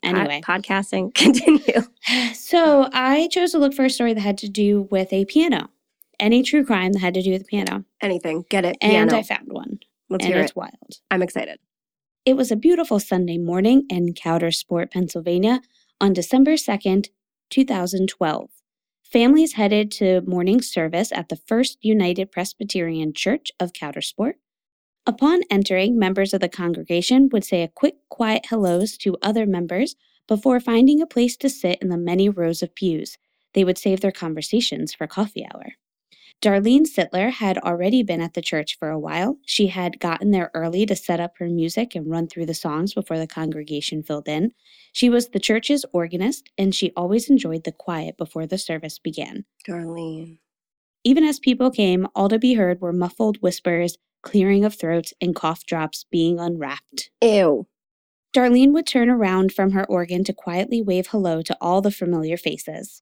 [0.04, 1.14] Anyway, pod- podcasting.
[1.16, 1.82] Continue.
[2.34, 5.70] so I chose to look for a story that had to do with a piano.
[6.20, 7.86] Any true crime that had to do with the piano.
[8.02, 8.45] Anything.
[8.50, 8.78] Get it.
[8.82, 9.18] And Piano.
[9.18, 9.80] I found one.
[10.10, 10.58] Let's and hear it's it.
[10.58, 11.00] wild.
[11.12, 11.60] I'm excited.
[12.26, 15.62] It was a beautiful Sunday morning in Coudersport, Pennsylvania
[16.02, 17.08] on December 2nd,
[17.50, 18.50] 2012.
[19.04, 24.34] Families headed to morning service at the First United Presbyterian Church of Coudersport.
[25.10, 29.95] Upon entering, members of the congregation would say a quick, quiet hellos to other members
[30.28, 33.18] before finding a place to sit in the many rows of pews.
[33.55, 35.74] They would save their conversations for coffee hour.
[36.43, 39.39] Darlene Sittler had already been at the church for a while.
[39.47, 42.93] She had gotten there early to set up her music and run through the songs
[42.93, 44.51] before the congregation filled in.
[44.93, 49.45] She was the church's organist, and she always enjoyed the quiet before the service began.
[49.68, 50.38] Darlene.
[51.04, 55.36] Even as people came, all to be heard were muffled whispers, clearing of throats, and
[55.36, 57.10] cough drops being unwrapped.
[57.22, 57.68] Ew.
[58.34, 62.38] Darlene would turn around from her organ to quietly wave hello to all the familiar
[62.38, 63.02] faces.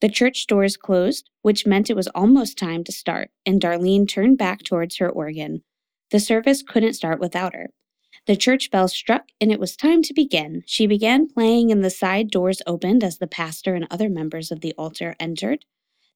[0.00, 4.36] The church doors closed, which meant it was almost time to start, and Darlene turned
[4.36, 5.62] back towards her organ.
[6.10, 7.70] The service couldn't start without her.
[8.26, 10.62] The church bell struck, and it was time to begin.
[10.66, 14.60] She began playing, and the side doors opened as the pastor and other members of
[14.60, 15.64] the altar entered.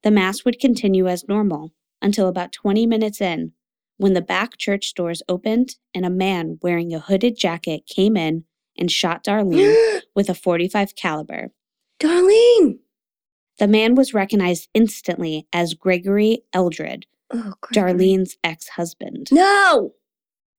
[0.03, 1.73] The Mass would continue as normal
[2.03, 3.53] until about 20 minutes in,
[3.99, 8.45] when the back church doors opened and a man wearing a hooded jacket came in
[8.79, 11.51] and shot Darlene with a 45 caliber.
[12.01, 12.79] Darlene.
[13.59, 17.93] The man was recognized instantly as Gregory Eldred, Oh, Gregory.
[17.93, 19.29] Darlene's ex-husband.
[19.31, 19.93] No.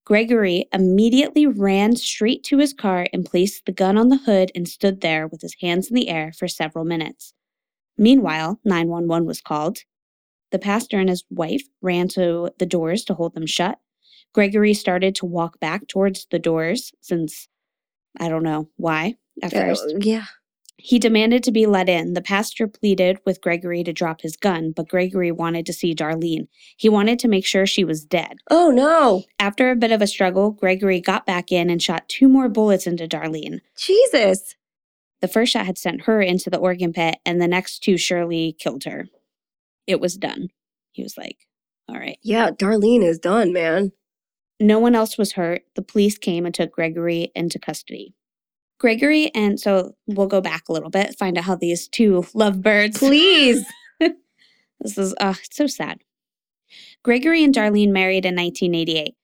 [0.06, 4.68] Gregory immediately ran straight to his car and placed the gun on the hood and
[4.68, 7.34] stood there with his hands in the air for several minutes.
[8.02, 9.78] Meanwhile, 911 was called.
[10.52, 13.78] The pastor and his wife ran to the doors to hold them shut.
[14.34, 17.48] Gregory started to walk back towards the doors since
[18.20, 19.94] I don't know why at Uh, first.
[20.02, 20.26] yeah.
[20.78, 22.14] He demanded to be let in.
[22.14, 26.48] The pastor pleaded with Gregory to drop his gun, but Gregory wanted to see Darlene.
[26.76, 28.38] He wanted to make sure she was dead.
[28.50, 29.24] Oh no.
[29.38, 32.88] After a bit of a struggle, Gregory got back in and shot two more bullets
[32.88, 33.60] into Darlene.
[33.78, 34.56] Jesus.
[35.22, 38.56] The first shot had sent her into the organ pit, and the next two surely
[38.60, 39.08] killed her.
[39.88, 40.50] It was done.
[40.92, 41.38] He was like,
[41.88, 42.18] All right.
[42.24, 43.92] Yeah, Darlene is done, man.
[44.60, 45.64] No one else was hurt.
[45.76, 48.14] The police came and took Gregory into custody.
[48.80, 52.98] Gregory, and so we'll go back a little bit, find out how these two lovebirds
[52.98, 53.64] Please.
[54.82, 56.00] This is uh it's so sad.
[57.04, 59.16] Gregory and Darlene married in 1988.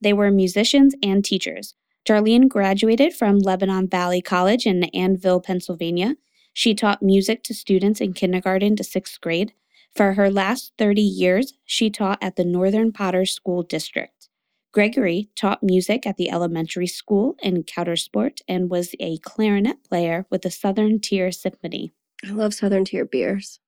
[0.00, 1.74] They were musicians and teachers.
[2.06, 6.16] Darlene graduated from Lebanon Valley College in Annville, Pennsylvania.
[6.52, 9.52] She taught music to students in kindergarten to sixth grade.
[9.94, 14.28] For her last 30 years, she taught at the Northern Potter School District.
[14.72, 20.42] Gregory taught music at the elementary school in Coudersport and was a clarinet player with
[20.42, 21.92] the Southern Tier Symphony.
[22.26, 23.60] I love Southern Tier beers.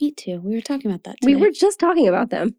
[0.00, 0.40] Me too.
[0.42, 1.16] We were talking about that.
[1.20, 1.26] Too.
[1.26, 2.56] We were just talking about them.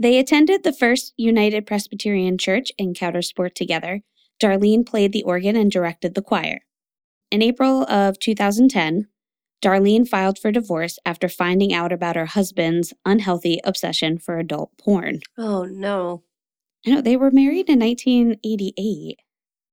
[0.00, 4.02] They attended the First United Presbyterian Church in Coudersport together.
[4.40, 6.60] Darlene played the organ and directed the choir.
[7.30, 9.08] In April of 2010,
[9.60, 15.20] Darlene filed for divorce after finding out about her husband's unhealthy obsession for adult porn.
[15.36, 16.22] Oh no.
[16.86, 19.18] I know they were married in 1988,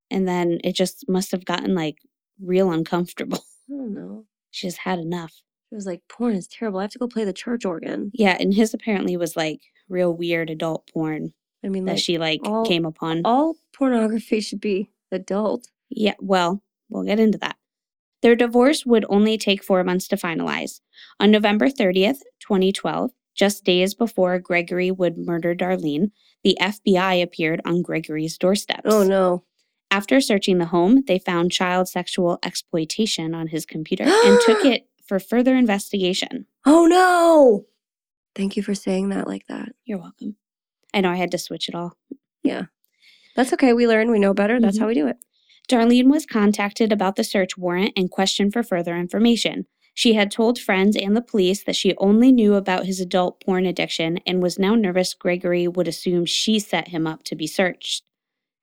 [0.09, 1.99] and then it just must have gotten like
[2.41, 3.45] real uncomfortable.
[3.69, 4.25] I don't know.
[4.49, 5.43] She just had enough.
[5.71, 6.79] It was like porn is terrible.
[6.79, 8.11] I have to go play the church organ.
[8.13, 11.33] Yeah, and his apparently was like real weird adult porn
[11.65, 13.21] I mean, that like she like all- came upon.
[13.25, 15.67] all pornography should be adult.
[15.89, 17.57] Yeah, well, we'll get into that.
[18.21, 20.79] Their divorce would only take four months to finalize.
[21.19, 26.11] On November 30th, 2012, just days before Gregory would murder Darlene,
[26.43, 28.81] the FBI appeared on Gregory's doorsteps.
[28.85, 29.43] Oh no.
[29.91, 34.87] After searching the home, they found child sexual exploitation on his computer and took it
[35.07, 36.47] for further investigation.
[36.65, 37.65] Oh no.
[38.35, 39.69] Thank you for saying that like that.
[39.85, 40.35] You're welcome.
[40.95, 41.95] I know I had to switch it all.
[42.43, 42.63] Yeah.
[43.35, 43.73] That's okay.
[43.73, 44.09] We learn.
[44.09, 44.59] We know better.
[44.59, 44.81] That's Mhm.
[44.81, 45.17] how we do it.
[45.69, 49.65] Darlene was contacted about the search warrant and questioned for further information.
[49.93, 53.65] She had told friends and the police that she only knew about his adult porn
[53.65, 58.03] addiction and was now nervous Gregory would assume she set him up to be searched.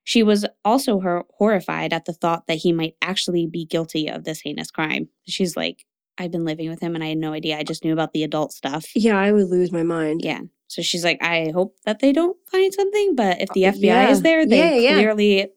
[0.05, 4.25] She was also hor- horrified at the thought that he might actually be guilty of
[4.25, 5.09] this heinous crime.
[5.27, 5.85] She's like,
[6.19, 7.57] I've been living with him and I had no idea.
[7.59, 8.87] I just knew about the adult stuff.
[8.95, 10.21] Yeah, I would lose my mind.
[10.23, 10.41] Yeah.
[10.73, 13.83] So she's like, I hope that they don't find something, but if the Uh, FBI
[13.85, 14.11] yeah.
[14.11, 14.95] is there, they Yeah, yeah.
[14.95, 15.49] clearly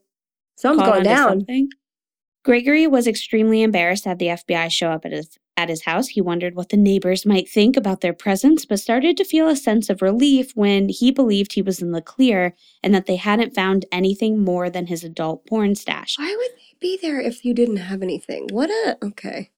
[0.58, 1.30] Something's caught going down.
[1.40, 1.70] something.
[2.44, 6.10] Gregory was extremely embarrassed to have the FBI show up at his at his house,
[6.10, 9.56] he wondered what the neighbors might think about their presence, but started to feel a
[9.56, 12.54] sense of relief when he believed he was in the clear
[12.84, 16.18] and that they hadn't found anything more than his adult porn stash.
[16.20, 18.48] Why would they be there if you didn't have anything?
[18.52, 19.50] What a okay.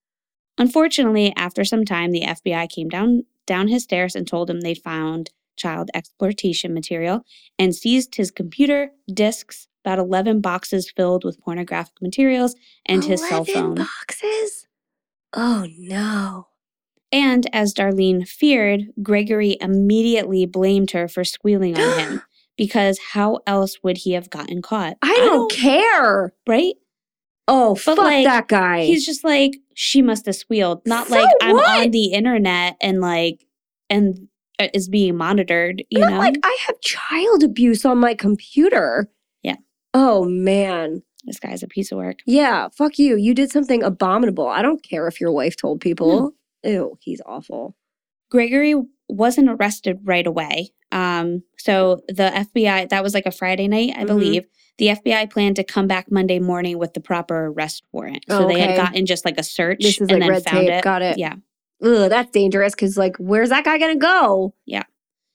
[0.60, 4.78] Unfortunately, after some time, the FBI came down down his stairs and told him they'd
[4.84, 7.24] found child exploitation material
[7.60, 12.56] and seized his computer, discs, about 11 boxes filled with pornographic materials,
[12.86, 13.76] and his cell 11 phone.
[13.76, 14.68] boxes.
[15.34, 16.48] Oh no.
[17.12, 22.22] And as Darlene feared, Gregory immediately blamed her for squealing on him
[22.58, 24.98] because how else would he have gotten caught?
[25.02, 26.34] I don't care.
[26.48, 26.76] Right?
[27.48, 28.84] Oh, But, fuck like, that guy.
[28.84, 30.82] He's just like, she must have squealed.
[30.86, 31.86] Not So like I'm what?
[31.86, 33.46] on the internet and like,
[33.90, 34.28] and
[34.74, 36.18] is being monitored, you Not know?
[36.18, 39.10] like I have child abuse on my computer.
[39.44, 39.56] Yeah.
[39.94, 41.04] Oh man.
[41.26, 42.20] this guy's a piece of work.
[42.26, 43.18] Yeah, fuck you.
[43.18, 44.48] You did something abominable.
[44.48, 46.32] I don't care if your wife told people.
[46.64, 47.76] Ew, he's awful.
[48.32, 48.76] Gregory
[49.10, 50.70] wasn't arrested right away.
[50.92, 54.08] Um, so the FBI, that was like a Friday night, I Mhm.
[54.08, 54.46] believe.
[54.78, 58.24] The FBI planned to come back Monday morning with the proper arrest warrant.
[58.30, 60.44] So Oh, they had gotten just like a search This is and like then red
[60.44, 60.74] found tape.
[60.76, 60.84] it.
[60.84, 61.18] Got it.
[61.18, 61.36] Yeah.
[61.84, 64.54] Ugh, that's dangerous because, like, where's that guy gonna go?
[64.66, 64.84] Yeah.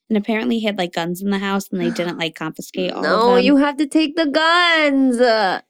[0.08, 2.98] And apparently he had like guns in the house and they didn't like confiscate all
[2.98, 5.62] of No, you have to take the guns.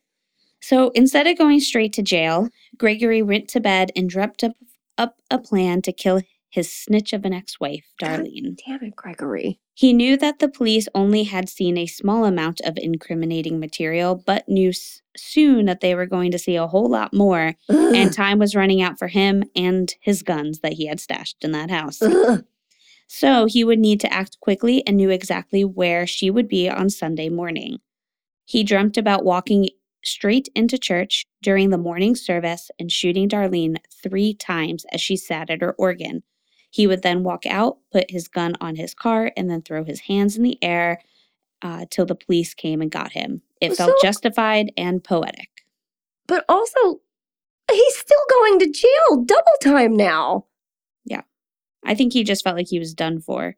[0.60, 2.48] So instead of going straight to jail,
[2.78, 4.52] Gregory went to bed and dreamt up,
[4.96, 8.58] up a plan to kill his snitch of an ex wife, Darlene.
[8.66, 9.58] Damn it, Gregory.
[9.74, 14.48] He knew that the police only had seen a small amount of incriminating material, but
[14.48, 17.94] knew s- soon that they were going to see a whole lot more, Ugh.
[17.94, 21.52] and time was running out for him and his guns that he had stashed in
[21.52, 22.00] that house.
[22.02, 22.44] Ugh.
[23.08, 26.88] So he would need to act quickly and knew exactly where she would be on
[26.88, 27.78] Sunday morning.
[28.46, 29.68] He dreamt about walking
[30.04, 35.50] straight into church during the morning service and shooting Darlene three times as she sat
[35.50, 36.22] at her organ.
[36.70, 40.00] He would then walk out, put his gun on his car, and then throw his
[40.00, 41.02] hands in the air
[41.60, 43.42] uh, till the police came and got him.
[43.62, 45.48] It felt So- justified and poetic.
[46.26, 47.00] But also,
[47.70, 50.46] he's still going to jail double time now.
[51.04, 51.22] Yeah.
[51.84, 53.56] I think he just felt like he was done for.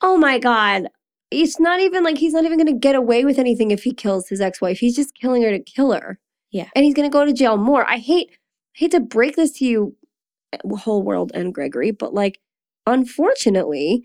[0.00, 0.88] Oh my God.
[1.30, 3.92] It's not even like he's not even going to get away with anything if he
[3.94, 4.78] kills his ex wife.
[4.78, 6.18] He's just killing her to kill her.
[6.50, 6.68] Yeah.
[6.74, 7.88] And he's going to go to jail more.
[7.88, 8.36] I hate, I
[8.78, 9.96] hate to break this to you,
[10.52, 12.38] eh, whole world and Gregory, but like,
[12.86, 14.04] unfortunately,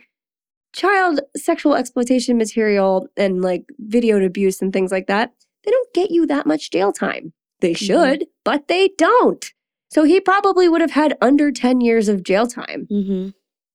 [0.77, 5.33] child sexual exploitation material and like video abuse and things like that,
[5.65, 7.33] they don't get you that much jail time.
[7.59, 9.51] They should, but they don't.
[9.89, 13.29] So he probably would have had under 10 years of jail time Mm-hmm.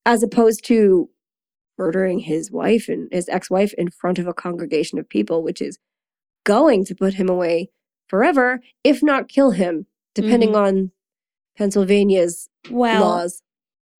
[0.07, 1.11] as opposed to
[1.79, 5.79] murdering his wife and his ex-wife in front of a congregation of people which is
[6.45, 7.71] going to put him away
[8.07, 10.93] forever if not kill him depending on
[11.57, 13.43] Pennsylvania's Well, laws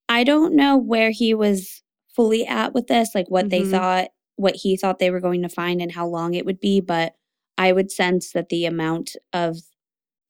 [0.09, 1.82] I don't know where he was
[2.15, 3.71] fully at with this, like what they Mhm.
[3.71, 6.81] thought, what he thought they were going to find and how long it would be,
[6.81, 7.15] but
[7.59, 9.59] I would sense that the amount of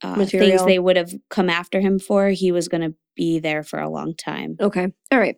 [0.04, 3.62] uh, things they would have come after him for, he was going to be there
[3.62, 4.56] for a long time.
[4.60, 5.36] okay all right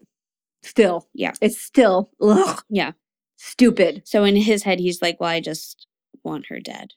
[0.63, 1.33] still Yeah.
[1.43, 2.93] it's still ugh, Yeah.
[3.37, 5.87] stupid So in his head, he's like, well, I just
[6.23, 6.93] want her dead.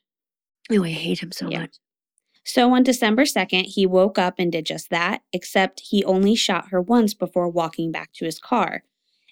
[0.70, 1.60] oh i hate him so Yeah.
[1.60, 1.76] much
[2.44, 6.68] So on December 2nd, he woke up and did just that, except he only shot
[6.70, 8.84] her once before walking back to his car.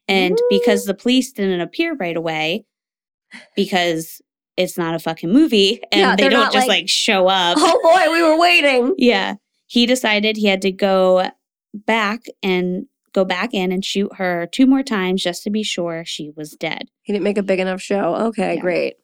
[0.08, 2.64] And because the police didn't appear right away,
[3.54, 4.20] because
[4.56, 7.56] it's not a fucking movie and Yeah, they don't just like- like, show up.
[7.60, 9.34] oh boy we were waiting Yeah.
[9.66, 11.28] He decided he had to go
[11.74, 16.04] back and go back in and shoot her two more times just to be sure
[16.06, 16.88] she was dead.
[17.02, 18.60] he didn't make a big enough show okay Yeah.
[18.60, 18.94] great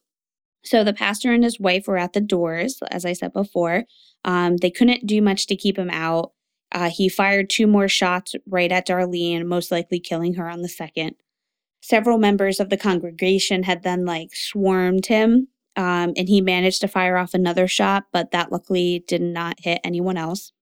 [0.64, 3.84] So the pastor and his wife were at the doors, as I said before.
[4.24, 6.30] Um, they couldn't do much to keep him out.
[6.73, 10.68] Uh, he fired two more shots right at Darlene, most likely killing her on the
[10.68, 11.14] second.
[11.83, 16.89] Several members of the congregation had then like swarmed him, um, and he managed to
[16.89, 20.53] fire off another shot, but that luckily did not hit anyone else.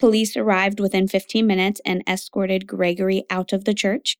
[0.00, 4.16] Police arrived within 15 minutes and escorted Gregory out of the church.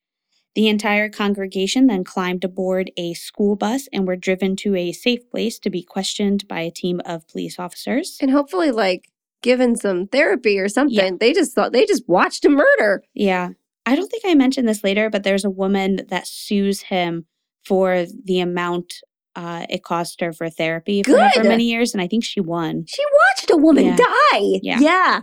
[0.54, 5.28] The entire congregation then climbed aboard a school bus and were driven to a safe
[5.30, 8.18] place to be questioned by a team of police officers.
[8.20, 9.08] and hopefully like
[9.44, 13.50] given some therapy or something they just thought they just watched a murder Yeah.
[13.86, 17.26] I don't think I mentioned this later, but there's a woman that sues him
[17.66, 18.94] for the amount
[19.36, 22.84] uh, it cost her for therapy for however many years, and I think she won.
[22.88, 23.96] she watched a woman Yeah.
[23.96, 24.78] die Yeah.
[24.80, 25.20] yeah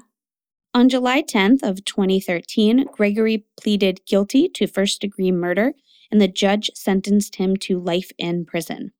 [0.76, 5.74] On July 10th of 2013, Gregory pleaded guilty to first-degree murder,
[6.12, 8.92] and the judge sentenced him to life in prison.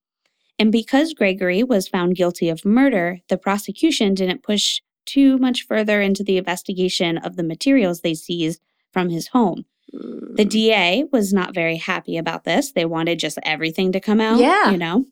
[0.58, 6.02] And because Gregory was found guilty of murder, the prosecution didn't push too much further
[6.02, 9.66] into the investigation of the materials they seized from his home.
[9.92, 10.50] The Mm.
[10.50, 12.72] DA was not very happy about this.
[12.72, 14.72] They wanted just everything to come out, Yeah.
[14.72, 15.06] you know.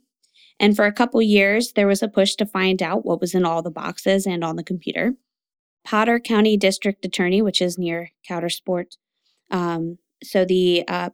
[0.59, 3.45] And for a couple years, there was a push to find out what was in
[3.45, 5.15] all the boxes and on the computer.
[5.85, 8.97] Potter County District Attorney, which is near Coudersport.
[9.51, 11.09] Um, so the uh,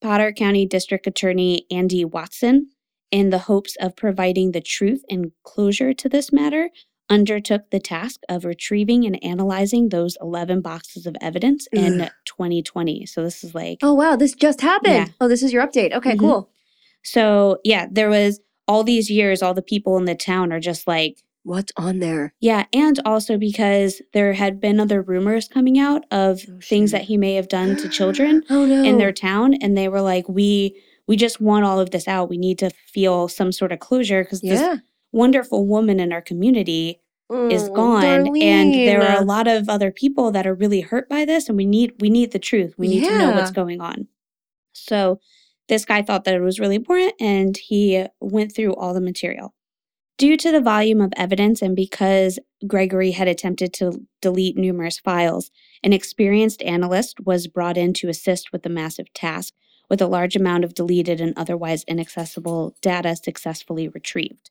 [0.00, 2.70] Potter County District Attorney Andy Watson,
[3.10, 6.70] in the hopes of providing the truth and closure to this matter,
[7.08, 13.06] undertook the task of retrieving and analyzing those 11 boxes of evidence in 2020.
[13.06, 14.94] So this is like Oh wow, this just happened.
[14.94, 15.06] Yeah.
[15.20, 15.92] Oh, this is your update.
[15.92, 16.18] Okay, Mhm.
[16.20, 16.50] cool.
[17.02, 20.86] So, yeah, there was all these years, all the people in the town are just
[20.86, 22.34] like, What's on there?
[22.40, 22.64] yeah.
[22.72, 27.16] And also because there had been other rumors coming out of Oh, things that he
[27.16, 28.82] may have done to children Oh no.
[28.82, 29.54] in their town.
[29.54, 30.76] And they were like, we,
[31.06, 32.28] we just want all of this out.
[32.28, 34.78] We need to feel some sort of closure because this yeah.
[35.16, 37.00] Wonderful woman in our community
[37.50, 38.04] is Oh, gone.
[38.40, 41.48] And there are a lot of other people that are really hurt by this.
[41.48, 42.74] And we need, we need the truth.
[42.78, 44.06] We need to know what's going on.
[44.72, 45.18] So
[45.68, 49.54] this guy thought that it was really important and he went through all the material.
[50.18, 55.50] Due to the volume of evidence and because Gregory had attempted to delete numerous files,
[55.82, 59.52] an experienced analyst was brought in to assist with the massive task,
[59.90, 64.50] with a large amount of deleted and otherwise inaccessible data successfully retrieved.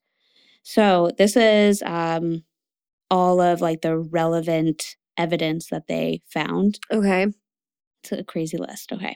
[0.67, 2.43] So, this is um,
[3.11, 7.27] all of like the relevant evidence that they found Okay.
[8.03, 8.91] it's a crazy list.
[8.91, 9.15] Okay.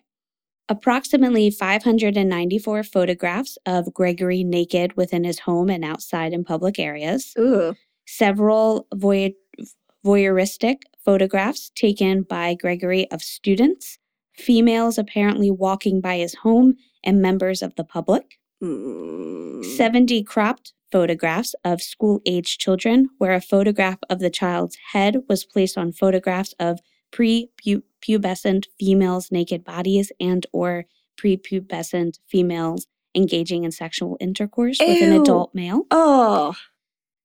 [0.69, 7.33] Approximately 594 photographs of Gregory naked within his home and outside in public areas.
[7.39, 7.73] Ooh.
[8.05, 9.33] Several voy-
[10.05, 13.97] voyeuristic photographs taken by Gregory of students,
[14.35, 18.38] females apparently walking by his home, and members of the public.
[18.61, 19.63] Mm.
[19.63, 25.45] 70 cropped photographs of school age children, where a photograph of the child's head was
[25.45, 26.79] placed on photographs of
[27.11, 30.85] prepubescent females' naked bodies and or
[31.17, 35.83] prepubescent females engaging in sexual intercourse with an adult male.
[35.91, 36.55] Oh.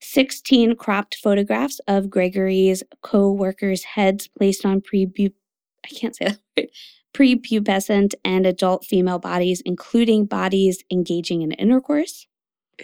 [0.01, 5.33] 16 cropped photographs of Gregory's co-workers' heads placed on prepu-
[5.85, 6.69] I can't say that word.
[7.15, 12.27] Prepubescent and adult female bodies, including bodies engaging in intercourse.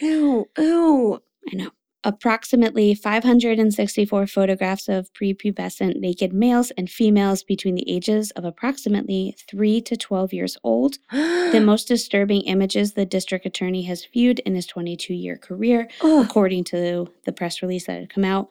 [0.00, 0.48] Ew.
[0.56, 1.22] Ew.
[1.52, 1.70] I know.
[2.02, 9.82] Approximately 564 photographs of prepubescent naked males and females between the ages of approximately 3
[9.82, 10.96] to 12 years old.
[11.50, 16.22] The most disturbing images the district attorney has viewed in his 22 year career, oh.
[16.22, 18.50] according to the press release that had come out.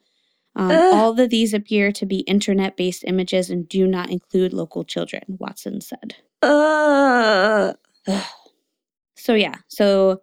[0.59, 4.83] Um, all of these appear to be internet based images and do not include local
[4.83, 6.15] children, Watson said.
[6.41, 7.73] Uh.
[9.21, 10.21] So, yeah, so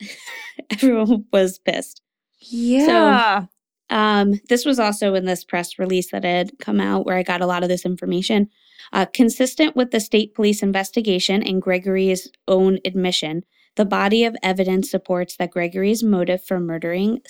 [0.70, 2.02] everyone was pissed.
[2.40, 3.46] Yeah.
[3.88, 7.40] Um, this was also in this press release that had come out where I got
[7.40, 8.50] a lot of this information.
[8.92, 13.44] Uh, consistent with the state police investigation and Gregory's own admission,
[13.76, 17.22] the body of evidence supports that Gregory's motive for murdering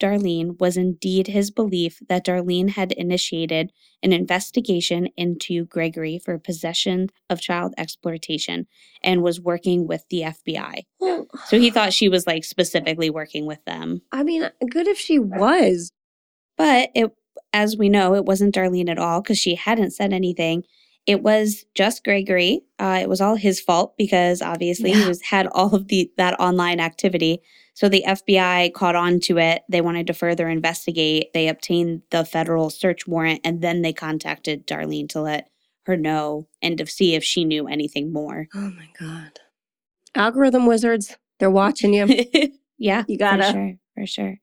[0.00, 3.72] Darlene was indeed his belief that Darlene had initiated
[4.02, 8.66] an investigation into Gregory for possession of child exploitation
[9.02, 10.82] and was working with the FBI.
[11.00, 14.02] Well, So he thought she was like specifically working with them.
[14.12, 15.92] I mean, good if she was.
[16.56, 17.12] But it,
[17.52, 20.64] as we know, it wasn't Darlene at all because she hadn't said anything.
[21.06, 22.60] It was just Gregory.
[22.78, 26.38] Uh, it was all his fault because obviously he was had all of the that
[26.38, 27.40] online activity.
[27.78, 29.62] So the FBI caught on to it.
[29.68, 31.32] They wanted to further investigate.
[31.32, 35.48] They obtained the federal search warrant, and then they contacted Darlene to let
[35.86, 38.48] her know and to see if she knew anything more.
[38.52, 39.38] Oh my god.
[40.16, 42.08] Algorithm wizards, they're watching you.
[42.78, 43.44] yeah, You gotta.
[43.44, 44.36] for sure, for sure.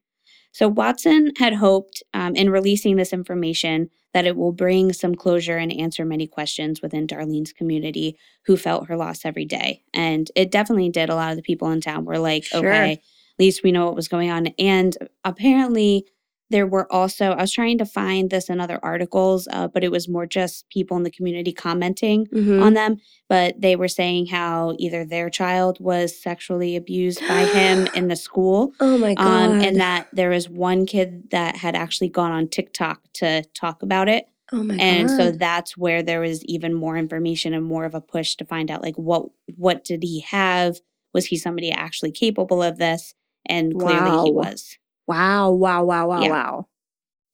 [0.53, 5.57] So Watson had hoped um, in releasing this information that it will bring some closure
[5.57, 10.51] and answer many questions within Darlene's community who felt her loss every day, and it
[10.51, 11.09] definitely did.
[11.09, 12.59] A lot of the people in town were like, Sure.
[12.59, 13.01] "Okay,
[13.39, 16.05] least we know what was going on." And apparently,
[16.51, 19.91] there were also I was trying to find this in other articles, uh, but it
[19.91, 22.61] was more just people in the community commenting Mhm.
[22.61, 27.87] on them, but they were saying how either their child was sexually abused by him
[27.95, 29.25] in the school, oh my god.
[29.49, 33.81] um, and that there was one kid that had actually gone on TikTok to talk
[33.81, 35.17] about it, oh my and god.
[35.17, 38.69] so that's where there was even more information and more of a push to find
[38.69, 39.25] out like what
[39.57, 40.79] what did he have?
[41.11, 43.15] Was he somebody actually capable of this?
[43.47, 44.77] And clearly he was.
[45.07, 46.29] wow, wow, wow, wow, Yeah.
[46.29, 46.67] wow.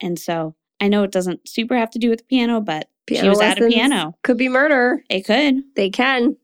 [0.01, 3.27] And so I know it doesn't super have to do with the piano, but she
[3.27, 4.17] was at a piano.
[4.23, 5.03] Could be murder.
[5.09, 5.63] It could.
[5.75, 6.37] They can.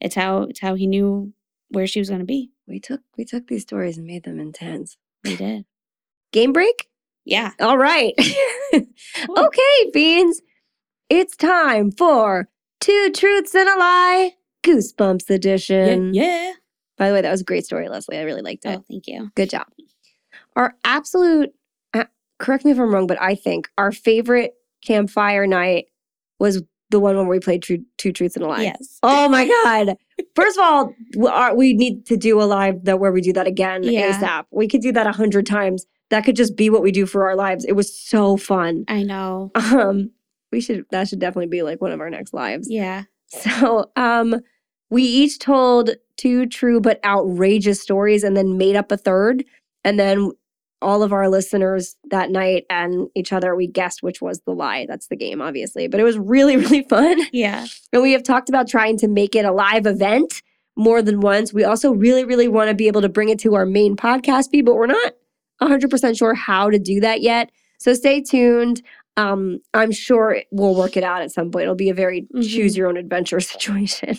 [0.00, 1.32] It's how it's how he knew
[1.70, 2.50] where she was going to be.
[2.66, 4.96] We took we took these stories and made them intense.
[5.24, 5.64] We did.
[6.32, 6.88] Game break?
[7.24, 7.52] Yeah.
[7.60, 8.14] All right.
[8.74, 10.40] okay, Beans.
[11.08, 12.48] It's time for
[12.80, 14.32] Two Truths and a Lie
[14.64, 15.34] Goosebumps Yeah.
[15.36, 16.14] edition.
[16.14, 16.52] yeah.
[16.96, 18.18] By the way, that was a great story, Leslie.
[18.18, 18.78] I really liked it.
[18.78, 19.30] Oh, thank you.
[19.34, 19.66] Good job.
[20.56, 21.50] Our absolute,
[21.92, 22.04] uh,
[22.38, 25.86] correct me if I'm wrong, but I think our favorite campfire night
[26.38, 28.62] was the one when we played True, Two Truths and a Lie.
[28.62, 28.98] Yes.
[29.02, 29.96] Oh my God.
[30.36, 33.32] First of all, we, are, we need to do a live that where we do
[33.34, 34.18] that again Yeah.
[34.18, 34.44] ASAP.
[34.50, 35.84] We could do that a hundred times.
[36.10, 37.64] That could just be what we do for our lives.
[37.64, 38.84] It was so fun.
[38.88, 39.50] I know.
[39.56, 40.12] Um,
[40.52, 42.68] we should that should definitely be like one of our next lives.
[42.70, 43.02] Yeah.
[43.26, 44.36] So, um,
[44.90, 49.44] we each told two true but outrageous stories and then made up a third.
[49.84, 50.30] And then
[50.82, 54.86] all of our listeners that night and each other, we guessed which was the lie.
[54.86, 55.88] That's the game, obviously.
[55.88, 57.18] But it was really, really fun.
[57.32, 57.66] Yeah.
[57.92, 60.42] And we have talked about trying to make it a live event
[60.76, 61.52] more than once.
[61.52, 64.50] We also really, really want to be able to bring it to our main podcast
[64.50, 65.14] feed, but we're not
[65.62, 67.50] 100% sure how to do that yet.
[67.78, 68.82] So stay tuned.
[69.16, 71.62] Um, I'm sure it- we'll work it out at some point.
[71.62, 72.46] It'll be a very Mhm.
[72.48, 74.18] choose your own adventure situation,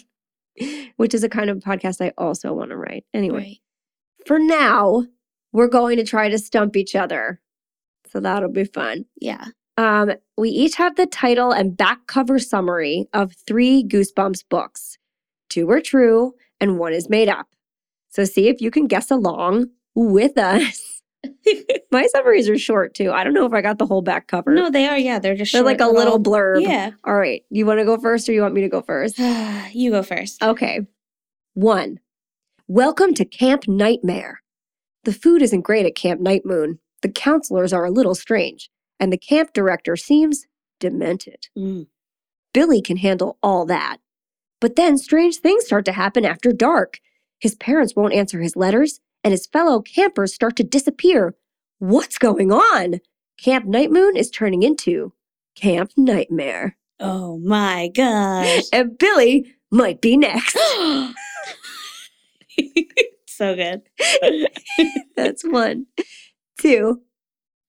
[0.98, 3.06] which is a kind of podcast I also want to write.
[3.14, 4.26] Anyway, Right.
[4.26, 5.06] for now,
[5.54, 7.42] we're going to try to stump each other.
[8.10, 9.06] So that'll be fun.
[9.20, 9.46] Yeah.
[9.78, 14.98] Um, we each have the title and back cover summary of three Goosebumps books.
[15.50, 17.48] Two are true and one is made up.
[18.10, 20.97] So see if you can guess along with us.
[21.92, 23.12] My summaries are short too.
[23.12, 24.54] I don't know if I got the whole back cover.
[24.54, 24.98] no, they are.
[24.98, 25.20] Yeah.
[25.20, 26.62] They're just They're like a short little blurb.
[26.62, 26.92] Yeah.
[27.04, 27.44] All right.
[27.50, 29.18] You want to go first or you want me to go first?
[29.74, 30.42] you go first.
[30.42, 30.82] Okay.
[31.54, 32.00] One.
[32.68, 34.42] Welcome to Camp Nightmare.
[35.06, 36.80] The food isn't great at Camp Night Moon.
[37.02, 40.46] The counselors are a little strange, and the camp director seems
[40.80, 41.48] demented.
[41.58, 41.88] Mm.
[42.54, 43.98] Billy can handle all that.
[44.60, 47.00] But then strange things start to happen after dark.
[47.40, 51.36] His parents won't answer his letters, and his fellow campers start to disappear.
[51.80, 53.02] What's going on?
[53.40, 55.14] Camp Night Moon is turning into
[55.56, 56.78] Camp Nightmare.
[57.00, 58.64] Oh my gosh.
[58.74, 60.58] And Billy might be next.
[63.28, 63.82] so good.
[65.16, 65.86] That's one.
[66.60, 67.02] Two.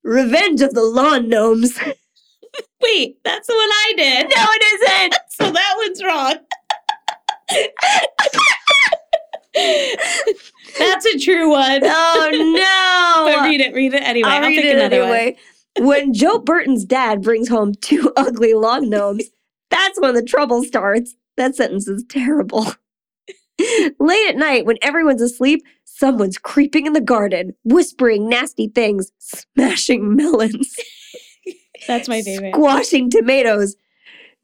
[0.03, 1.79] Revenge of the Lawn Gnomes.
[2.83, 4.29] Wait, that's the one I did.
[4.35, 5.15] No, it isn't.
[5.29, 6.37] So that one's wrong.
[10.79, 11.81] That's a true one.
[11.85, 12.29] Oh
[13.27, 13.49] But no.
[13.49, 14.29] read it, read it anyway.
[14.29, 15.37] I'll I'll, read it another anyway.
[15.79, 19.25] when Joe Burton's dad brings home two ugly lawn gnomes,
[19.71, 21.15] that's when the trouble starts.
[21.37, 22.67] That sentence is terrible.
[23.99, 30.15] Late at night, when everyone's asleep, someone's creeping in the garden, whispering nasty things, smashing
[30.15, 30.77] melons.
[31.87, 32.55] That's my favorite.
[32.55, 33.77] squashing tomatoes.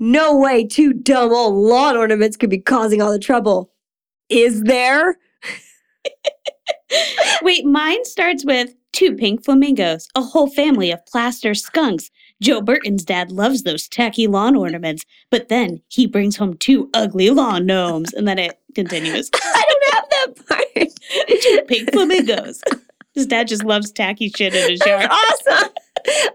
[0.01, 3.71] No way two dumb old lawn ornaments could be causing all the trouble.
[4.29, 5.18] Is there?
[7.43, 12.11] Wait, mine starts with two pink flamingos, a whole family of plaster skunks.
[12.41, 17.31] Joe Burton's dad loves those tacky lawn ornaments, but then he brings home two ugly
[17.31, 19.31] lawn gnomes, and then it continues.
[19.35, 21.41] I don't have that part.
[21.43, 22.62] two pink flamingos.
[23.14, 25.07] His dad just loves tacky shit in his yard.
[25.11, 25.70] awesome.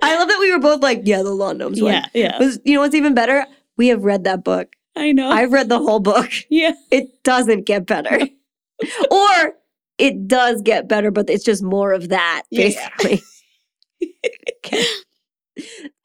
[0.01, 1.93] I love that we were both like, yeah, the lawn gnomes one.
[1.93, 2.39] Yeah, yeah.
[2.39, 3.45] Was you know what's even better?
[3.77, 4.75] We have read that book.
[4.99, 5.29] I know.
[5.29, 6.29] I've read the whole book.
[6.49, 6.73] yeah.
[6.91, 8.19] It doesn't get better.
[9.11, 9.53] or
[9.97, 12.89] it does get better, but it's just more of that, Yeah.
[14.65, 14.83] okay.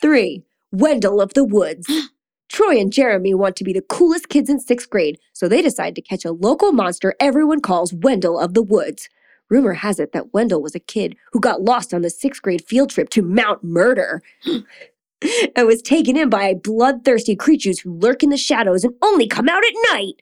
[0.00, 1.86] Three, Wendell of the Woods.
[2.48, 5.96] Troy and Jeremy want to be the coolest kids in sixth grade, so they decide
[5.96, 9.08] to catch a local monster everyone calls Wendell of the Woods.
[9.50, 12.64] Rumor has it that Wendell was a kid who got lost on the sixth grade
[12.64, 14.22] field trip to Mount Murder
[15.56, 19.48] and was taken in by bloodthirsty creatures who lurk in the shadows and only come
[19.48, 20.14] out at night.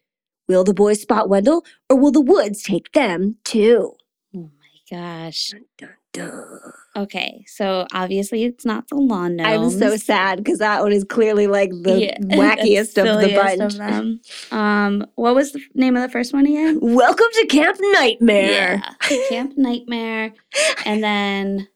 [0.48, 3.94] Will the boys spot Wendell, or will the woods take them too?
[4.34, 5.52] Oh my gosh.
[5.78, 6.58] Dun, dun.
[6.94, 11.46] Okay, so obviously it's not the lawn I'm so sad because that one is clearly
[11.46, 13.60] like the Yeah, wackiest of the bunch.
[13.62, 14.20] of them.
[14.50, 16.78] Um, what was the name of the first one again?
[16.82, 18.82] Welcome to Camp Nightmare.
[19.10, 20.34] Yeah, Camp Nightmare,
[20.84, 21.68] and then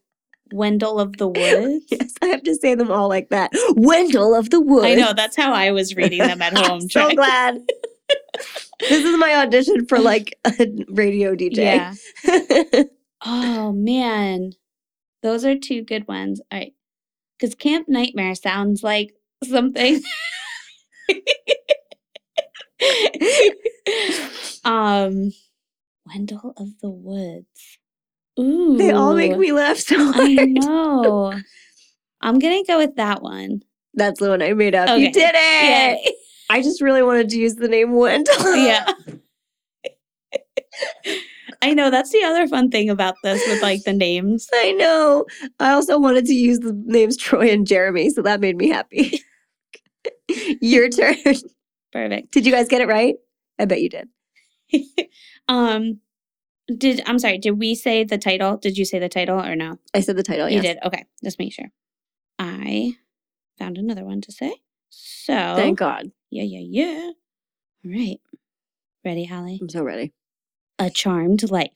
[0.53, 1.85] Wendell of the Woods.
[1.89, 3.51] Yes, I have to say them all like that.
[3.77, 4.87] Wendell of the Woods.
[4.87, 6.83] I know that's how I was reading them at home.
[6.83, 7.61] I'm so glad.
[8.81, 11.57] this is my audition for like a radio DJ.
[12.25, 12.83] Yeah.
[13.25, 14.53] Oh man,
[15.23, 16.41] those are two good ones.
[16.53, 16.75] All right,
[17.37, 20.03] because Camp Nightmare sounds like something.
[24.65, 25.33] um,
[26.07, 27.76] Wendell of the Woods.
[28.39, 30.39] Ooh, they all make me laugh so hard.
[30.39, 31.33] I know.
[32.21, 33.63] I'm gonna go with that one.
[33.95, 34.99] That's the one I made up.
[34.99, 36.01] You did it.
[36.05, 36.15] Yay.
[36.51, 38.57] I just really wanted to use the name Wendell.
[38.57, 38.93] yeah.
[41.63, 44.47] I know that's the other fun thing about this with like the names.
[44.53, 45.25] I know.
[45.59, 49.21] I also wanted to use the names Troy and Jeremy, so that made me happy.
[50.61, 51.17] Your turn.
[51.93, 52.33] Perfect.
[52.33, 53.15] Did you guys get it right?
[53.59, 54.09] I bet you did.
[55.49, 56.01] um
[56.75, 58.57] did I'm sorry, did we say the title?
[58.57, 59.79] Did you say the title or no?
[59.95, 60.49] I said the title.
[60.49, 60.65] You yes.
[60.65, 60.79] did.
[60.85, 61.71] Okay, just make sure.
[62.39, 62.97] I
[63.59, 64.55] found another one to say.
[64.91, 66.11] So Thank God.
[66.31, 67.11] Yeah, yeah, yeah.
[67.85, 68.19] All right.
[69.05, 69.59] Ready, Holly?
[69.61, 70.13] I'm so ready.
[70.79, 71.71] A Charmed Life.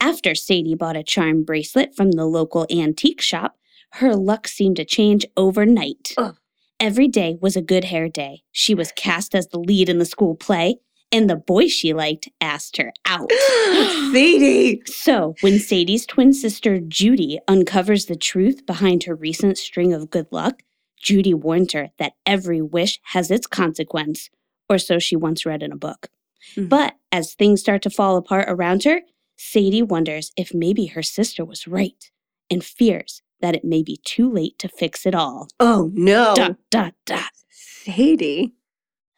[0.00, 3.56] After Sadie bought a charm bracelet from the local antique shop,
[3.94, 6.14] her luck seemed to change overnight.
[6.18, 6.36] Ugh.
[6.78, 8.42] Every day was a good hair day.
[8.52, 10.76] She was cast as the lead in the school play,
[11.12, 13.30] and the boy she liked asked her out.
[14.12, 14.82] Sadie.
[14.86, 20.26] So, when Sadie's twin sister Judy uncovers the truth behind her recent string of good
[20.30, 20.62] luck,
[21.00, 24.30] Judy warns her that every wish has its consequence,
[24.68, 26.08] or so she once read in a book.
[26.56, 26.68] Mhm.
[26.68, 29.02] But as things start to fall apart around her,
[29.36, 32.10] Sadie wonders if maybe her sister was right
[32.50, 35.48] and fears that it may be too late to fix it all.
[35.60, 36.34] Oh no.
[36.34, 37.30] Dot, dot, dot.
[37.50, 38.54] Sadie.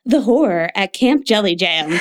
[0.08, 2.00] The horror at Camp Jelly Jam.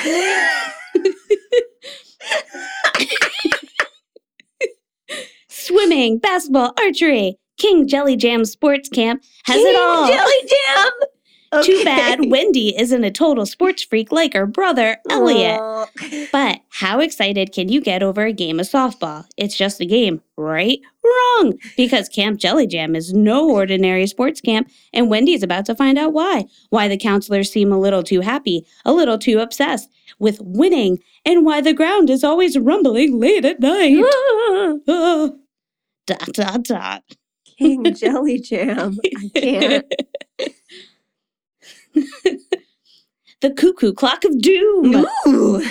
[5.48, 7.36] Swimming, basketball, archery.
[7.58, 10.08] King Jelly Jam Sports Camp has it King all.
[10.08, 10.90] Jelly Jam.
[11.62, 15.58] Too bad Wendy isn't a total sports freak like her brother, Elliot.
[16.30, 19.24] But how excited can you get over a game of softball?
[19.38, 20.78] It's just a game, right?
[21.02, 21.54] Wrong!
[21.76, 26.12] Because Camp Jelly Jam is no ordinary sports camp, and Wendy's about to find out
[26.12, 26.44] why.
[26.68, 29.88] Why the counselors seem a little too happy, a little too obsessed
[30.18, 34.04] with winning, and why the ground is always rumbling late at night.
[34.88, 35.30] Ah.
[36.06, 37.02] dot, dot, dot.
[37.58, 38.98] King Jelly Jam.
[39.04, 39.94] I can't.
[43.40, 45.06] the cuckoo clock of doom.
[45.26, 45.64] Ooh.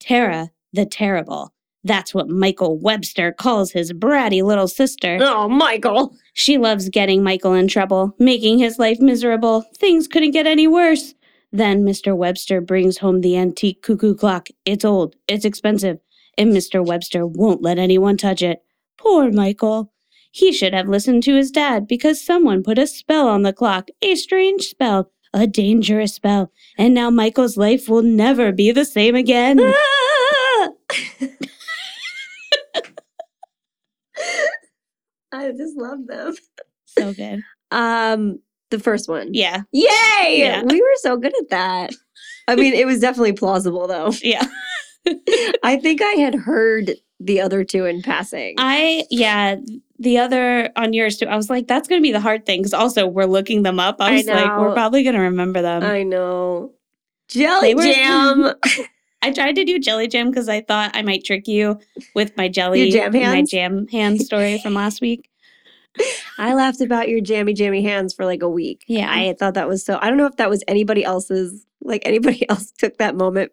[0.00, 1.52] Tara the Terrible.
[1.84, 5.18] That's what Michael Webster calls his bratty little sister.
[5.20, 6.14] Oh, Michael.
[6.32, 9.62] She loves getting Michael in trouble, making his life miserable.
[9.76, 11.14] Things couldn't get any worse.
[11.50, 12.16] Then Mr.
[12.16, 14.48] Webster brings home the antique cuckoo clock.
[14.64, 15.98] It's old, it's expensive,
[16.38, 16.84] and Mr.
[16.84, 18.62] Webster won't let anyone touch it.
[18.96, 19.92] Poor Michael.
[20.30, 23.88] He should have listened to his dad because someone put a spell on the clock,
[24.00, 29.14] a strange spell, a dangerous spell, and now Michael's life will never be the same
[29.14, 29.60] again.
[29.60, 30.68] Ah!
[35.32, 36.34] I just love them.
[36.86, 37.40] so good.
[37.70, 38.38] Um,
[38.70, 39.30] the first one.
[39.32, 40.38] Yeah, Yay!
[40.38, 40.62] Yeah.
[40.62, 41.94] We were so good at that.
[42.48, 44.12] I mean, it was definitely plausible though.
[44.22, 44.46] yeah.
[45.62, 48.54] I think I had heard the other two in passing.
[48.58, 49.56] I yeah,
[50.02, 51.26] the other on yours too.
[51.26, 53.96] I was like, that's gonna be the hard thing because also we're looking them up.
[54.00, 55.82] I I was like, we're probably gonna remember them.
[55.82, 56.72] I, I know.
[57.28, 58.54] Jelly were- jam.
[59.24, 61.78] I tried to do jelly jam because I thought I might trick you
[62.14, 65.30] with my jelly, jam my jam hand story from last week.
[66.38, 68.84] I laughed about your jammy jammy hands for like a week.
[68.88, 69.10] Yeah.
[69.10, 69.98] I thought that was so.
[70.00, 71.64] I don't know if that was anybody else's.
[71.82, 73.52] Like anybody else took that moment,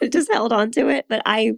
[0.00, 1.52] and just held on to it, but I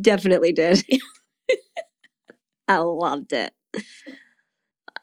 [0.00, 0.84] definitely did.
[2.68, 3.52] I loved it.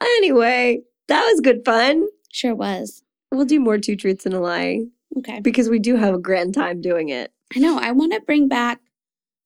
[0.00, 2.06] Anyway, that was good fun.
[2.32, 3.02] Sure was.
[3.30, 4.80] We'll do more two truths and a lie
[5.18, 5.40] Okay.
[5.40, 7.32] because we do have a grand time doing it.
[7.54, 7.78] I know.
[7.78, 8.80] I want to bring back.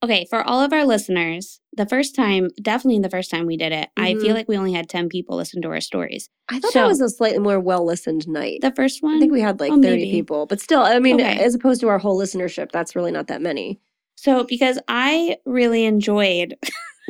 [0.02, 3.72] Okay, for all of our listeners, the first time, definitely the first time we did
[3.72, 4.20] it, I Mhm.
[4.20, 6.28] feel like we only had 10 people listen to our stories.
[6.50, 8.58] I thought So- that was a slightly more well listened night.
[8.60, 9.16] The first one?
[9.16, 10.10] I think we had like Oh, 30 maybe.
[10.10, 11.42] people, but still, I mean, Okay.
[11.42, 13.80] as opposed to our whole listenership, that's really not that many.
[14.16, 16.56] so, because I really enjoyed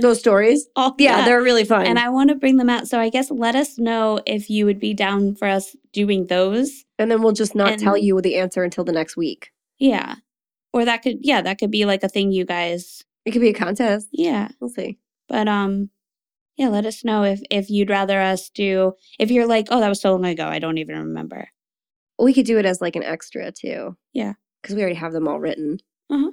[0.00, 0.66] Those stories?
[0.76, 1.24] all Yeah, that.
[1.26, 1.86] they're really fun.
[1.86, 2.88] and I want to bring them out.
[2.88, 6.84] So I guess let us know if you would be down for us doing those.
[6.98, 9.50] and then we'll just not tell you the answer until the next week.
[9.78, 10.16] Yeah.
[10.72, 13.50] Or that could yeah, that could be like a thing you guys It could be
[13.50, 14.08] a contest.
[14.12, 14.48] yeah.
[14.60, 14.98] We'll see.
[15.28, 15.90] But um
[16.56, 19.88] yeah, let us know if if you'd rather us do if you're like, "Oh, that
[19.88, 21.48] was so long ago, I don't even remember."
[22.18, 23.96] We could do it as like an extra too.
[24.12, 24.34] Yeah.
[24.62, 25.78] Because we already have them all written.
[26.10, 26.30] Uh-huh.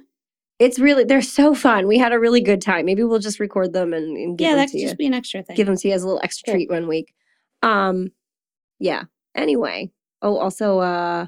[0.58, 1.86] It's really, they're so fun.
[1.88, 2.86] We had a really good time.
[2.86, 4.86] Maybe we'll just record them and, and give yeah, them that could you.
[4.86, 5.56] just be an extra thing.
[5.56, 6.54] give them to you as a little extra Sure.
[6.56, 7.12] treat one week.
[7.62, 8.10] Um,
[8.78, 9.04] yeah.
[9.34, 9.90] Anyway.
[10.20, 11.26] Oh, also, uh,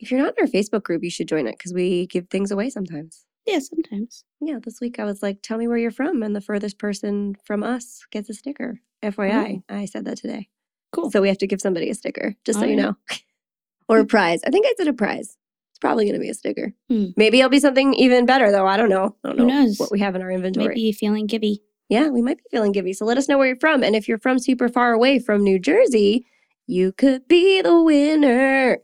[0.00, 2.50] if you're not in our Facebook group, you should join it because we give things
[2.50, 3.24] away sometimes.
[3.46, 4.24] yeah, sometimes.
[4.40, 7.36] Yeah, this week I was like, tell me where you're from, and the furthest person
[7.44, 8.80] from us gets a sticker.
[9.02, 10.48] FYI, I said that today.
[10.92, 11.10] Cool.
[11.10, 12.94] So we have to give somebody a sticker, just so you Alright.
[13.10, 13.16] know.
[13.88, 14.40] or a prize.
[14.44, 15.36] I think I said a prize.
[15.76, 16.72] It's probably going to be a sticker.
[16.88, 17.08] Hmm.
[17.18, 18.66] Maybe it'll be something even better, though.
[18.66, 19.14] I don't know.
[19.22, 19.76] I don't Who know knows?
[19.76, 20.68] what we have in our inventory.
[20.68, 21.60] Might be feeling gibby.
[21.90, 22.94] Yeah, we might be feeling givey.
[22.94, 23.84] So let us know where you're from.
[23.84, 26.24] And if you're from super far away from New Jersey,
[26.66, 28.78] you could be the winner.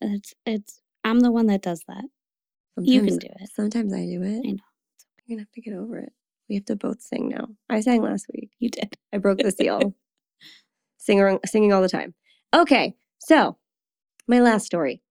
[0.00, 2.04] It's it's I'm the one that does that.
[2.78, 3.50] You can do it.
[3.54, 4.42] Sometimes I do it.
[4.46, 4.64] I know.
[5.26, 6.12] You're gonna have to get over it.
[6.48, 7.48] We have to both sing now.
[7.68, 8.50] I sang last week.
[8.58, 8.96] You did.
[9.12, 9.94] I broke the seal.
[10.96, 12.14] Singer, singing all the time.
[12.56, 13.58] Okay, so
[14.26, 15.02] my last story.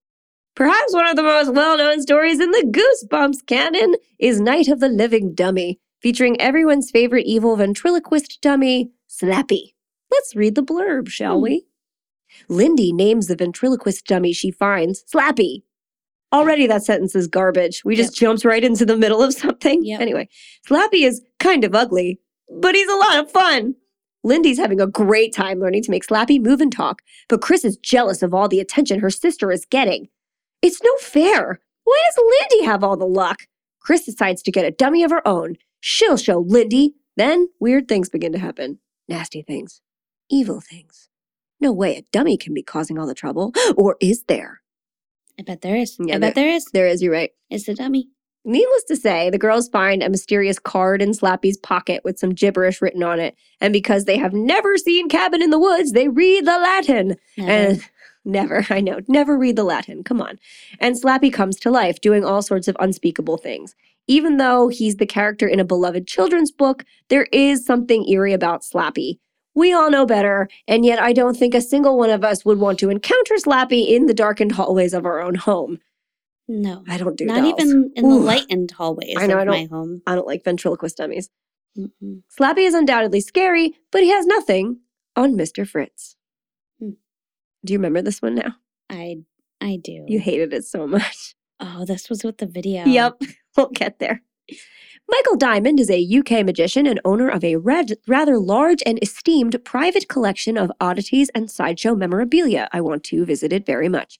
[0.56, 2.64] Perhaps one of the most well known stories in the
[3.10, 9.74] Goosebumps canon is Night of the Living Dummy, featuring everyone's favorite evil ventriloquist dummy, Slappy.
[10.12, 11.44] Let's read the blurb, shall Hmm.
[11.44, 11.66] we?
[12.50, 15.64] Lindy names the ventriloquist dummy she finds Slappy.
[16.32, 17.84] Already that sentence is garbage.
[17.86, 19.84] We just jumped right into the middle of something.
[19.84, 20.02] Yep.
[20.02, 20.30] Anyway,
[20.68, 22.20] Slappy is kind of ugly,
[22.50, 23.76] but he's a lot of fun.
[24.24, 27.78] Lindy's having a great time learning to make Slappy move and talk, but Chris is
[27.78, 30.08] jealous of all the attention her sister is getting.
[30.64, 31.60] It's no fair.
[31.84, 33.42] Why does Lindy have all the luck?
[33.82, 35.58] Chris decides to get a dummy of her own.
[35.82, 36.96] She'll show Lindy.
[37.18, 38.80] Then weird things begin to happen.
[39.10, 39.82] Nasty things.
[40.32, 41.10] Evil things.
[41.60, 43.54] No way a dummy can be causing all the trouble.
[43.78, 44.62] Or is there?
[45.38, 45.98] I bet there is.
[46.00, 46.66] Yeah, I bet there is.
[46.74, 47.32] There is, you're right.
[47.50, 48.08] It's the dummy.
[48.46, 52.82] Needless to say, the girls find a mysterious card in Slappy's pocket with some gibberish
[52.82, 53.36] written on it.
[53.62, 57.16] And because they have never seen Cabin in the Woods, they read the Latin.
[57.38, 57.82] And
[58.26, 60.04] never, I know, never read the Latin.
[60.04, 60.40] Come on.
[60.80, 63.76] And Slappy comes to life, doing all sorts of unspeakable things.
[64.08, 68.62] Even though he's the character in a beloved children's book, there is something eerie about
[68.64, 69.20] Slappy.
[69.56, 72.58] We all know better, and yet I don't think a single one of us would
[72.60, 75.78] want to encounter Slappy in the darkened hallways of our own home.
[76.48, 76.84] no.
[76.90, 77.62] I don't do Not dolls.
[77.62, 80.02] even in the lightened hallways I know, I of my don't- home.
[80.08, 81.30] I don't like ventriloquist dummies.
[81.78, 82.24] Mm-mm.
[82.38, 84.80] Slappy is undoubtedly scary, but he has nothing
[85.16, 85.68] on Mr.
[85.68, 86.16] Fritz.
[87.66, 88.56] Do you remember this one now?
[88.90, 89.18] I
[89.62, 90.06] I do.
[90.08, 91.36] You hated it so much.
[91.60, 92.86] oh, this was with the video.
[92.86, 93.22] Yep,
[93.58, 94.22] we'll get there.
[95.10, 99.64] Michael Diamond is a UK magician and owner of a rad- rather large and esteemed
[99.66, 102.70] private collection of oddities and sideshow memorabilia.
[102.72, 104.20] I want to visit it very much.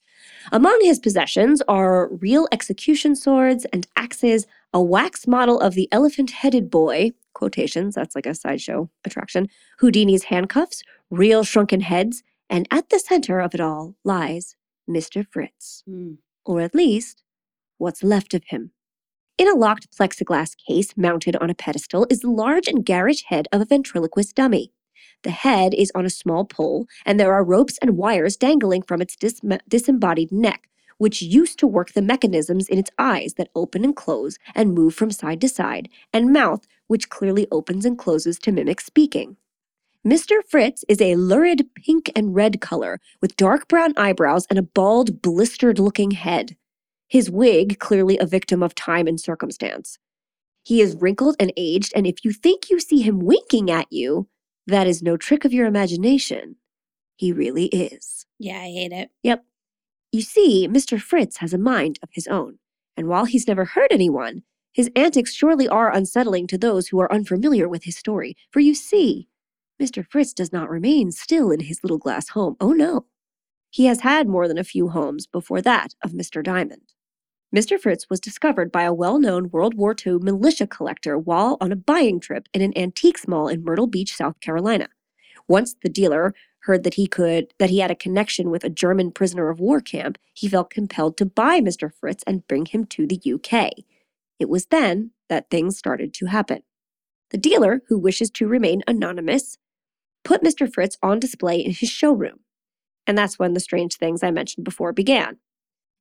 [0.52, 6.30] Among his possessions are real execution swords and axes, a wax model of the elephant
[6.30, 9.48] headed boy, quotations, that's like a sideshow attraction,
[9.80, 14.56] Houdini's handcuffs, real shrunken heads, and at the center of it all lies
[14.88, 15.26] Mr.
[15.30, 16.18] Fritz Mm.
[16.44, 17.22] or at least
[17.78, 18.72] what's left of him.
[19.36, 23.48] In a locked plexiglass case mounted on a pedestal is the large and garish head
[23.52, 24.72] of a ventriloquist dummy.
[25.22, 29.00] The head is on a small pole, and there are ropes and wires dangling from
[29.02, 30.68] its dis- disembodied neck,
[30.98, 34.94] which used to work the mechanisms in its eyes that open and close and move
[34.94, 39.36] from side to side, and mouth, which clearly opens and closes to mimic speaking.
[40.06, 40.40] Mr.
[40.46, 45.22] Fritz is a lurid pink and red color with dark brown eyebrows and a bald,
[45.22, 46.56] blistered looking head.
[47.08, 49.98] His wig clearly a victim of time and circumstance.
[50.62, 54.28] He is wrinkled and aged, and if you think you see him winking at you,
[54.66, 56.56] that is no trick of your imagination.
[57.16, 58.26] He really is.
[58.38, 59.10] Yeah, I hate it.
[59.22, 59.42] Yep.
[60.12, 61.00] You see, Mr.
[61.00, 62.58] Fritz has a mind of his own,
[62.94, 67.12] and while he's never hurt anyone, his antics surely are unsettling to those who are
[67.12, 68.36] unfamiliar with his story.
[68.50, 69.28] For you see,
[69.80, 70.04] Mr.
[70.08, 72.56] Fritz does not remain still in his little glass home.
[72.60, 73.06] Oh no.
[73.70, 76.44] He has had more than a few homes before that of Mr.
[76.44, 76.92] Diamond.
[77.54, 77.78] Mr.
[77.78, 81.76] Fritz was discovered by a well known World War II militaria collector while on a
[81.76, 84.88] buying trip in an antiques mall in Myrtle Beach, South Carolina.
[85.46, 89.12] Once the dealer heard that he could that he had a connection with a German
[89.12, 91.92] prisoner of war camp, he felt compelled to buy Mr.
[91.92, 93.70] Fritz and bring him to the UK.
[94.38, 96.62] It was then that things started to happen.
[97.30, 99.58] The dealer, who wishes to remain anonymous,
[100.24, 100.72] put Mr.
[100.72, 102.40] Fritz on display in his showroom.
[103.06, 105.38] And that's when the strange things I mentioned before began.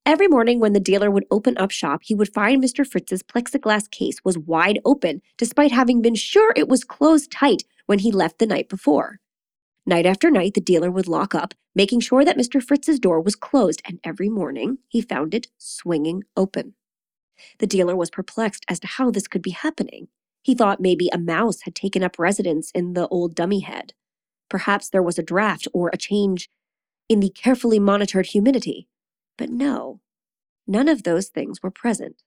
[0.06, 2.86] Every morning when the dealer would open up shop, he would find Mr.
[2.86, 8.00] Fritz's plexiglass case was wide open, despite having been sure it was closed tight when
[8.00, 9.20] he left the night before.
[9.86, 12.62] Night after night, the dealer would lock up, making sure that Mr.
[12.62, 16.74] Fritz's door was closed, and every morning he found it swinging open.
[17.60, 20.08] The dealer was perplexed as to how this could be happening.
[20.42, 23.94] He thought maybe a mouse had taken up residence in the old dummy head.
[24.54, 26.48] Perhaps there was a draft or a change
[27.10, 28.88] in the carefully monitored humidity.
[29.36, 30.00] But no,
[30.68, 32.22] none of those things were present.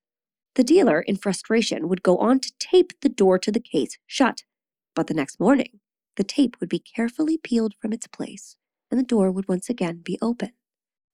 [0.57, 4.43] The dealer, in frustration, would go on to tape the door to the case shut.
[4.93, 5.79] But the next morning,
[6.17, 8.57] the tape would be carefully peeled from its place,
[8.91, 10.51] and the door would once again be open.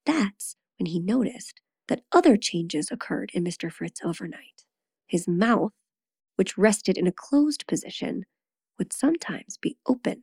[0.07, 3.71] That's when he noticed that other changes occurred in Mr.
[3.71, 4.65] Fritz overnight.
[5.07, 5.73] His mouth,
[6.37, 8.25] which rested in a closed position,
[8.79, 10.23] would sometimes be open,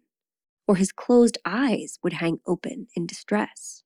[0.70, 3.82] or his closed eyes would hang open in distress,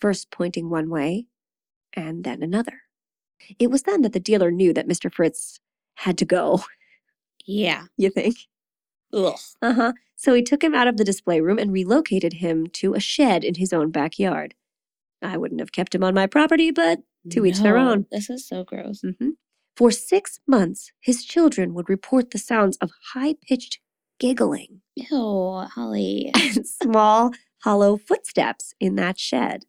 [0.00, 1.26] first pointing one way
[1.92, 2.80] and then another.
[3.58, 5.12] It was then that the dealer knew that Mr.
[5.12, 5.60] Fritz
[5.96, 6.62] had to go,
[7.44, 7.84] Yeah.
[7.98, 8.36] you think?
[9.12, 9.38] Ugh.
[9.60, 9.92] Uh huh.
[10.16, 13.44] So he took him out of the display room and relocated him to a shed
[13.44, 14.54] in his own backyard.
[15.20, 17.00] I wouldn't have kept him on my property, but
[17.32, 18.06] To each their own.
[18.10, 19.02] This is so gross.
[19.02, 19.30] hmm
[19.76, 23.78] For six months, his children would report the sounds of high pitched
[24.24, 26.30] giggling Ew, Holly.
[26.34, 27.32] and small,
[27.62, 29.64] hollow footsteps in that shed,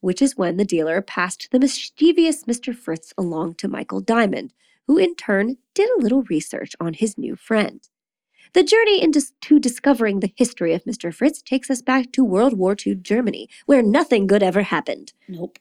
[0.00, 2.74] which is when the dealer passed the mischievous Mr.
[2.74, 4.54] Fritz along to Michael Diamond,
[4.86, 7.86] who in turn did a little research on his new friend.
[8.54, 11.12] The journey into to discovering the history of Mr.
[11.12, 15.12] Fritz takes us back to World War II Germany, where nothing good ever happened.
[15.28, 15.58] Nope.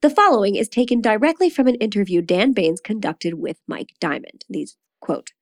[0.00, 4.46] The following is taken directly from an interview Dan Baines conducted with Mike Diamond.
[4.48, 5.32] These quote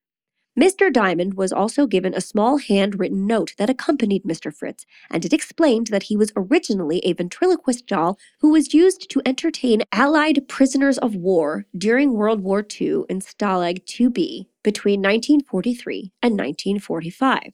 [0.58, 0.90] Mr.
[0.90, 4.50] Diamond was also given a small handwritten note that accompanied Mr.
[4.54, 9.20] Fritz, and it explained that he was originally a ventriloquist doll who was used to
[9.26, 16.32] entertain Allied prisoners of war during World War II in Stalag 2B between 1943 and
[16.32, 17.52] 1945.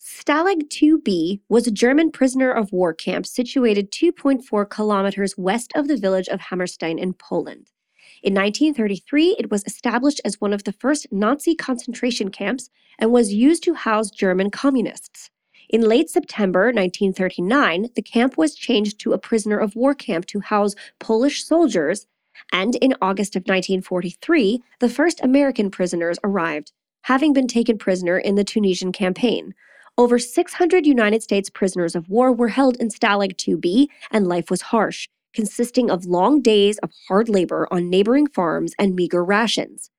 [0.00, 5.96] Stalag 2B was a German prisoner of war camp situated 2.4 kilometers west of the
[5.96, 7.72] village of Hammerstein in Poland.
[8.20, 12.68] In 1933, it was established as one of the first Nazi concentration camps
[12.98, 15.30] and was used to house German communists.
[15.68, 20.40] In late September 1939, the camp was changed to a prisoner of war camp to
[20.40, 22.08] house Polish soldiers,
[22.52, 26.72] and in August of 1943, the first American prisoners arrived,
[27.02, 29.54] having been taken prisoner in the Tunisian campaign.
[29.96, 34.62] Over 600 United States prisoners of war were held in Stalag 2B, and life was
[34.62, 39.90] harsh consisting of long days of hard labor on neighboring farms and meager rations.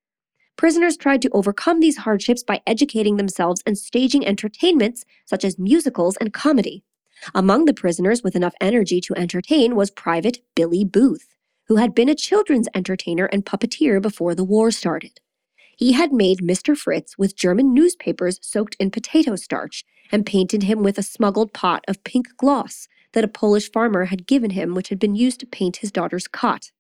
[0.58, 6.18] Prisoners tried to overcome these hardships by educating themselves and staging entertainments such as musicals
[6.18, 6.84] and comedy.
[7.34, 11.36] Among the prisoners with enough energy to entertain was Private Billy Booth,
[11.68, 15.20] who had been a children's entertainer and puppeteer before the war started.
[15.78, 16.76] He had made Mr.
[16.78, 21.86] Fritz with German newspapers soaked in potato starch and painted him with a smuggled pot
[21.88, 25.46] of pink gloss that a Polish farmer had given him, which had been used to
[25.46, 26.72] paint his daughter's cot.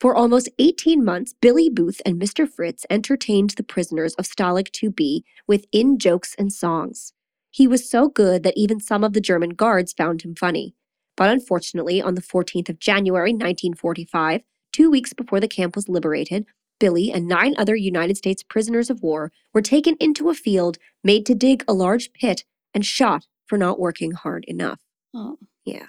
[0.00, 2.48] For almost 18 months, Billy Booth and Mr.
[2.48, 7.12] Fritz entertained the prisoners of Stalag 2B with in jokes and songs.
[7.50, 10.74] He was so good that even some of the German guards found him funny.
[11.16, 14.40] But unfortunately, on the 14th of January 1945,
[14.72, 16.46] two weeks before the camp was liberated,
[16.80, 21.24] Billy and nine other United States prisoners of war were taken into a field, made
[21.26, 22.44] to dig a large pit,
[22.74, 24.80] and shot for not working hard enough.
[25.14, 25.38] Oh.
[25.64, 25.86] Yeah.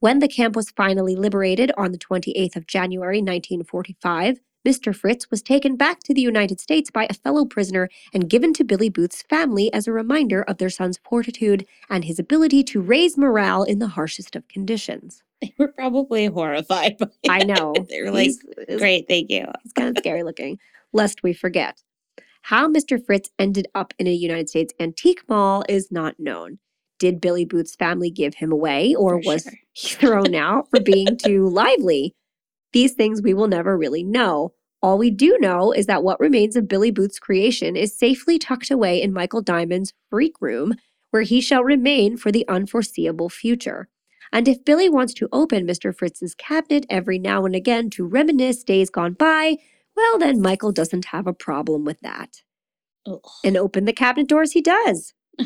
[0.00, 4.94] When the camp was finally liberated on the 28th of January 1945, Mr.
[4.94, 8.64] Fritz was taken back to the United States by a fellow prisoner and given to
[8.64, 13.16] Billy Booth's family as a reminder of their son's fortitude and his ability to raise
[13.16, 15.22] morale in the harshest of conditions.
[15.42, 17.74] They were probably horrified by I know.
[17.90, 19.44] they were like, he's- great, thank you.
[19.64, 20.58] It's kind of scary looking,
[20.94, 21.82] lest we forget.
[22.40, 22.98] How Mr.
[23.04, 26.58] Fritz ended up in a United States antique mall is not known.
[26.98, 29.52] Did Billy Booth's family give him away, or For was sure.
[29.72, 32.14] he thrown out for being too lively?
[32.72, 34.52] These things we will never really know.
[34.82, 38.70] All we do know is that what remains of Billy Booth's creation is safely tucked
[38.70, 40.74] away in Michael Diamond's freak room,
[41.10, 43.88] where he shall remain for the unforeseeable future.
[44.32, 45.96] And if Billy wants to open Mr.
[45.96, 49.56] Fritz's cabinet every now and again to reminisce days gone by,
[49.96, 52.42] well, then Michael doesn't have a problem with that.
[53.06, 53.20] Ugh.
[53.44, 55.14] And open the cabinet doors he does.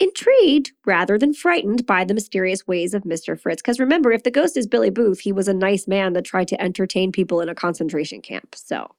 [0.00, 3.38] Intrigued rather than frightened by the mysterious ways of Mr.
[3.38, 3.60] Fritz.
[3.62, 6.48] Because remember, if the ghost is Billy Booth, he was a nice man that tried
[6.48, 8.54] to entertain people in a concentration camp.
[8.54, 8.94] So,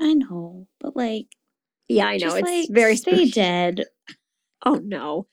[0.00, 1.26] I know, but like,
[1.88, 2.18] yeah, I know.
[2.18, 3.30] just It's like, very stay spooky.
[3.30, 3.84] dead.
[4.64, 5.26] Oh no.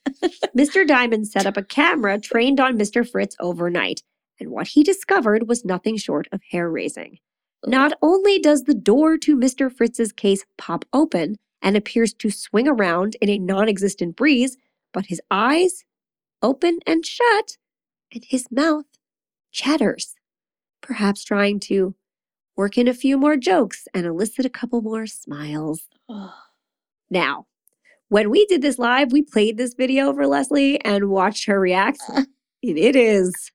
[0.58, 0.84] Mr.
[0.84, 3.08] Diamond set up a camera trained on Mr.
[3.08, 4.02] Fritz overnight,
[4.40, 7.18] and what he discovered was nothing short of hair raising.
[7.64, 9.72] Not only does the door to Mr.
[9.72, 14.56] Fritz's case pop open and appears to swing around in a non existent breeze,
[14.92, 15.84] but his eyes
[16.42, 17.56] open and shut,
[18.12, 18.86] and his mouth
[19.52, 20.14] chatters,
[20.80, 21.94] perhaps trying to
[22.56, 25.88] work in a few more jokes and elicit a couple more smiles.
[27.10, 27.46] Now,
[28.08, 32.00] when we did this live, we played this video for Leslie and watched her react.
[32.08, 32.26] And
[32.62, 33.52] it is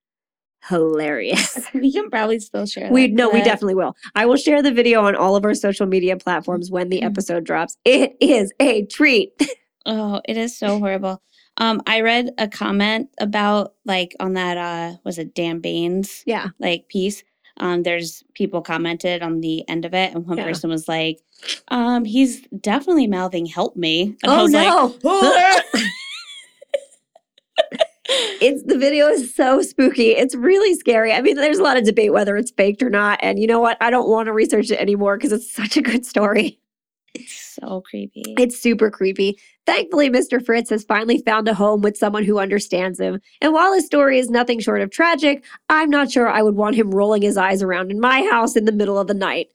[0.68, 1.60] hilarious.
[1.74, 2.92] we can probably still share.
[2.92, 3.96] We that, no, we definitely will.
[4.16, 7.06] I will share the video on all of our social media platforms when the Mhm.
[7.06, 7.78] episode drops.
[7.86, 9.32] It is a treat.
[9.86, 11.22] Oh, it is so horrible.
[11.58, 16.48] Um, I read a comment about like on that uh was it Dan Baines Yeah.
[16.60, 17.24] like piece.
[17.58, 20.44] Um, there's people commented on the end of it, and one Yeah.
[20.44, 21.20] person was like,
[21.70, 24.18] um, he's definitely mouthing help me.
[24.24, 24.96] And I oh was like, no.
[28.08, 30.10] it's the video is so spooky.
[30.12, 31.14] It's really scary.
[31.14, 33.20] I mean, there's a lot of debate whether it's faked or not.
[33.22, 33.78] And you know what?
[33.82, 36.60] I don't want to research it anymore because it's such a good story.
[37.16, 38.24] It's so creepy.
[38.38, 39.40] It's super creepy.
[39.66, 40.44] Thankfully, Mr.
[40.46, 43.20] Fritz has finally found a home with someone who understands him.
[43.42, 46.76] And while his story is nothing short of tragic, I'm not sure I would want
[46.76, 49.48] him rolling his eyes around in my house in the middle of the night.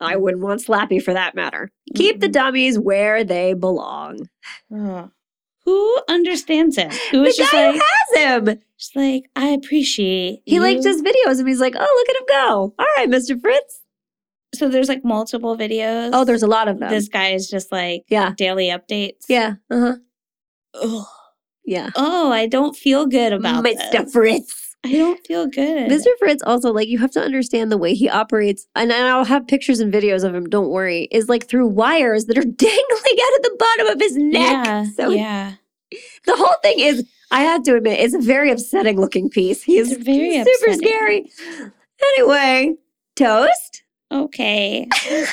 [0.00, 1.70] I wouldn't want Slappy for that matter.
[1.94, 4.28] Keep the dummies where they belong.
[4.70, 6.90] Who understands him?
[7.10, 7.80] Who The just guy like, who
[8.16, 8.60] has him.
[8.78, 12.26] just like, I appreciate He you." just videos and He's like, oh, look at him
[12.28, 12.74] go.
[12.78, 13.40] All right, Mr.
[13.40, 13.80] Fritz.
[14.54, 16.10] So there's like multiple videos.
[16.12, 16.90] Oh, there's a lot of them.
[16.90, 18.32] this guy is just like yeah.
[18.36, 19.24] daily updates.
[19.28, 19.54] Yeah.
[19.70, 19.96] Uh huh.
[20.82, 21.06] Ugh.
[21.64, 21.90] Yeah.
[21.96, 23.90] Oh, I don't feel good about Mr.
[23.90, 24.12] this.
[24.12, 24.64] Fritz.
[24.84, 25.90] I don't feel good.
[25.90, 26.08] Mr.
[26.18, 29.80] Fritz also like you have to understand the way he operates, and I'll have pictures
[29.80, 30.44] and videos of him.
[30.44, 34.16] Don't worry, is like through wires that are dangling out of the bottom of his
[34.16, 34.66] neck.
[34.66, 34.84] Yeah.
[34.94, 35.54] So yeah.
[36.26, 39.62] the whole thing is, I have to admit, it's a very upsetting looking piece.
[39.62, 40.86] He's very super upsetting.
[40.86, 41.30] scary.
[42.16, 42.74] Anyway,
[43.16, 43.83] toast.
[44.14, 44.88] Okay.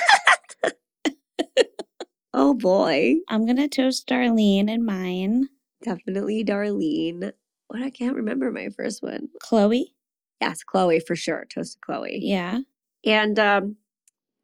[2.33, 5.49] Oh boy, I'm gonna toast Darlene and mine.
[5.83, 7.33] definitely Darlene.
[7.67, 9.27] What I can't remember my first one.
[9.41, 9.93] Chloe.
[10.39, 11.45] Yes, Chloe for sure.
[11.53, 12.19] Toast to Chloe.
[12.23, 12.59] Yeah.
[13.05, 13.75] and um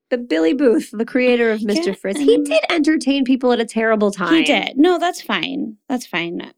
[0.09, 1.97] the Billy Booth, the creator of Mr.
[1.97, 4.33] Fritz, he did entertain people at a terrible time.
[4.35, 4.77] He did.
[4.77, 5.77] No, that's fine.
[5.89, 6.53] That's fine.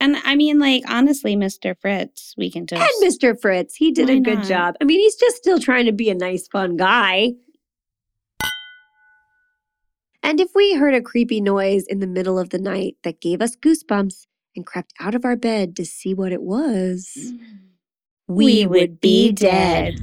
[0.00, 1.76] And I mean, like, honestly, Mr.
[1.80, 2.82] Fritz, we can toast.
[2.82, 3.40] And Mr.
[3.40, 4.46] Fritz, he did a Why good not?
[4.46, 4.74] job.
[4.80, 7.32] I mean, he's just still trying to be a nice, fun guy.
[10.22, 13.40] And if we heard a creepy noise in the middle of the night that gave
[13.40, 17.38] us goosebumps and crept out of our bed to see what it was, mm.
[18.28, 19.98] We would be dead.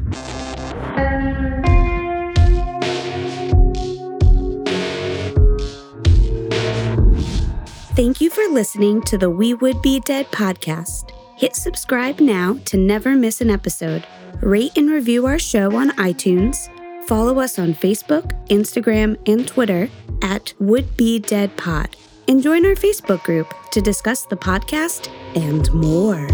[7.95, 11.11] Thank you for listening to the We Would Be Dead podcast.
[11.37, 14.05] Hit subscribe now to never miss an episode.
[14.41, 16.67] Rate and review our show on iTunes.
[17.07, 19.89] Follow us on Facebook, Instagram, and Twitter
[20.21, 21.95] at Would Be Dead Pod.
[22.27, 26.27] And join our Facebook group to discuss the podcast and more.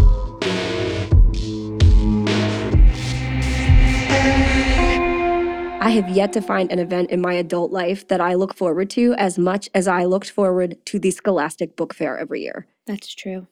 [5.82, 8.88] I have yet to find an event in my adult life that I look forward
[8.90, 12.68] to as much as I looked forward to the Scholastic Book Fair every year.
[12.86, 13.48] That's true.